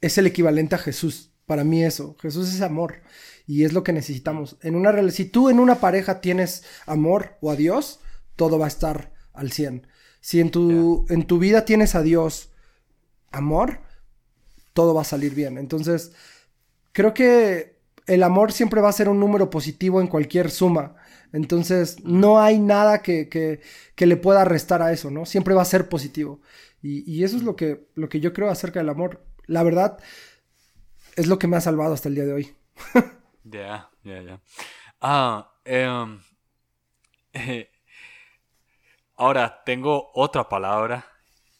es 0.00 0.18
el 0.18 0.26
equivalente 0.26 0.74
a 0.74 0.78
Jesús. 0.78 1.32
Para 1.46 1.64
mí 1.64 1.84
eso, 1.84 2.16
Jesús 2.20 2.52
es 2.54 2.60
amor 2.60 3.02
y 3.46 3.64
es 3.64 3.72
lo 3.72 3.84
que 3.84 3.92
necesitamos. 3.92 4.56
En 4.62 4.74
una 4.74 5.10
si 5.10 5.26
tú 5.26 5.50
en 5.50 5.60
una 5.60 5.76
pareja 5.76 6.20
tienes 6.20 6.64
amor 6.86 7.36
o 7.40 7.50
a 7.50 7.56
Dios, 7.56 8.00
todo 8.36 8.58
va 8.58 8.66
a 8.66 8.68
estar 8.68 9.12
al 9.32 9.52
100. 9.52 9.86
Si 10.20 10.40
en 10.40 10.50
tu, 10.50 11.06
en 11.10 11.26
tu 11.26 11.38
vida 11.38 11.64
tienes 11.64 11.94
a 11.94 12.02
Dios 12.02 12.50
amor, 13.30 13.80
todo 14.72 14.94
va 14.94 15.02
a 15.02 15.04
salir 15.04 15.34
bien. 15.34 15.58
Entonces, 15.58 16.12
creo 16.92 17.12
que 17.12 17.78
el 18.06 18.22
amor 18.22 18.52
siempre 18.52 18.80
va 18.80 18.88
a 18.88 18.92
ser 18.92 19.08
un 19.08 19.20
número 19.20 19.50
positivo 19.50 20.00
en 20.00 20.06
cualquier 20.06 20.50
suma. 20.50 20.96
Entonces, 21.34 22.02
no 22.04 22.40
hay 22.40 22.60
nada 22.60 23.02
que, 23.02 23.28
que, 23.28 24.06
le 24.06 24.16
pueda 24.16 24.44
restar 24.44 24.82
a 24.82 24.92
eso, 24.92 25.10
¿no? 25.10 25.26
Siempre 25.26 25.52
va 25.54 25.62
a 25.62 25.66
ser 25.66 25.88
positivo. 25.88 26.40
Y, 26.80 27.24
eso 27.24 27.36
es 27.36 27.42
lo 27.42 27.56
que, 27.56 27.88
lo 27.94 28.08
que 28.08 28.20
yo 28.20 28.32
creo 28.32 28.50
acerca 28.50 28.78
del 28.78 28.88
amor. 28.88 29.24
La 29.46 29.62
verdad, 29.62 29.98
es 31.16 31.26
lo 31.26 31.38
que 31.38 31.48
me 31.48 31.56
ha 31.56 31.60
salvado 31.60 31.92
hasta 31.92 32.08
el 32.08 32.14
día 32.14 32.24
de 32.24 32.32
hoy. 32.32 32.54
Ya, 33.46 33.90
ya, 34.02 34.22
ya. 34.22 34.40
Ah, 35.02 35.52
em, 35.66 36.18
Ahora, 39.16 39.62
tengo 39.66 40.10
otra 40.14 40.48
palabra 40.48 41.04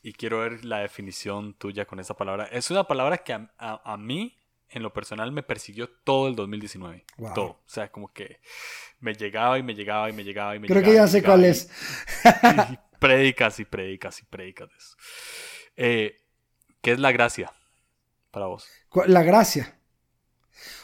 y 0.03 0.15
quiero 0.15 0.41
ver 0.41 0.65
la 0.65 0.79
definición 0.79 1.53
tuya 1.55 1.85
con 1.85 2.01
esa 2.01 2.15
palabra. 2.15 2.45
Es 2.47 2.71
una 2.71 2.85
palabra 2.85 3.19
que 3.19 3.35
a, 3.35 3.97
mí, 3.99 4.39
en 4.75 4.83
lo 4.83 4.93
personal, 4.93 5.33
me 5.33 5.43
persiguió 5.43 5.89
todo 5.89 6.29
el 6.29 6.37
2019. 6.37 7.05
Todo. 7.35 7.45
O 7.45 7.63
sea, 7.67 7.91
como 7.91 8.13
que 8.13 8.41
me 9.01 9.15
llegaba 9.15 9.59
y 9.59 9.63
me 9.63 9.75
llegaba 9.75 10.11
y 10.11 10.13
me 10.13 10.25
llegaba 10.25 10.57
y 10.57 10.61
me 10.61 10.67
Creo 10.67 10.81
llegaba. 10.81 10.93
Creo 10.93 11.07
que 11.07 11.13
ya 11.13 11.21
sé 11.21 11.23
cuál 11.23 11.45
es. 11.45 11.71
Y, 12.73 12.79
predicas 12.99 13.61
y 13.61 13.65
predicas 13.65 14.21
y 14.21 14.25
predicas 14.25 14.69
de 14.71 14.77
eso. 14.77 14.97
Eh, 15.77 16.17
¿Qué 16.81 16.93
es 16.93 16.99
la 16.99 17.13
gracia 17.13 17.53
para 18.31 18.47
vos? 18.47 18.67
La 19.07 19.23
gracia. 19.23 19.79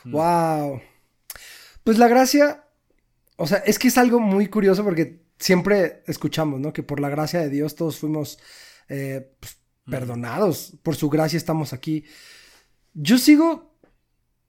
Wow. 0.04 0.76
Mm. 0.76 0.80
Pues 1.84 1.98
la 1.98 2.08
gracia, 2.08 2.64
o 3.36 3.46
sea, 3.46 3.58
es 3.58 3.78
que 3.78 3.88
es 3.88 3.98
algo 3.98 4.20
muy 4.20 4.48
curioso 4.48 4.84
porque 4.84 5.22
siempre 5.38 6.02
escuchamos, 6.06 6.60
¿no? 6.60 6.72
Que 6.72 6.82
por 6.82 7.00
la 7.00 7.08
gracia 7.08 7.40
de 7.40 7.48
Dios 7.48 7.74
todos 7.74 7.98
fuimos 7.98 8.38
eh, 8.88 9.34
pues, 9.40 9.58
perdonados, 9.86 10.76
por 10.82 10.94
su 10.94 11.08
gracia 11.08 11.36
estamos 11.36 11.72
aquí. 11.72 12.04
Yo 12.92 13.18
sigo, 13.18 13.69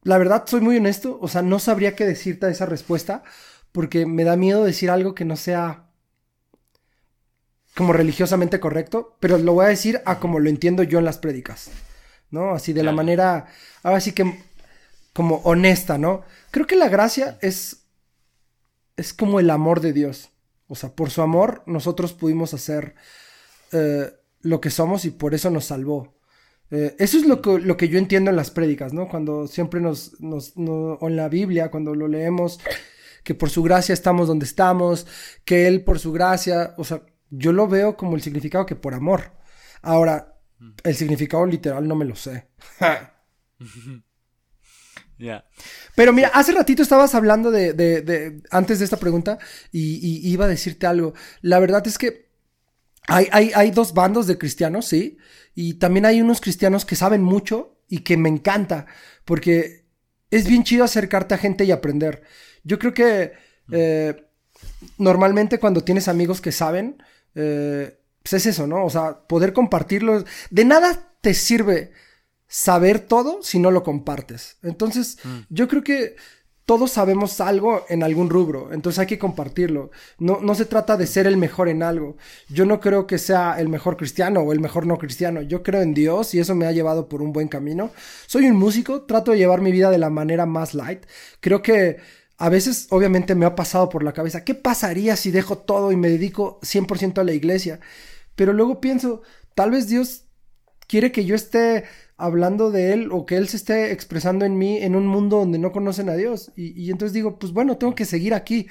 la 0.03 0.17
verdad, 0.17 0.43
soy 0.47 0.61
muy 0.61 0.77
honesto, 0.77 1.17
o 1.21 1.27
sea, 1.27 1.41
no 1.41 1.59
sabría 1.59 1.95
qué 1.95 2.05
decirte 2.05 2.47
a 2.47 2.49
esa 2.49 2.65
respuesta, 2.65 3.23
porque 3.71 4.05
me 4.05 4.23
da 4.23 4.35
miedo 4.35 4.63
decir 4.63 4.89
algo 4.89 5.15
que 5.15 5.25
no 5.25 5.35
sea 5.35 5.87
como 7.75 7.93
religiosamente 7.93 8.59
correcto, 8.59 9.17
pero 9.19 9.37
lo 9.37 9.53
voy 9.53 9.65
a 9.65 9.69
decir 9.69 10.01
a 10.05 10.19
como 10.19 10.39
lo 10.39 10.49
entiendo 10.49 10.83
yo 10.83 10.99
en 10.99 11.05
las 11.05 11.17
prédicas, 11.17 11.69
¿no? 12.29 12.51
Así 12.51 12.73
de 12.73 12.83
la 12.83 12.91
manera, 12.91 13.47
ahora 13.83 14.01
sí 14.01 14.11
que 14.11 14.43
como 15.13 15.37
honesta, 15.37 15.97
¿no? 15.97 16.23
Creo 16.51 16.67
que 16.67 16.75
la 16.75 16.89
gracia 16.89 17.37
es, 17.41 17.83
es 18.97 19.13
como 19.13 19.39
el 19.39 19.49
amor 19.49 19.79
de 19.81 19.93
Dios. 19.93 20.29
O 20.67 20.75
sea, 20.75 20.95
por 20.95 21.09
su 21.09 21.21
amor 21.21 21.63
nosotros 21.65 22.13
pudimos 22.13 22.53
hacer 22.53 22.95
eh, 23.71 24.13
lo 24.41 24.61
que 24.61 24.69
somos 24.69 25.05
y 25.05 25.11
por 25.11 25.33
eso 25.33 25.49
nos 25.49 25.65
salvó. 25.65 26.13
Eh, 26.71 26.95
eso 26.99 27.17
es 27.17 27.25
lo 27.25 27.41
que, 27.41 27.60
lo 27.60 27.77
que 27.77 27.89
yo 27.89 27.99
entiendo 27.99 28.29
en 28.29 28.38
las 28.38 28.49
prédicas, 28.49 28.93
¿no? 28.93 29.07
Cuando 29.07 29.47
siempre 29.47 29.81
nos, 29.81 30.19
nos 30.21 30.53
o 30.55 31.07
en 31.07 31.15
la 31.15 31.29
Biblia, 31.29 31.69
cuando 31.69 31.93
lo 31.93 32.07
leemos, 32.07 32.60
que 33.23 33.36
por 33.36 33.49
su 33.49 33.62
gracia 33.62 33.93
estamos 33.93 34.27
donde 34.27 34.45
estamos, 34.45 35.05
que 35.45 35.67
Él 35.67 35.84
por 35.84 35.99
su 35.99 36.12
gracia, 36.12 36.73
o 36.77 36.84
sea, 36.84 37.03
yo 37.29 37.51
lo 37.51 37.67
veo 37.67 37.95
como 37.95 38.15
el 38.15 38.21
significado 38.21 38.65
que 38.65 38.75
por 38.75 38.93
amor. 38.93 39.34
Ahora, 39.81 40.39
el 40.84 40.95
significado 40.95 41.45
literal 41.45 41.88
no 41.88 41.95
me 41.95 42.05
lo 42.05 42.15
sé. 42.15 42.47
Pero 45.95 46.13
mira, 46.13 46.29
hace 46.34 46.51
ratito 46.51 46.81
estabas 46.81 47.13
hablando 47.15 47.51
de, 47.51 48.41
antes 48.49 48.79
de 48.79 48.86
esta 48.86 48.97
pregunta 48.97 49.38
y, 49.71 50.29
iba 50.29 50.45
a 50.45 50.49
decirte 50.49 50.88
algo. 50.88 51.13
La 51.41 51.60
verdad 51.60 51.86
es 51.86 51.97
que 51.97 52.30
hay, 53.07 53.51
hay, 53.55 53.71
dos 53.71 53.93
bandos 53.93 54.28
de 54.28 54.38
cristianos, 54.38 54.86
sí, 54.86 55.17
y 55.55 55.76
también 55.76 56.05
hay 56.05 56.21
unos 56.21 56.39
cristianos 56.39 56.86
que 56.86 56.95
saben 56.95 57.23
mucho 57.23 57.78
y 57.88 57.99
que 57.99 58.15
me 58.15 58.30
encanta, 58.30 58.86
porque 59.26 59.86
es 60.30 60.47
bien 60.47 60.63
chido 60.63 60.84
acercarte 60.84 61.34
a 61.34 61.38
gente 61.38 61.65
y 61.65 61.71
aprender. 61.71 62.23
Yo 62.63 62.80
creo 62.80 62.93
que 62.93 63.34
eh, 63.71 64.28
normalmente 64.97 65.59
cuando 65.59 65.84
tienes 65.84 66.07
amigos 66.07 66.41
que 66.41 66.51
saben, 66.51 67.01
eh, 67.36 67.99
pues 68.23 68.34
es 68.34 68.45
eso, 68.45 68.67
¿no? 68.67 68.86
O 68.86 68.89
sea, 68.89 69.28
poder 69.28 69.53
compartirlo. 69.53 70.23
De 70.49 70.65
nada 70.65 71.15
te 71.21 71.34
sirve 71.34 71.91
saber 72.47 72.99
todo 72.99 73.41
si 73.41 73.59
no 73.59 73.71
lo 73.71 73.84
compartes. 73.84 74.57
Entonces, 74.61 75.17
mm. 75.23 75.39
yo 75.49 75.67
creo 75.67 75.84
que 75.84 76.15
todos 76.72 76.91
sabemos 76.91 77.41
algo 77.41 77.84
en 77.89 78.01
algún 78.01 78.30
rubro, 78.30 78.72
entonces 78.72 78.99
hay 78.99 79.05
que 79.05 79.19
compartirlo. 79.19 79.91
No, 80.19 80.39
no 80.39 80.55
se 80.55 80.63
trata 80.63 80.95
de 80.95 81.05
ser 81.05 81.28
el 81.28 81.36
mejor 81.36 81.67
en 81.67 81.84
algo. 81.84 82.15
Yo 82.47 82.65
no 82.65 82.80
creo 82.80 83.05
que 83.07 83.17
sea 83.17 83.59
el 83.59 83.67
mejor 83.67 83.97
cristiano 83.97 84.39
o 84.39 84.53
el 84.53 84.61
mejor 84.61 84.88
no 84.88 84.97
cristiano. 84.97 85.41
Yo 85.41 85.63
creo 85.63 85.82
en 85.82 85.93
Dios 85.93 86.34
y 86.34 86.39
eso 86.39 86.55
me 86.55 86.65
ha 86.65 86.72
llevado 86.72 87.09
por 87.09 87.22
un 87.22 87.34
buen 87.34 87.49
camino. 87.49 87.91
Soy 88.26 88.45
un 88.45 88.55
músico, 88.55 89.01
trato 89.01 89.32
de 89.32 89.39
llevar 89.39 89.59
mi 89.59 89.74
vida 89.74 89.91
de 89.91 89.97
la 89.97 90.09
manera 90.09 90.45
más 90.45 90.74
light. 90.74 91.05
Creo 91.41 91.61
que 91.61 91.97
a 92.38 92.47
veces 92.47 92.88
obviamente 92.89 93.36
me 93.36 93.45
ha 93.45 93.53
pasado 93.53 93.89
por 93.89 94.01
la 94.01 94.13
cabeza, 94.13 94.45
¿qué 94.45 94.55
pasaría 94.55 95.17
si 95.17 95.30
dejo 95.30 95.57
todo 95.57 95.91
y 95.91 95.97
me 95.97 96.07
dedico 96.07 96.57
100% 96.61 97.17
a 97.17 97.26
la 97.26 97.34
iglesia? 97.34 97.82
Pero 98.38 98.53
luego 98.53 98.80
pienso, 98.80 99.24
tal 99.55 99.72
vez 99.72 99.89
Dios 99.89 100.24
quiere 100.91 101.13
que 101.13 101.23
yo 101.23 101.35
esté 101.35 101.85
hablando 102.17 102.69
de 102.69 102.91
Él 102.91 103.09
o 103.13 103.25
que 103.25 103.37
Él 103.37 103.47
se 103.47 103.55
esté 103.55 103.93
expresando 103.93 104.43
en 104.43 104.57
mí 104.57 104.77
en 104.77 104.97
un 104.97 105.07
mundo 105.07 105.37
donde 105.37 105.57
no 105.57 105.71
conocen 105.71 106.09
a 106.09 106.15
Dios. 106.15 106.51
Y, 106.57 106.91
entonces 106.91 107.13
digo, 107.13 107.39
pues 107.39 107.53
bueno, 107.53 107.77
tengo 107.77 107.95
que 107.95 108.03
seguir 108.03 108.33
aquí. 108.33 108.67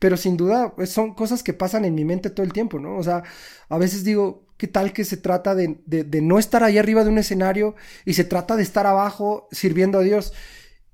Pero 0.00 0.16
sin 0.16 0.36
duda 0.36 0.74
pues, 0.74 0.90
son 0.90 1.14
cosas 1.14 1.44
que 1.44 1.52
pasan 1.52 1.84
en 1.84 1.94
mi 1.94 2.04
mente 2.04 2.30
todo 2.30 2.44
el 2.44 2.52
tiempo, 2.52 2.80
¿no? 2.80 2.96
O 2.96 3.04
sea, 3.04 3.22
a 3.68 3.78
veces 3.78 4.02
digo, 4.02 4.46
¿qué 4.56 4.66
tal 4.66 4.92
que 4.92 5.04
se 5.04 5.16
trata 5.16 5.54
de, 5.54 5.78
de 5.86 6.20
no 6.20 6.40
estar 6.40 6.64
ahí 6.64 6.76
arriba 6.76 7.04
de 7.04 7.10
un 7.10 7.18
escenario 7.18 7.76
y 8.04 8.14
se 8.14 8.24
trata 8.24 8.56
de 8.56 8.64
estar 8.64 8.86
abajo 8.86 9.46
sirviendo 9.52 9.98
a 9.98 10.02
Dios? 10.02 10.32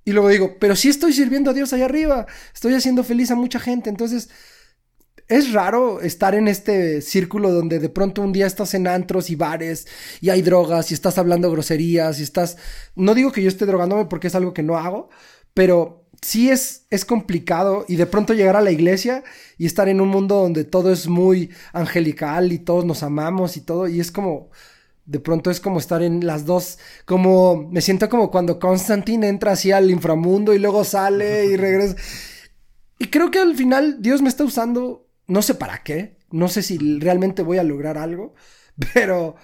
Y 0.05 0.13
luego 0.13 0.29
digo, 0.29 0.57
pero 0.61 0.77
sí 0.77 0.91
estoy 0.91 1.15
sirviendo 1.15 1.53
a 1.53 1.55
Dios 1.55 1.73
allá 1.73 1.87
arriba, 1.87 2.27
estoy 2.55 2.75
haciendo 2.75 3.03
feliz 3.03 3.31
a 3.31 3.35
mucha 3.35 3.59
gente. 3.61 3.89
Entonces, 3.89 4.29
es 5.29 5.53
raro 5.53 6.01
estar 6.01 6.35
en 6.35 6.49
este 6.49 7.03
círculo 7.03 7.53
donde 7.53 7.79
de 7.79 7.89
pronto 7.89 8.23
un 8.23 8.33
día 8.33 8.47
estás 8.47 8.75
en 8.75 8.87
antros 8.87 9.31
y 9.31 9.35
bares 9.35 9.87
y 10.21 10.31
hay 10.31 10.43
drogas 10.43 10.91
y 10.91 10.95
estás 10.95 11.19
hablando 11.19 11.51
groserías 11.51 12.21
y 12.21 12.23
estás... 12.23 12.57
No 12.95 13.15
digo 13.15 13.33
que 13.33 13.43
yo 13.43 13.49
esté 13.49 13.67
drogándome 13.67 14.07
porque 14.07 14.29
es 14.29 14.35
algo 14.35 14.55
que 14.55 14.63
no 14.63 14.77
hago, 14.77 15.09
pero 15.55 16.07
sí 16.23 16.51
es, 16.51 16.87
es 16.91 17.05
complicado 17.05 17.85
y 17.89 17.97
de 17.97 18.07
pronto 18.07 18.35
llegar 18.35 18.57
a 18.57 18.63
la 18.63 18.71
iglesia 18.71 19.25
y 19.59 19.67
estar 19.67 19.89
en 19.89 20.01
un 20.01 20.09
mundo 20.09 20.37
donde 20.37 20.65
todo 20.65 20.93
es 20.93 21.09
muy 21.09 21.51
angelical 21.73 22.53
y 22.53 22.59
todos 22.59 22.85
nos 22.85 23.03
amamos 23.03 23.57
y 23.57 23.61
todo 23.61 23.89
y 23.89 24.01
es 24.01 24.13
como 24.13 24.51
de 25.07 25.21
pronto 25.21 25.51
es 25.51 25.61
como 25.61 25.79
estar 25.79 26.03
en 26.03 26.27
las 26.27 26.45
dos, 26.45 26.79
como 27.05 27.69
me 27.71 27.81
siento 27.81 28.09
como 28.09 28.31
cuando 28.31 28.59
Constantine 28.59 29.29
entra 29.29 29.53
así 29.53 29.71
al 29.71 29.91
inframundo 29.91 30.53
y 30.53 30.59
luego 30.59 30.85
sale 30.85 31.47
y 31.47 31.57
regresa. 31.57 31.97
Y 32.99 33.07
creo 33.07 33.31
que 33.31 33.39
al 33.39 33.55
final 33.55 33.99
Dios 34.01 34.21
me 34.21 34.29
está 34.29 34.43
usando, 34.45 35.06
no 35.27 35.43
sé 35.43 35.55
para 35.55 35.83
qué, 35.83 36.19
no 36.31 36.49
sé 36.49 36.63
si 36.63 36.79
realmente 36.99 37.43
voy 37.43 37.59
a 37.59 37.65
lograr 37.65 37.99
algo, 37.99 38.35
pero 38.95 39.37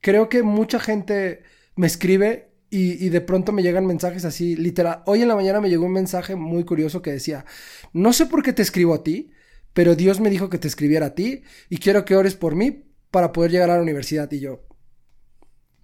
creo 0.00 0.28
que 0.28 0.42
mucha 0.42 0.80
gente 0.80 1.42
me 1.76 1.86
escribe 1.86 2.50
y, 2.70 3.04
y, 3.04 3.10
de 3.10 3.20
pronto 3.20 3.52
me 3.52 3.62
llegan 3.62 3.84
mensajes 3.84 4.24
así, 4.24 4.56
literal. 4.56 5.02
Hoy 5.04 5.20
en 5.20 5.28
la 5.28 5.34
mañana 5.34 5.60
me 5.60 5.68
llegó 5.68 5.84
un 5.84 5.92
mensaje 5.92 6.36
muy 6.36 6.64
curioso 6.64 7.02
que 7.02 7.12
decía, 7.12 7.44
no 7.92 8.14
sé 8.14 8.24
por 8.24 8.42
qué 8.42 8.54
te 8.54 8.62
escribo 8.62 8.94
a 8.94 9.02
ti, 9.02 9.30
pero 9.72 9.94
Dios 9.94 10.20
me 10.20 10.30
dijo 10.30 10.50
que 10.50 10.58
te 10.58 10.68
escribiera 10.68 11.06
a 11.06 11.14
ti 11.14 11.42
y 11.68 11.78
quiero 11.78 12.04
que 12.04 12.16
ores 12.16 12.34
por 12.34 12.54
mí 12.54 12.84
para 13.10 13.32
poder 13.32 13.50
llegar 13.50 13.70
a 13.70 13.76
la 13.76 13.82
universidad. 13.82 14.30
Y 14.32 14.40
yo, 14.40 14.66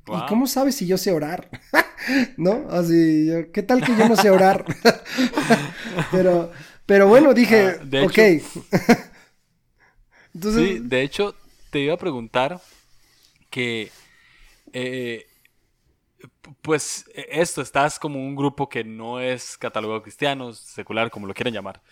¿y 0.06 0.26
cómo 0.28 0.46
sabes 0.46 0.74
si 0.74 0.86
yo 0.86 0.98
sé 0.98 1.12
orar? 1.12 1.50
¿No? 2.36 2.66
Así, 2.70 3.26
yo, 3.26 3.52
¿qué 3.52 3.62
tal 3.62 3.84
que 3.84 3.96
yo 3.96 4.08
no 4.08 4.16
sé 4.16 4.30
orar? 4.30 4.64
pero, 6.12 6.50
pero 6.88 7.06
bueno, 7.06 7.34
dije, 7.34 7.78
ah, 7.78 8.04
ok. 8.04 8.18
Sí, 10.40 10.78
de 10.80 11.02
hecho, 11.02 11.34
te 11.70 11.80
iba 11.80 11.94
a 11.94 11.98
preguntar 11.98 12.60
que, 13.50 13.90
eh, 14.72 15.26
pues, 16.62 17.10
e, 17.14 17.26
esto, 17.30 17.60
estás 17.60 17.98
como 17.98 18.18
un 18.20 18.34
grupo 18.34 18.70
que 18.70 18.84
no 18.84 19.20
es 19.20 19.58
catalogado 19.58 20.00
cristiano, 20.02 20.54
secular, 20.54 21.10
como 21.10 21.26
lo 21.26 21.34
quieran 21.34 21.52
llamar. 21.52 21.82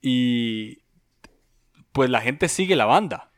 Y, 0.00 0.78
pues, 1.92 2.08
la 2.08 2.22
gente 2.22 2.48
sigue 2.48 2.74
la 2.74 2.86
banda. 2.86 3.32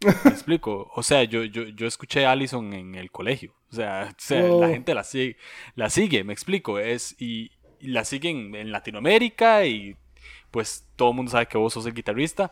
Me 0.24 0.30
explico. 0.30 0.90
O 0.96 1.02
sea, 1.04 1.22
yo, 1.22 1.44
yo, 1.44 1.64
yo 1.68 1.86
escuché 1.86 2.26
a 2.26 2.32
Allison 2.32 2.72
en 2.72 2.96
el 2.96 3.12
colegio. 3.12 3.54
O 3.70 3.74
sea, 3.76 4.12
la 4.30 4.44
oh. 4.46 4.66
gente 4.66 4.94
la 4.94 5.04
sigue, 5.04 5.36
la 5.76 5.90
sigue, 5.90 6.24
me 6.24 6.32
explico. 6.32 6.80
Es, 6.80 7.14
y, 7.20 7.52
la 7.80 8.04
siguen 8.04 8.54
en 8.56 8.72
Latinoamérica 8.72 9.64
y 9.64 9.96
pues 10.50 10.86
todo 10.96 11.10
el 11.10 11.16
mundo 11.16 11.30
sabe 11.30 11.46
que 11.46 11.58
vos 11.58 11.72
sos 11.72 11.86
el 11.86 11.94
guitarrista. 11.94 12.50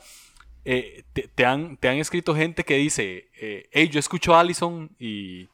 Eh, 0.64 1.04
te, 1.12 1.46
han, 1.46 1.76
te 1.76 1.88
han 1.88 1.96
escrito 1.98 2.34
gente 2.34 2.64
que 2.64 2.76
dice, 2.76 3.28
eh, 3.40 3.68
hey, 3.72 3.88
yo 3.88 3.98
escucho 4.00 4.34
a 4.34 4.40
Allison 4.40 4.90
y 4.98 5.48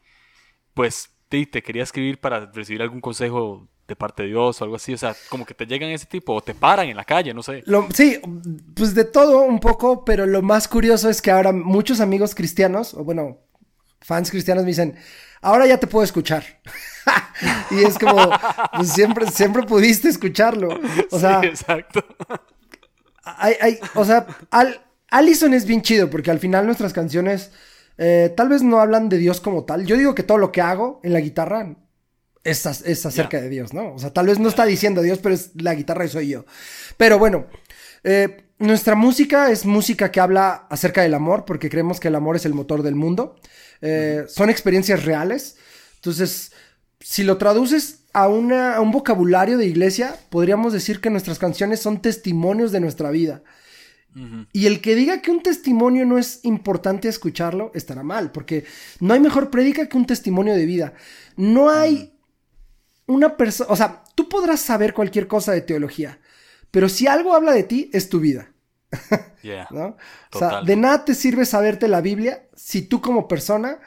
pues 0.72 1.10
te, 1.28 1.46
te 1.46 1.62
quería 1.62 1.82
escribir 1.82 2.18
para 2.18 2.46
recibir 2.46 2.82
algún 2.82 3.00
consejo 3.00 3.68
de 3.86 3.96
parte 3.96 4.22
de 4.22 4.30
Dios 4.30 4.60
o 4.60 4.64
algo 4.64 4.76
así, 4.76 4.94
o 4.94 4.98
sea, 4.98 5.14
como 5.28 5.44
que 5.44 5.54
te 5.54 5.66
llegan 5.66 5.90
ese 5.90 6.06
tipo 6.06 6.32
o 6.32 6.40
te 6.40 6.54
paran 6.54 6.88
en 6.88 6.96
la 6.96 7.04
calle, 7.04 7.34
no 7.34 7.42
sé. 7.42 7.62
sí, 7.92 8.18
pues 8.74 8.94
de 8.94 9.04
todo 9.04 9.42
un 9.42 9.60
poco, 9.60 10.04
pero 10.04 10.26
lo 10.26 10.40
más 10.40 10.68
curioso 10.68 11.10
es 11.10 11.20
que 11.20 11.30
ahora 11.30 11.52
muchos 11.52 12.00
amigos 12.00 12.34
cristianos, 12.34 12.94
o 12.94 13.04
bueno, 13.04 13.38
fans 14.00 14.30
cristianos 14.30 14.64
me 14.64 14.68
dicen, 14.68 14.96
ahora 15.44 15.66
ya 15.66 15.78
te 15.78 15.86
puedo 15.86 16.04
escuchar. 16.04 16.44
y 17.70 17.84
es 17.84 17.98
como, 17.98 18.30
pues 18.76 18.88
siempre, 18.92 19.30
siempre 19.30 19.62
pudiste 19.62 20.08
escucharlo. 20.08 20.80
O 21.10 21.18
sea, 21.18 21.40
sí, 21.40 21.46
exacto. 21.46 22.04
Hay, 23.22 23.54
hay, 23.60 23.78
o 23.94 24.04
sea, 24.04 24.26
Al, 24.50 24.80
Allison 25.10 25.54
es 25.54 25.66
bien 25.66 25.82
chido 25.82 26.10
porque 26.10 26.30
al 26.30 26.40
final 26.40 26.66
nuestras 26.66 26.92
canciones 26.92 27.52
eh, 27.98 28.32
tal 28.36 28.48
vez 28.48 28.62
no 28.62 28.80
hablan 28.80 29.08
de 29.08 29.18
Dios 29.18 29.40
como 29.40 29.64
tal. 29.64 29.86
Yo 29.86 29.96
digo 29.96 30.14
que 30.14 30.22
todo 30.22 30.38
lo 30.38 30.50
que 30.50 30.60
hago 30.60 31.00
en 31.04 31.12
la 31.12 31.20
guitarra 31.20 31.76
es, 32.42 32.66
es 32.66 33.06
acerca 33.06 33.40
de 33.40 33.48
Dios, 33.48 33.72
¿no? 33.72 33.94
O 33.94 33.98
sea, 33.98 34.12
tal 34.12 34.26
vez 34.26 34.38
no 34.38 34.48
está 34.48 34.64
diciendo 34.64 35.02
Dios, 35.02 35.18
pero 35.22 35.34
es 35.34 35.50
la 35.54 35.74
guitarra 35.74 36.04
y 36.04 36.08
soy 36.08 36.28
yo. 36.28 36.44
Pero 36.96 37.18
bueno, 37.18 37.46
eh, 38.02 38.44
nuestra 38.58 38.94
música 38.94 39.50
es 39.50 39.66
música 39.66 40.10
que 40.10 40.20
habla 40.20 40.66
acerca 40.70 41.02
del 41.02 41.14
amor, 41.14 41.44
porque 41.44 41.70
creemos 41.70 42.00
que 42.00 42.08
el 42.08 42.14
amor 42.14 42.36
es 42.36 42.44
el 42.44 42.54
motor 42.54 42.82
del 42.82 42.94
mundo. 42.94 43.36
Eh, 43.86 44.24
son 44.28 44.48
experiencias 44.48 45.04
reales. 45.04 45.56
Entonces, 45.96 46.52
si 47.00 47.22
lo 47.22 47.36
traduces 47.36 48.04
a, 48.14 48.28
una, 48.28 48.76
a 48.76 48.80
un 48.80 48.90
vocabulario 48.90 49.58
de 49.58 49.66
iglesia, 49.66 50.16
podríamos 50.30 50.72
decir 50.72 51.02
que 51.02 51.10
nuestras 51.10 51.38
canciones 51.38 51.80
son 51.80 52.00
testimonios 52.00 52.72
de 52.72 52.80
nuestra 52.80 53.10
vida. 53.10 53.42
Y 54.52 54.66
el 54.66 54.80
que 54.80 54.94
diga 54.94 55.20
que 55.20 55.32
un 55.32 55.42
testimonio 55.42 56.06
no 56.06 56.18
es 56.18 56.38
importante 56.44 57.08
escucharlo, 57.08 57.72
estará 57.74 58.04
mal, 58.04 58.30
porque 58.30 58.64
no 59.00 59.12
hay 59.12 59.18
mejor 59.18 59.50
prédica 59.50 59.88
que 59.88 59.96
un 59.96 60.06
testimonio 60.06 60.54
de 60.54 60.66
vida. 60.66 60.94
No 61.36 61.68
hay 61.68 62.16
una 63.06 63.36
persona, 63.36 63.72
o 63.72 63.76
sea, 63.76 64.04
tú 64.14 64.28
podrás 64.28 64.60
saber 64.60 64.94
cualquier 64.94 65.26
cosa 65.26 65.50
de 65.50 65.62
teología, 65.62 66.20
pero 66.70 66.88
si 66.88 67.08
algo 67.08 67.34
habla 67.34 67.52
de 67.52 67.64
ti, 67.64 67.90
es 67.92 68.08
tu 68.08 68.20
vida. 68.20 68.53
¿No? 69.70 69.96
O 70.32 70.38
sea, 70.38 70.62
de 70.62 70.76
nada 70.76 71.04
te 71.04 71.14
sirve 71.14 71.44
saberte 71.44 71.88
la 71.88 72.00
Biblia 72.00 72.48
si 72.54 72.82
tú 72.82 73.00
como 73.00 73.28
persona 73.28 73.78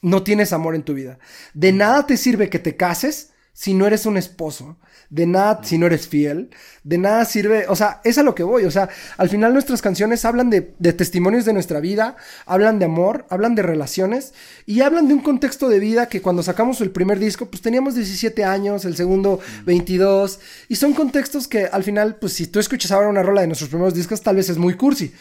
no 0.00 0.22
tienes 0.22 0.52
amor 0.52 0.74
en 0.74 0.82
tu 0.82 0.94
vida. 0.94 1.18
De 1.54 1.72
nada 1.72 2.06
te 2.06 2.16
sirve 2.16 2.50
que 2.50 2.58
te 2.58 2.76
cases 2.76 3.32
si 3.58 3.74
no 3.74 3.88
eres 3.88 4.06
un 4.06 4.16
esposo 4.16 4.76
de 5.10 5.26
nada 5.26 5.62
si 5.64 5.78
no 5.78 5.86
eres 5.86 6.06
fiel, 6.06 6.50
de 6.84 6.96
nada 6.96 7.24
sirve, 7.24 7.66
o 7.68 7.74
sea, 7.74 8.00
es 8.04 8.16
a 8.16 8.22
lo 8.22 8.32
que 8.36 8.44
voy, 8.44 8.64
o 8.64 8.70
sea, 8.70 8.88
al 9.16 9.28
final 9.28 9.52
nuestras 9.52 9.82
canciones 9.82 10.24
hablan 10.24 10.48
de, 10.48 10.60
testimonios 10.60 11.44
de 11.44 11.52
nuestra 11.52 11.80
vida, 11.80 12.14
hablan 12.46 12.78
de 12.78 12.84
amor, 12.84 13.26
hablan 13.30 13.56
de 13.56 13.62
relaciones 13.62 14.32
y 14.64 14.82
hablan 14.82 15.08
de 15.08 15.14
un 15.14 15.22
contexto 15.22 15.68
de 15.68 15.80
vida 15.80 16.08
que 16.08 16.22
cuando 16.22 16.44
sacamos 16.44 16.80
el 16.82 16.92
primer 16.92 17.18
disco, 17.18 17.46
pues 17.46 17.60
teníamos 17.60 17.96
17 17.96 18.44
años, 18.44 18.84
el 18.84 18.94
segundo 18.94 19.40
22, 19.64 20.38
y 20.68 20.76
son 20.76 20.94
contextos 20.94 21.48
que 21.48 21.64
al 21.64 21.82
final, 21.82 22.14
pues 22.20 22.34
si 22.34 22.46
tú 22.46 22.60
escuchas 22.60 22.92
ahora 22.92 23.08
una 23.08 23.24
rola 23.24 23.40
de 23.40 23.48
nuestros 23.48 23.70
primeros 23.70 23.94
discos, 23.94 24.22
tal 24.22 24.36
vez 24.36 24.48
es 24.50 24.56
muy 24.56 24.74
cursi. 24.74 25.12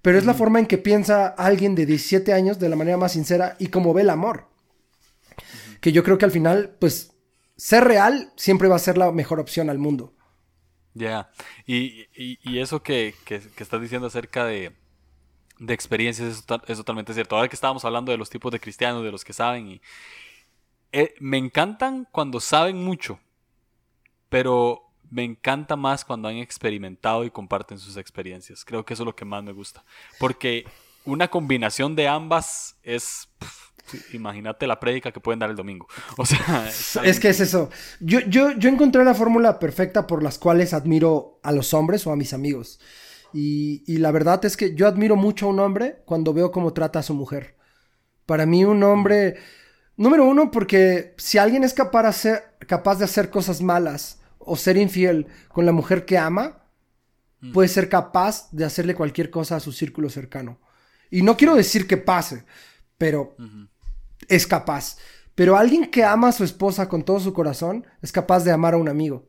Pero 0.00 0.16
es 0.16 0.24
la 0.24 0.32
forma 0.32 0.58
en 0.58 0.66
que 0.66 0.78
piensa 0.78 1.26
alguien 1.26 1.74
de 1.74 1.84
17 1.84 2.32
años 2.32 2.58
de 2.58 2.70
la 2.70 2.76
manera 2.76 2.96
más 2.96 3.12
sincera 3.12 3.54
y 3.58 3.66
como 3.66 3.92
ve 3.92 4.00
el 4.00 4.10
amor. 4.10 4.46
Que 5.80 5.92
yo 5.92 6.02
creo 6.02 6.16
que 6.16 6.24
al 6.24 6.32
final, 6.32 6.74
pues 6.78 7.11
ser 7.62 7.84
real 7.84 8.32
siempre 8.34 8.66
va 8.66 8.74
a 8.74 8.80
ser 8.80 8.98
la 8.98 9.12
mejor 9.12 9.38
opción 9.38 9.70
al 9.70 9.78
mundo. 9.78 10.12
Ya, 10.94 11.30
y, 11.64 12.08
eso 12.58 12.82
que, 12.82 13.14
estás 13.56 13.80
diciendo 13.80 14.08
acerca 14.08 14.44
de, 14.44 14.72
experiencias 15.68 16.44
es, 16.66 16.76
totalmente 16.76 17.14
cierto. 17.14 17.36
Ahora 17.36 17.48
que 17.48 17.54
estábamos 17.54 17.84
hablando 17.84 18.10
de 18.10 18.18
los 18.18 18.30
tipos 18.30 18.50
de 18.50 18.58
cristianos, 18.58 19.04
de 19.04 19.12
los 19.12 19.24
que 19.24 19.32
saben, 19.32 19.68
y 19.68 19.82
eh, 20.90 21.14
me 21.20 21.38
encantan 21.38 22.08
cuando 22.10 22.40
saben 22.40 22.82
mucho, 22.82 23.20
pero 24.28 24.90
me 25.08 25.22
encanta 25.22 25.76
más 25.76 26.04
cuando 26.04 26.26
han 26.26 26.38
experimentado 26.38 27.24
y 27.24 27.30
comparten 27.30 27.78
sus 27.78 27.96
experiencias. 27.96 28.64
Creo 28.64 28.84
que 28.84 28.94
eso 28.94 29.04
es 29.04 29.06
lo 29.06 29.14
que 29.14 29.24
más 29.24 29.44
me 29.44 29.52
gusta, 29.52 29.84
porque 30.18 30.66
una 31.04 31.28
combinación 31.28 31.94
de 31.94 32.08
ambas 32.08 32.76
es 32.82 33.28
imagínate 34.12 34.66
la 34.66 34.80
prédica 34.80 35.12
que 35.12 35.20
pueden 35.20 35.38
dar 35.38 35.50
el 35.50 35.56
domingo. 35.56 35.86
O 36.16 36.26
sea, 36.26 36.68
es, 37.04 37.20
que 37.20 37.28
es 37.28 37.40
eso. 37.40 37.70
Yo, 38.00 38.20
yo, 38.20 38.52
yo 38.52 38.68
encontré 38.68 39.04
la 39.04 39.14
fórmula 39.14 39.58
perfecta 39.58 40.06
por 40.06 40.22
las 40.22 40.38
cuales 40.38 40.72
admiro 40.72 41.40
a 41.42 41.52
los 41.52 41.74
hombres 41.74 42.06
o 42.06 42.12
a 42.12 42.16
mis 42.16 42.32
amigos. 42.32 42.80
Y, 43.32 43.82
y, 43.86 43.96
la 43.96 44.10
verdad 44.10 44.44
es 44.44 44.56
que 44.56 44.74
yo 44.74 44.86
admiro 44.86 45.16
mucho 45.16 45.46
a 45.46 45.48
un 45.48 45.60
hombre 45.60 46.02
cuando 46.04 46.34
veo 46.34 46.52
cómo 46.52 46.72
trata 46.72 46.98
a 46.98 47.02
su 47.02 47.14
mujer. 47.14 47.56
Para 48.26 48.44
mí 48.44 48.64
un 48.64 48.82
hombre, 48.82 49.36
número 49.96 50.26
uno, 50.26 50.50
porque 50.50 51.14
si 51.16 51.38
alguien 51.38 51.64
es 51.64 51.72
capaz 51.72 52.02
de 52.02 52.08
hacer, 52.08 52.42
capaz 52.66 52.96
de 52.96 53.04
hacer 53.04 53.30
cosas 53.30 53.62
malas 53.62 54.20
o 54.38 54.56
ser 54.56 54.76
infiel 54.76 55.28
con 55.48 55.64
la 55.64 55.72
mujer 55.72 56.04
que 56.04 56.18
ama, 56.18 56.66
mm. 57.40 57.52
puede 57.52 57.68
ser 57.68 57.88
capaz 57.88 58.50
de 58.52 58.64
hacerle 58.64 58.94
cualquier 58.94 59.30
cosa 59.30 59.56
a 59.56 59.60
su 59.60 59.72
círculo 59.72 60.10
cercano. 60.10 60.60
Y 61.10 61.22
no 61.22 61.36
quiero 61.36 61.54
decir 61.54 61.86
que 61.86 61.96
pase, 61.96 62.44
pero 62.96 63.36
es 64.32 64.46
capaz. 64.46 64.96
Pero 65.34 65.56
alguien 65.56 65.90
que 65.90 66.04
ama 66.04 66.28
a 66.28 66.32
su 66.32 66.42
esposa 66.44 66.88
con 66.88 67.04
todo 67.04 67.20
su 67.20 67.32
corazón 67.32 67.86
es 68.00 68.12
capaz 68.12 68.44
de 68.44 68.50
amar 68.50 68.74
a 68.74 68.78
un 68.78 68.88
amigo. 68.88 69.28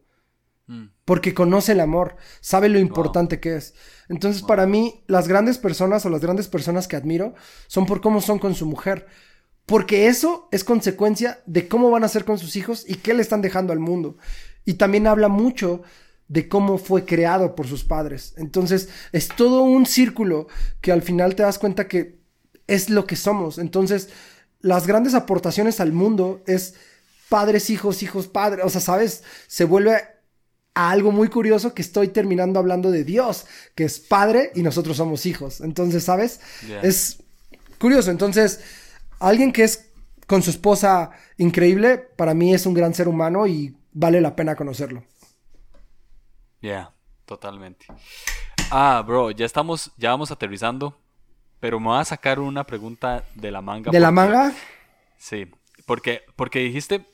Mm. 0.67 0.85
Porque 1.05 1.33
conoce 1.33 1.73
el 1.73 1.81
amor, 1.81 2.15
sabe 2.39 2.69
lo 2.69 2.79
importante 2.79 3.39
que 3.39 3.55
es. 3.55 3.73
Entonces, 4.07 4.41
para 4.41 4.65
mí, 4.65 5.03
las 5.07 5.27
grandes 5.27 5.57
personas 5.57 6.05
o 6.05 6.09
las 6.09 6.21
grandes 6.21 6.47
personas 6.47 6.87
que 6.87 6.95
admiro 6.95 7.35
son 7.67 7.85
por 7.85 8.01
cómo 8.01 8.21
son 8.21 8.39
con 8.39 8.55
su 8.55 8.65
mujer. 8.65 9.07
Porque 9.65 10.07
eso 10.07 10.47
es 10.51 10.63
consecuencia 10.63 11.41
de 11.45 11.67
cómo 11.67 11.89
van 11.89 12.03
a 12.03 12.09
ser 12.09 12.25
con 12.25 12.37
sus 12.37 12.55
hijos 12.55 12.85
y 12.87 12.95
qué 12.95 13.13
le 13.13 13.21
están 13.21 13.41
dejando 13.41 13.73
al 13.73 13.79
mundo. 13.79 14.17
Y 14.65 14.75
también 14.75 15.07
habla 15.07 15.27
mucho 15.27 15.83
de 16.29 16.47
cómo 16.47 16.77
fue 16.77 17.05
creado 17.05 17.55
por 17.55 17.67
sus 17.67 17.83
padres. 17.83 18.33
Entonces, 18.37 18.89
es 19.11 19.27
todo 19.27 19.63
un 19.63 19.85
círculo 19.85 20.47
que 20.79 20.93
al 20.93 21.01
final 21.01 21.35
te 21.35 21.43
das 21.43 21.59
cuenta 21.59 21.87
que 21.87 22.23
es 22.67 22.89
lo 22.89 23.05
que 23.05 23.15
somos. 23.15 23.57
Entonces, 23.57 24.09
las 24.63 24.87
grandes 24.87 25.13
aportaciones 25.13 25.79
al 25.79 25.91
mundo 25.91 26.41
es 26.47 26.73
padres, 27.29 27.69
hijos, 27.69 28.01
hijos, 28.01 28.27
padres. 28.27 28.65
O 28.65 28.69
sea, 28.69 28.81
¿sabes? 28.81 29.23
Se 29.47 29.65
vuelve 29.65 30.01
a 30.73 30.89
algo 30.89 31.11
muy 31.11 31.27
curioso 31.27 31.73
que 31.75 31.81
estoy 31.81 32.07
terminando 32.07 32.59
hablando 32.59 32.89
de 32.89 33.03
Dios, 33.03 33.45
que 33.75 33.83
es 33.83 33.99
padre 33.99 34.51
y 34.55 34.63
nosotros 34.63 34.97
somos 34.97 35.25
hijos. 35.25 35.59
Entonces, 35.61 36.05
¿sabes? 36.05 36.39
Es 36.81 37.21
curioso. 37.77 38.09
Entonces, 38.09 38.61
alguien 39.19 39.51
que 39.51 39.65
es 39.65 39.89
con 40.27 40.41
su 40.41 40.49
esposa 40.49 41.11
increíble, 41.37 41.97
para 41.97 42.33
mí 42.33 42.53
es 42.53 42.65
un 42.65 42.73
gran 42.73 42.93
ser 42.93 43.09
humano 43.09 43.45
y 43.45 43.75
vale 43.91 44.21
la 44.21 44.33
pena 44.33 44.55
conocerlo. 44.55 45.03
Ya, 46.61 46.93
totalmente. 47.25 47.85
Ah, 48.71 49.03
bro, 49.05 49.29
ya 49.31 49.45
estamos, 49.45 49.91
ya 49.97 50.11
vamos 50.11 50.31
aterrizando, 50.31 50.97
pero 51.63 51.79
me 51.79 51.87
voy 51.87 51.97
a 51.97 52.03
sacar 52.03 52.41
una 52.41 52.65
pregunta 52.65 53.23
de 53.35 53.49
la 53.49 53.61
manga. 53.61 53.89
¿De 53.89 53.97
la 54.01 54.11
manga? 54.11 54.51
Sí, 55.17 55.49
porque, 55.85 56.23
porque 56.35 56.59
dijiste, 56.59 57.05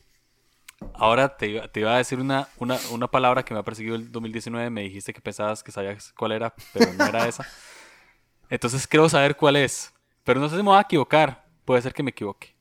ahora 0.95 1.38
te, 1.38 1.62
iba 1.76 1.93
a 1.93 1.97
decir 1.97 2.20
una, 2.20 2.47
una, 2.58 2.80
una 2.89 3.08
palabra 3.08 3.45
que 3.45 3.54
me 3.54 3.60
ha 3.60 3.64
perseguido 3.64 3.95
el 3.95 4.12
2019, 4.12 4.72
me 4.72 4.82
dijiste 4.82 5.14
que 5.14 5.22
pensabas 5.22 5.62
que 5.62 5.72
sabías 5.72 6.12
cuál 6.18 6.32
era, 6.32 6.52
pero 6.74 6.91
no 6.93 7.06
era 7.06 7.28
esa. 7.28 7.45
Entonces 8.50 8.88
quiero 8.88 9.08
saber 9.08 9.36
cuál 9.36 9.56
es, 9.56 9.93
pero 10.24 10.39
no 10.39 10.50
sé 10.50 10.56
si 10.56 10.64
me 10.64 10.70
voy 10.70 10.80
a 10.80 10.82
equivocar, 10.82 11.45
puede 11.64 11.84
ser 11.84 11.93
que 11.93 12.02
me 12.02 12.10
equivoque. 12.10 12.56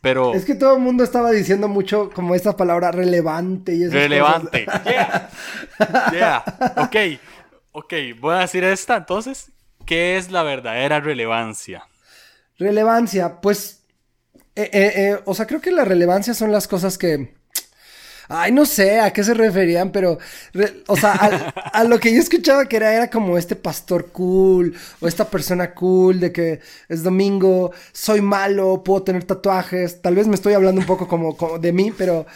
Pero... 0.00 0.32
Es 0.32 0.46
que 0.46 0.54
todo 0.54 0.76
el 0.76 0.80
mundo 0.80 1.04
estaba 1.04 1.30
diciendo 1.30 1.68
mucho 1.68 2.08
como 2.08 2.34
esta 2.36 2.56
palabra 2.56 2.90
relevante 2.90 3.74
y 3.74 3.86
Relevante. 3.86 4.64
Yeah. 4.86 5.30
Yeah. 6.10 6.44
Ok. 6.78 7.20
Ok. 7.72 7.92
Voy 8.18 8.34
a 8.34 8.38
decir 8.38 8.64
esta 8.64 8.96
entonces. 8.96 9.52
¿Qué 9.88 10.18
es 10.18 10.30
la 10.30 10.42
verdadera 10.42 11.00
relevancia? 11.00 11.88
Relevancia, 12.58 13.40
pues. 13.40 13.80
Eh, 14.54 14.68
eh, 14.72 14.92
eh, 14.96 15.20
o 15.24 15.34
sea, 15.34 15.46
creo 15.46 15.60
que 15.60 15.70
la 15.70 15.84
relevancia 15.84 16.34
son 16.34 16.52
las 16.52 16.68
cosas 16.68 16.98
que 16.98 17.38
Ay, 18.30 18.52
no 18.52 18.66
sé 18.66 19.00
a 19.00 19.10
qué 19.10 19.24
se 19.24 19.32
referían, 19.32 19.90
pero, 19.90 20.18
o 20.86 20.96
sea, 20.96 21.12
a, 21.72 21.84
lo 21.84 21.98
que 21.98 22.12
yo 22.12 22.20
escuchaba 22.20 22.66
que 22.66 22.76
era, 22.76 22.92
era 22.92 23.08
como 23.08 23.38
este 23.38 23.56
pastor 23.56 24.12
cool 24.12 24.74
o 25.00 25.08
esta 25.08 25.24
persona 25.24 25.72
cool 25.72 26.20
de 26.20 26.30
que 26.30 26.60
es 26.90 27.02
domingo, 27.02 27.72
soy 27.92 28.20
malo, 28.20 28.82
puedo 28.84 29.02
tener 29.02 29.24
tatuajes. 29.24 30.02
Tal 30.02 30.14
vez 30.14 30.28
me 30.28 30.34
estoy 30.34 30.52
hablando 30.52 30.82
un 30.82 30.86
poco 30.86 31.08
como, 31.08 31.34
de 31.58 31.72
mí, 31.72 31.90
pero 31.96 32.26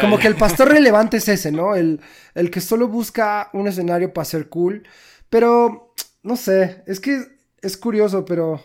como 0.00 0.18
que 0.18 0.28
el 0.28 0.36
pastor 0.36 0.68
relevante 0.68 1.18
es 1.18 1.28
ese, 1.28 1.52
¿no? 1.52 1.76
El, 1.76 2.00
el 2.34 2.50
que 2.50 2.62
solo 2.62 2.88
busca 2.88 3.50
un 3.52 3.68
escenario 3.68 4.14
para 4.14 4.24
ser 4.24 4.48
cool. 4.48 4.88
Pero, 5.28 5.92
no 6.22 6.36
sé, 6.36 6.82
es 6.86 7.00
que 7.00 7.24
es 7.60 7.76
curioso, 7.76 8.24
pero 8.24 8.60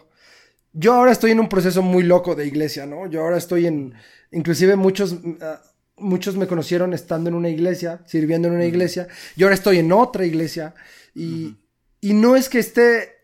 yo 0.74 0.94
ahora 0.94 1.12
estoy 1.12 1.32
en 1.32 1.40
un 1.40 1.50
proceso 1.50 1.82
muy 1.82 2.04
loco 2.04 2.36
de 2.36 2.46
iglesia, 2.46 2.86
¿no? 2.86 3.08
Yo 3.08 3.22
ahora 3.22 3.38
estoy 3.38 3.66
en, 3.66 3.94
inclusive 4.32 4.76
muchos, 4.76 5.18
ah, 5.42 5.62
muchos 5.98 6.36
me 6.36 6.48
conocieron 6.48 6.94
estando 6.94 7.30
en 7.30 7.36
una 7.36 7.50
iglesia, 7.50 8.02
sirviendo 8.06 8.48
en 8.48 8.56
una 8.56 8.66
iglesia, 8.66 9.08
y 9.36 9.44
ahora 9.44 9.56
estoy 9.56 9.80
en 9.80 9.92
otra 9.92 10.26
iglesia, 10.26 10.76
y, 11.16 11.58
y 12.02 12.14
no 12.14 12.36
es 12.36 12.50
que 12.50 12.60
esté 12.60 13.18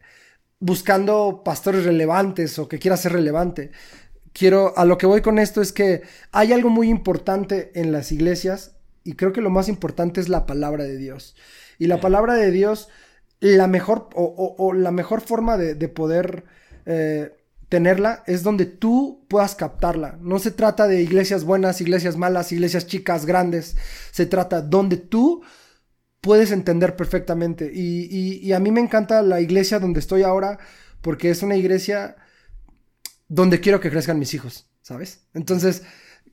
buscando 0.60 1.42
pastores 1.44 1.84
relevantes 1.84 2.58
o 2.58 2.68
que 2.68 2.80
quiera 2.80 2.98
ser 2.98 3.12
relevante. 3.14 3.72
Quiero, 4.32 4.76
a 4.78 4.86
lo 4.86 4.98
que 4.98 5.06
voy 5.06 5.22
con 5.22 5.38
esto 5.38 5.62
es 5.62 5.72
que 5.74 6.02
hay 6.32 6.54
algo 6.54 6.70
muy 6.70 6.90
importante 6.90 7.72
en 7.76 7.92
las 7.92 8.12
iglesias, 8.12 8.78
y 9.04 9.14
creo 9.14 9.34
que 9.34 9.42
lo 9.42 9.50
más 9.50 9.68
importante 9.68 10.22
es 10.22 10.30
la 10.30 10.46
palabra 10.46 10.86
de 10.86 10.98
Dios. 10.98 11.36
Y 11.78 11.88
la 11.88 12.00
palabra 12.00 12.36
de 12.36 12.50
Dios, 12.50 12.88
la 13.44 13.68
mejor, 13.68 14.08
o, 14.16 14.72
la 14.74 14.92
mejor 14.92 15.20
forma 15.20 15.58
de, 15.58 15.88
poder 15.90 16.46
eh, 16.86 17.36
tenerla 17.68 18.24
es 18.26 18.42
donde 18.42 18.66
tú 18.66 19.26
puedas 19.28 19.54
captarla. 19.54 20.18
No 20.22 20.40
se 20.40 20.52
trata 20.52 20.88
de 20.88 21.02
iglesias 21.02 21.44
buenas, 21.44 21.82
iglesias 21.82 22.16
malas, 22.16 22.54
iglesias 22.54 22.88
chicas, 22.88 23.26
grandes. 23.26 23.76
Se 24.12 24.26
trata 24.26 24.62
donde 24.62 24.96
tú 24.96 25.44
puedes 26.22 26.52
entender 26.52 26.96
perfectamente. 26.96 27.70
Y, 27.74 28.54
a 28.54 28.60
mí 28.60 28.72
me 28.72 28.80
encanta 28.80 29.22
la 29.22 29.42
iglesia 29.42 29.78
donde 29.78 30.00
estoy 30.00 30.24
ahora 30.24 30.58
porque 31.02 31.30
es 31.30 31.44
una 31.44 31.58
iglesia 31.58 32.16
donde 33.28 33.60
quiero 33.60 33.82
que 33.82 33.92
crezcan 33.92 34.20
mis 34.20 34.34
hijos, 34.34 34.70
¿sabes? 34.82 35.28
Entonces, 35.34 35.84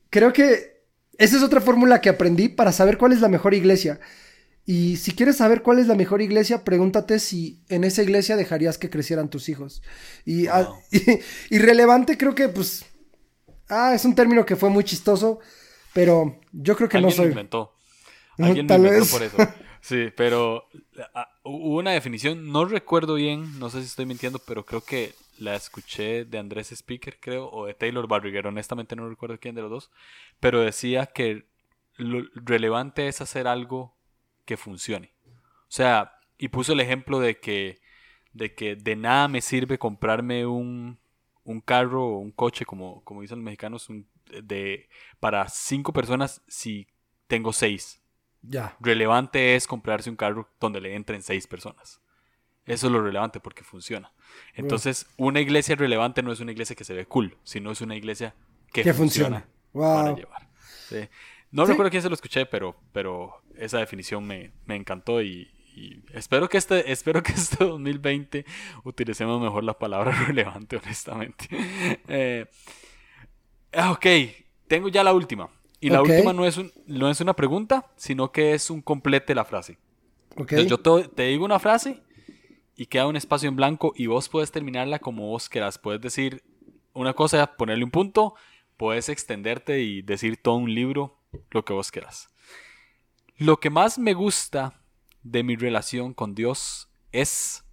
creo 0.09 0.31
que 0.31 0.85
esa 1.17 1.35
es 1.35 1.43
otra 1.43 1.59
fórmula 1.59 1.99
que 1.99 2.07
aprendí 2.07 2.47
para 2.47 2.71
saber 2.71 2.97
cuál 2.97 3.11
es 3.11 3.19
la 3.19 3.27
mejor 3.27 3.53
iglesia. 3.53 3.99
Y 4.65 4.97
si 4.97 5.13
quieres 5.13 5.37
saber 5.37 5.63
cuál 5.63 5.79
es 5.79 5.87
la 5.87 5.95
mejor 5.95 6.21
iglesia, 6.21 6.63
pregúntate 6.63 7.19
si 7.19 7.59
en 7.69 7.83
esa 7.83 8.03
iglesia 8.03 8.35
dejarías 8.35 8.77
que 8.77 8.89
crecieran 8.89 9.29
tus 9.29 9.49
hijos. 9.49 9.81
Y, 10.25 10.47
relevante 11.49 12.17
creo 12.17 12.35
que, 12.35 12.47
pues, 12.47 12.85
ah, 13.69 13.93
es 13.95 14.05
un 14.05 14.15
término 14.15 14.45
que 14.45 14.55
fue 14.55 14.69
muy 14.69 14.83
chistoso, 14.83 15.39
pero 15.93 16.39
yo 16.51 16.75
creo 16.75 16.89
que 16.89 17.01
no 17.01 17.09
soy. 17.09 17.25
Lo 17.25 17.31
inventó. 17.31 17.73
Alguien 18.37 18.67
lo 18.67 18.75
inventó 18.75 19.05
por 19.05 19.23
eso. 19.23 19.37
Sí, 19.81 20.09
pero 20.15 20.65
ah, 21.15 21.27
hubo 21.43 21.79
una 21.79 21.91
definición, 21.91 22.51
no 22.51 22.65
recuerdo 22.65 23.15
bien, 23.15 23.57
no 23.57 23.71
sé 23.71 23.79
si 23.79 23.87
estoy 23.87 24.05
mintiendo, 24.05 24.37
pero 24.37 24.63
creo 24.63 24.81
que 24.81 25.13
la 25.39 25.55
escuché 25.55 26.23
de 26.23 26.37
Andrés 26.37 26.71
Speaker, 26.71 27.19
creo, 27.19 27.49
o 27.49 27.65
de 27.65 27.73
Taylor 27.73 28.07
Barriguer, 28.07 28.45
honestamente 28.45 28.95
no 28.95 29.09
recuerdo 29.09 29.39
quién 29.39 29.55
de 29.55 29.63
los 29.63 29.71
dos, 29.71 29.91
pero 30.39 30.61
decía 30.61 31.07
que 31.07 31.45
lo 31.97 32.23
relevante 32.35 33.07
es 33.07 33.21
hacer 33.21 33.47
algo 33.47 33.95
que 34.51 34.57
funcione. 34.57 35.13
O 35.25 35.69
sea, 35.69 36.19
y 36.37 36.49
puso 36.49 36.73
el 36.73 36.81
ejemplo 36.81 37.21
de 37.21 37.39
que 37.39 37.79
de, 38.33 38.53
que 38.53 38.75
de 38.75 38.97
nada 38.97 39.29
me 39.29 39.39
sirve 39.39 39.77
comprarme 39.77 40.45
un, 40.45 40.99
un 41.45 41.61
carro 41.61 42.05
o 42.05 42.17
un 42.17 42.31
coche, 42.31 42.65
como, 42.65 43.01
como 43.05 43.21
dicen 43.21 43.37
los 43.37 43.45
mexicanos, 43.45 43.87
de, 44.43 44.89
para 45.21 45.47
cinco 45.47 45.93
personas 45.93 46.41
si 46.49 46.85
tengo 47.27 47.53
seis. 47.53 48.01
Ya. 48.41 48.75
Relevante 48.81 49.55
es 49.55 49.67
comprarse 49.67 50.09
un 50.09 50.17
carro 50.17 50.49
donde 50.59 50.81
le 50.81 50.95
entren 50.95 51.21
seis 51.21 51.47
personas. 51.47 52.01
Eso 52.65 52.87
es 52.87 52.93
lo 52.93 53.01
relevante 53.01 53.39
porque 53.39 53.63
funciona. 53.63 54.11
Entonces, 54.53 55.07
una 55.15 55.39
iglesia 55.39 55.77
relevante 55.77 56.23
no 56.23 56.33
es 56.33 56.41
una 56.41 56.51
iglesia 56.51 56.75
que 56.75 56.83
se 56.83 56.93
ve 56.93 57.05
cool, 57.05 57.37
sino 57.45 57.71
es 57.71 57.79
una 57.79 57.95
iglesia 57.95 58.35
que, 58.73 58.93
funciona, 58.93 59.45
para 59.71 60.13
llevar. 60.13 60.49
No 61.51 61.65
recuerdo 61.65 61.89
quién 61.89 62.01
se 62.01 62.09
lo 62.09 62.15
escuché, 62.15 62.45
pero, 62.45 62.75
pero 62.93 63.41
esa 63.57 63.79
definición 63.79 64.25
me, 64.25 64.51
encantó 64.67 65.21
y, 65.21 65.51
espero 66.13 66.49
que 66.49 66.57
este 66.57 66.91
espero 66.91 67.23
que 67.23 67.31
este 67.31 67.63
2020 67.63 68.45
utilicemos 68.83 69.41
mejor 69.41 69.63
la 69.63 69.77
palabra 69.77 70.11
relevante 70.27 70.77
honestamente. 70.77 71.47
Eh, 72.07 72.45
ah, 73.73 73.91
ok 73.91 74.05
tengo 74.71 74.87
ya 74.87 75.03
la 75.03 75.13
última. 75.13 75.49
Y 75.81 75.89
la 75.89 76.01
última 76.01 76.31
no 76.31 76.45
es, 76.45 76.57
no 76.85 77.09
es 77.09 77.19
una 77.19 77.33
pregunta 77.33 77.91
sino 77.97 78.31
que 78.31 78.53
es 78.53 78.69
un 78.69 78.81
complete 78.81 79.35
la 79.35 79.43
frase. 79.43 79.77
Okay. 80.37 80.65
yo 80.65 80.77
te, 80.77 81.23
digo 81.23 81.43
una 81.43 81.59
frase 81.59 82.01
y 82.77 82.85
queda 82.85 83.07
un 83.07 83.17
espacio 83.17 83.49
en 83.49 83.57
blanco 83.57 83.91
y 83.97 84.05
vos 84.05 84.29
puedes 84.29 84.49
terminarla 84.49 84.99
como 84.99 85.27
vos 85.27 85.49
quieras 85.49 85.77
puedes 85.77 85.99
decir 85.99 86.41
una 86.93 87.13
cosa 87.13 87.57
ponerle 87.57 87.83
un 87.83 87.91
punto 87.91 88.35
puedes 88.77 89.09
extenderte 89.09 89.81
y 89.81 90.01
decir 90.03 90.37
todo 90.37 90.55
un 90.55 90.73
libro 90.73 91.19
lo 91.49 91.65
que 91.65 91.73
vos 91.73 91.91
quieras 91.91 92.29
lo 93.41 93.59
que 93.59 93.71
más 93.71 93.97
me 93.97 94.13
gusta 94.13 94.75
de 95.23 95.41
mi 95.41 95.55
relación 95.55 96.13
con 96.13 96.35
Dios 96.35 96.89
es 97.11 97.63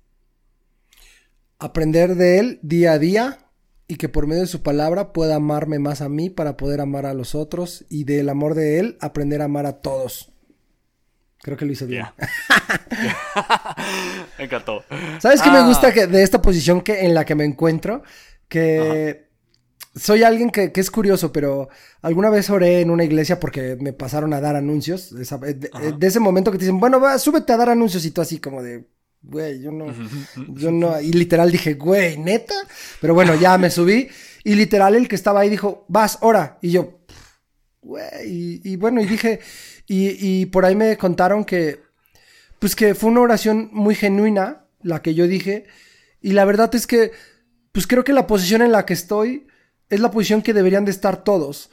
aprender 1.59 2.15
de 2.15 2.39
Él 2.39 2.59
día 2.63 2.93
a 2.93 2.99
día 2.99 3.51
y 3.87 3.97
que 3.97 4.09
por 4.09 4.27
medio 4.27 4.41
de 4.41 4.49
su 4.49 4.63
palabra 4.63 5.13
pueda 5.13 5.37
amarme 5.37 5.79
más 5.79 6.01
a 6.01 6.09
mí 6.09 6.31
para 6.31 6.57
poder 6.57 6.81
amar 6.81 7.05
a 7.05 7.13
los 7.13 7.35
otros 7.35 7.85
y 7.91 8.05
del 8.05 8.31
amor 8.31 8.55
de 8.55 8.79
Él 8.79 8.97
aprender 9.03 9.43
a 9.43 9.45
amar 9.45 9.67
a 9.67 9.83
todos. 9.83 10.33
Creo 11.41 11.59
que 11.59 11.67
lo 11.67 11.73
hice 11.73 11.85
bien. 11.85 12.07
me 14.39 14.45
encantó. 14.45 14.85
¿Sabes 15.21 15.43
qué 15.43 15.51
me 15.51 15.67
gusta 15.67 15.89
ah. 15.89 15.93
que, 15.93 16.07
de 16.07 16.23
esta 16.23 16.41
posición 16.41 16.81
que, 16.81 17.05
en 17.05 17.13
la 17.13 17.27
que 17.27 17.35
me 17.35 17.45
encuentro? 17.45 18.03
Que 18.49 19.28
soy 19.99 20.23
alguien 20.23 20.51
que, 20.51 20.73
es 20.75 20.91
curioso, 20.91 21.33
pero 21.33 21.69
alguna 22.03 22.31
vez 22.31 22.51
oré 22.51 22.81
en 22.81 22.91
una 22.91 23.05
iglesia 23.05 23.41
porque 23.41 23.77
me 23.81 23.93
pasaron 23.93 24.33
a 24.33 24.41
dar 24.41 24.57
anuncios. 24.57 25.15
De, 25.15 25.55
de, 25.55 26.07
ese 26.07 26.21
momento 26.21 26.51
que 26.51 26.59
te 26.59 26.65
dicen, 26.65 26.81
bueno, 26.81 27.01
va, 27.01 27.19
súbete 27.19 27.53
a 27.53 27.57
dar 27.57 27.71
anuncios 27.71 28.05
y 28.05 28.11
tú 28.11 28.21
así 28.21 28.39
como 28.39 28.63
de, 28.63 28.87
güey, 29.23 29.61
yo 29.61 29.73
no, 29.73 29.87
yo 30.49 30.71
no. 30.71 31.01
Y 31.01 31.13
literal 31.13 31.51
dije, 31.51 31.75
güey, 31.75 32.19
neta. 32.19 32.55
Pero 33.01 33.15
bueno, 33.15 33.35
ya 33.35 33.59
me 33.59 33.71
subí. 33.71 34.09
Y 34.45 34.55
literal 34.55 34.95
el 34.95 35.09
que 35.09 35.17
estaba 35.17 35.41
ahí 35.41 35.51
dijo, 35.51 35.85
vas, 35.89 36.19
ora. 36.21 36.59
Y 36.63 36.71
yo, 36.71 37.01
güey. 37.83 38.61
Y, 38.65 38.77
bueno, 38.77 39.01
y 39.01 39.07
dije, 39.07 39.41
Y, 39.87 40.11
y 40.21 40.47
por 40.47 40.65
ahí 40.65 40.77
me 40.77 40.97
contaron 40.97 41.45
que, 41.45 41.83
pues 42.59 42.77
que 42.77 42.95
fue 42.95 43.11
una 43.11 43.23
oración 43.23 43.71
muy 43.73 43.95
genuina, 43.95 44.67
la 44.83 45.03
que 45.03 45.15
yo 45.15 45.27
dije. 45.27 45.67
Y 46.21 46.33
la 46.33 46.45
verdad 46.45 46.75
es 46.75 46.87
que, 46.87 47.13
pues 47.73 47.87
creo 47.87 48.05
que 48.05 48.13
la 48.13 48.27
posición 48.27 48.63
en 48.63 48.73
la 48.73 48.87
que 48.87 48.95
estoy 48.95 49.48
es 49.91 50.01
la 50.01 50.11
posición 50.11 50.43
que 50.43 50.55
deberían 50.55 50.85
de 50.85 50.91
estar 50.91 51.25
todos. 51.25 51.71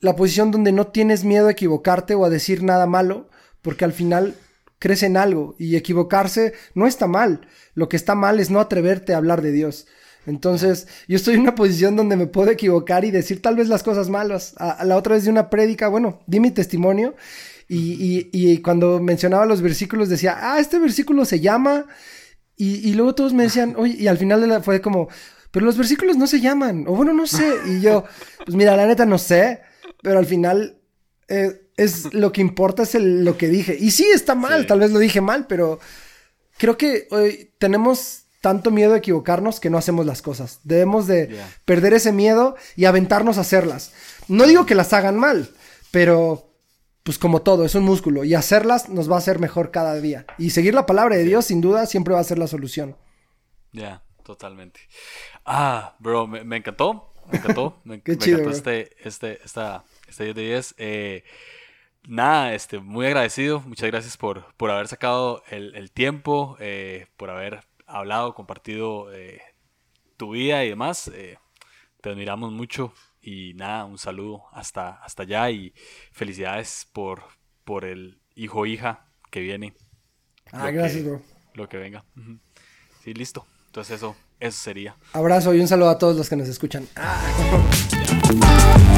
La 0.00 0.16
posición 0.16 0.50
donde 0.50 0.72
no 0.72 0.88
tienes 0.88 1.24
miedo 1.24 1.48
a 1.48 1.52
equivocarte 1.52 2.14
o 2.14 2.24
a 2.24 2.30
decir 2.30 2.62
nada 2.62 2.86
malo, 2.86 3.28
porque 3.62 3.84
al 3.84 3.92
final 3.92 4.34
crees 4.78 5.02
en 5.02 5.16
algo 5.16 5.56
y 5.58 5.76
equivocarse 5.76 6.54
no 6.74 6.86
está 6.86 7.06
mal. 7.06 7.48
Lo 7.74 7.88
que 7.88 7.96
está 7.96 8.14
mal 8.14 8.40
es 8.40 8.50
no 8.50 8.60
atreverte 8.60 9.12
a 9.12 9.16
hablar 9.16 9.42
de 9.42 9.52
Dios. 9.52 9.86
Entonces, 10.26 10.86
yo 11.08 11.16
estoy 11.16 11.34
en 11.34 11.40
una 11.40 11.54
posición 11.54 11.96
donde 11.96 12.16
me 12.16 12.26
puedo 12.26 12.50
equivocar 12.50 13.04
y 13.04 13.10
decir 13.10 13.40
tal 13.40 13.56
vez 13.56 13.68
las 13.68 13.82
cosas 13.82 14.10
malas. 14.10 14.54
A, 14.58 14.84
la 14.84 14.96
otra 14.96 15.14
vez 15.14 15.24
de 15.24 15.30
una 15.30 15.48
prédica, 15.48 15.88
bueno, 15.88 16.20
di 16.26 16.38
mi 16.38 16.50
testimonio 16.50 17.16
y, 17.66 18.28
y, 18.32 18.58
cuando 18.58 19.00
mencionaba 19.00 19.46
los 19.46 19.62
versículos 19.62 20.08
decía, 20.08 20.38
ah, 20.40 20.58
este 20.60 20.78
versículo 20.78 21.24
se 21.24 21.40
llama. 21.40 21.86
Y, 22.56 22.88
y 22.88 22.94
luego 22.94 23.14
todos 23.14 23.32
me 23.32 23.44
decían, 23.44 23.74
oye, 23.76 23.94
y 23.98 24.06
al 24.06 24.18
final 24.18 24.40
de 24.40 24.46
la, 24.48 24.60
fue 24.60 24.80
como, 24.80 25.08
pero 25.50 25.66
los 25.66 25.76
versículos 25.76 26.16
no 26.16 26.26
se 26.26 26.40
llaman, 26.40 26.84
o 26.86 26.94
bueno, 26.94 27.12
no 27.12 27.26
sé. 27.26 27.52
Y 27.66 27.80
yo, 27.80 28.04
pues 28.44 28.56
mira, 28.56 28.76
la 28.76 28.86
neta 28.86 29.06
no 29.06 29.18
sé, 29.18 29.62
pero 30.02 30.18
al 30.18 30.26
final 30.26 30.78
eh, 31.28 31.68
es 31.76 32.12
lo 32.12 32.32
que 32.32 32.40
importa 32.40 32.82
es 32.82 32.94
lo 32.94 33.36
que 33.36 33.48
dije. 33.48 33.76
Y 33.78 33.92
sí, 33.92 34.06
está 34.12 34.34
mal, 34.34 34.66
tal 34.66 34.80
vez 34.80 34.90
lo 34.90 34.98
dije 34.98 35.20
mal, 35.20 35.46
pero 35.46 35.78
creo 36.58 36.76
que 36.76 37.06
hoy 37.10 37.52
tenemos 37.58 38.24
tanto 38.40 38.70
miedo 38.70 38.94
a 38.94 38.98
equivocarnos 38.98 39.60
que 39.60 39.70
no 39.70 39.78
hacemos 39.78 40.06
las 40.06 40.22
cosas. 40.22 40.60
Debemos 40.64 41.06
de 41.06 41.40
perder 41.64 41.94
ese 41.94 42.12
miedo 42.12 42.56
y 42.76 42.84
aventarnos 42.84 43.38
a 43.38 43.42
hacerlas. 43.42 43.92
No 44.28 44.46
digo 44.46 44.66
que 44.66 44.74
las 44.74 44.92
hagan 44.92 45.18
mal, 45.18 45.50
pero 45.90 46.48
pues 47.02 47.18
como 47.18 47.42
todo, 47.42 47.64
es 47.64 47.74
un 47.74 47.84
músculo 47.84 48.24
y 48.24 48.34
hacerlas 48.34 48.90
nos 48.90 49.10
va 49.10 49.14
a 49.14 49.18
hacer 49.18 49.38
mejor 49.38 49.70
cada 49.70 49.94
día. 49.94 50.26
Y 50.36 50.50
seguir 50.50 50.74
la 50.74 50.86
palabra 50.86 51.16
de 51.16 51.24
Dios 51.24 51.46
sin 51.46 51.60
duda 51.60 51.86
siempre 51.86 52.14
va 52.14 52.20
a 52.20 52.24
ser 52.24 52.38
la 52.38 52.46
solución. 52.46 52.96
Ya, 53.72 54.02
totalmente. 54.24 54.80
Ah, 55.50 55.96
bro, 55.98 56.26
me, 56.26 56.56
encantó, 56.58 57.10
me 57.32 57.38
encantó, 57.38 57.80
me, 57.84 57.94
encantó 57.94 58.50
este, 58.50 58.94
este, 59.02 59.42
esta, 59.42 59.82
este 60.06 60.24
10 60.24 60.36
de 60.36 60.42
10. 60.42 60.74
Eh, 60.76 61.24
nada, 62.06 62.52
este, 62.52 62.80
muy 62.80 63.06
agradecido. 63.06 63.60
Muchas 63.60 63.90
gracias 63.90 64.18
por, 64.18 64.54
por 64.56 64.70
haber 64.70 64.88
sacado 64.88 65.42
el, 65.48 65.90
tiempo, 65.90 66.58
eh, 66.60 67.06
por 67.16 67.30
haber 67.30 67.64
hablado, 67.86 68.34
compartido 68.34 69.10
eh, 69.14 69.40
tu 70.18 70.32
vida 70.32 70.64
y 70.66 70.68
demás. 70.68 71.10
Te 72.02 72.10
admiramos 72.10 72.52
mucho 72.52 72.92
y 73.22 73.54
nada, 73.54 73.86
un 73.86 73.96
saludo 73.96 74.44
hasta, 74.52 75.02
hasta 75.02 75.22
allá 75.22 75.50
y 75.50 75.72
felicidades 76.12 76.86
por, 76.92 77.22
por 77.64 77.86
el 77.86 78.20
hijo 78.34 78.60
o 78.60 78.66
hija 78.66 79.08
que 79.30 79.40
viene. 79.40 79.72
Ah, 80.52 80.70
gracias, 80.70 81.06
bro. 81.06 81.22
Lo 81.54 81.70
que 81.70 81.78
venga. 81.78 82.04
Sí, 83.02 83.14
listo. 83.14 83.46
Entonces 83.66 83.96
eso, 83.96 84.14
eso 84.40 84.58
sería. 84.58 84.96
Abrazo 85.12 85.54
y 85.54 85.60
un 85.60 85.68
saludo 85.68 85.90
a 85.90 85.98
todos 85.98 86.16
los 86.16 86.28
que 86.28 86.36
nos 86.36 86.48
escuchan. 86.48 86.86
Ah. 86.96 87.20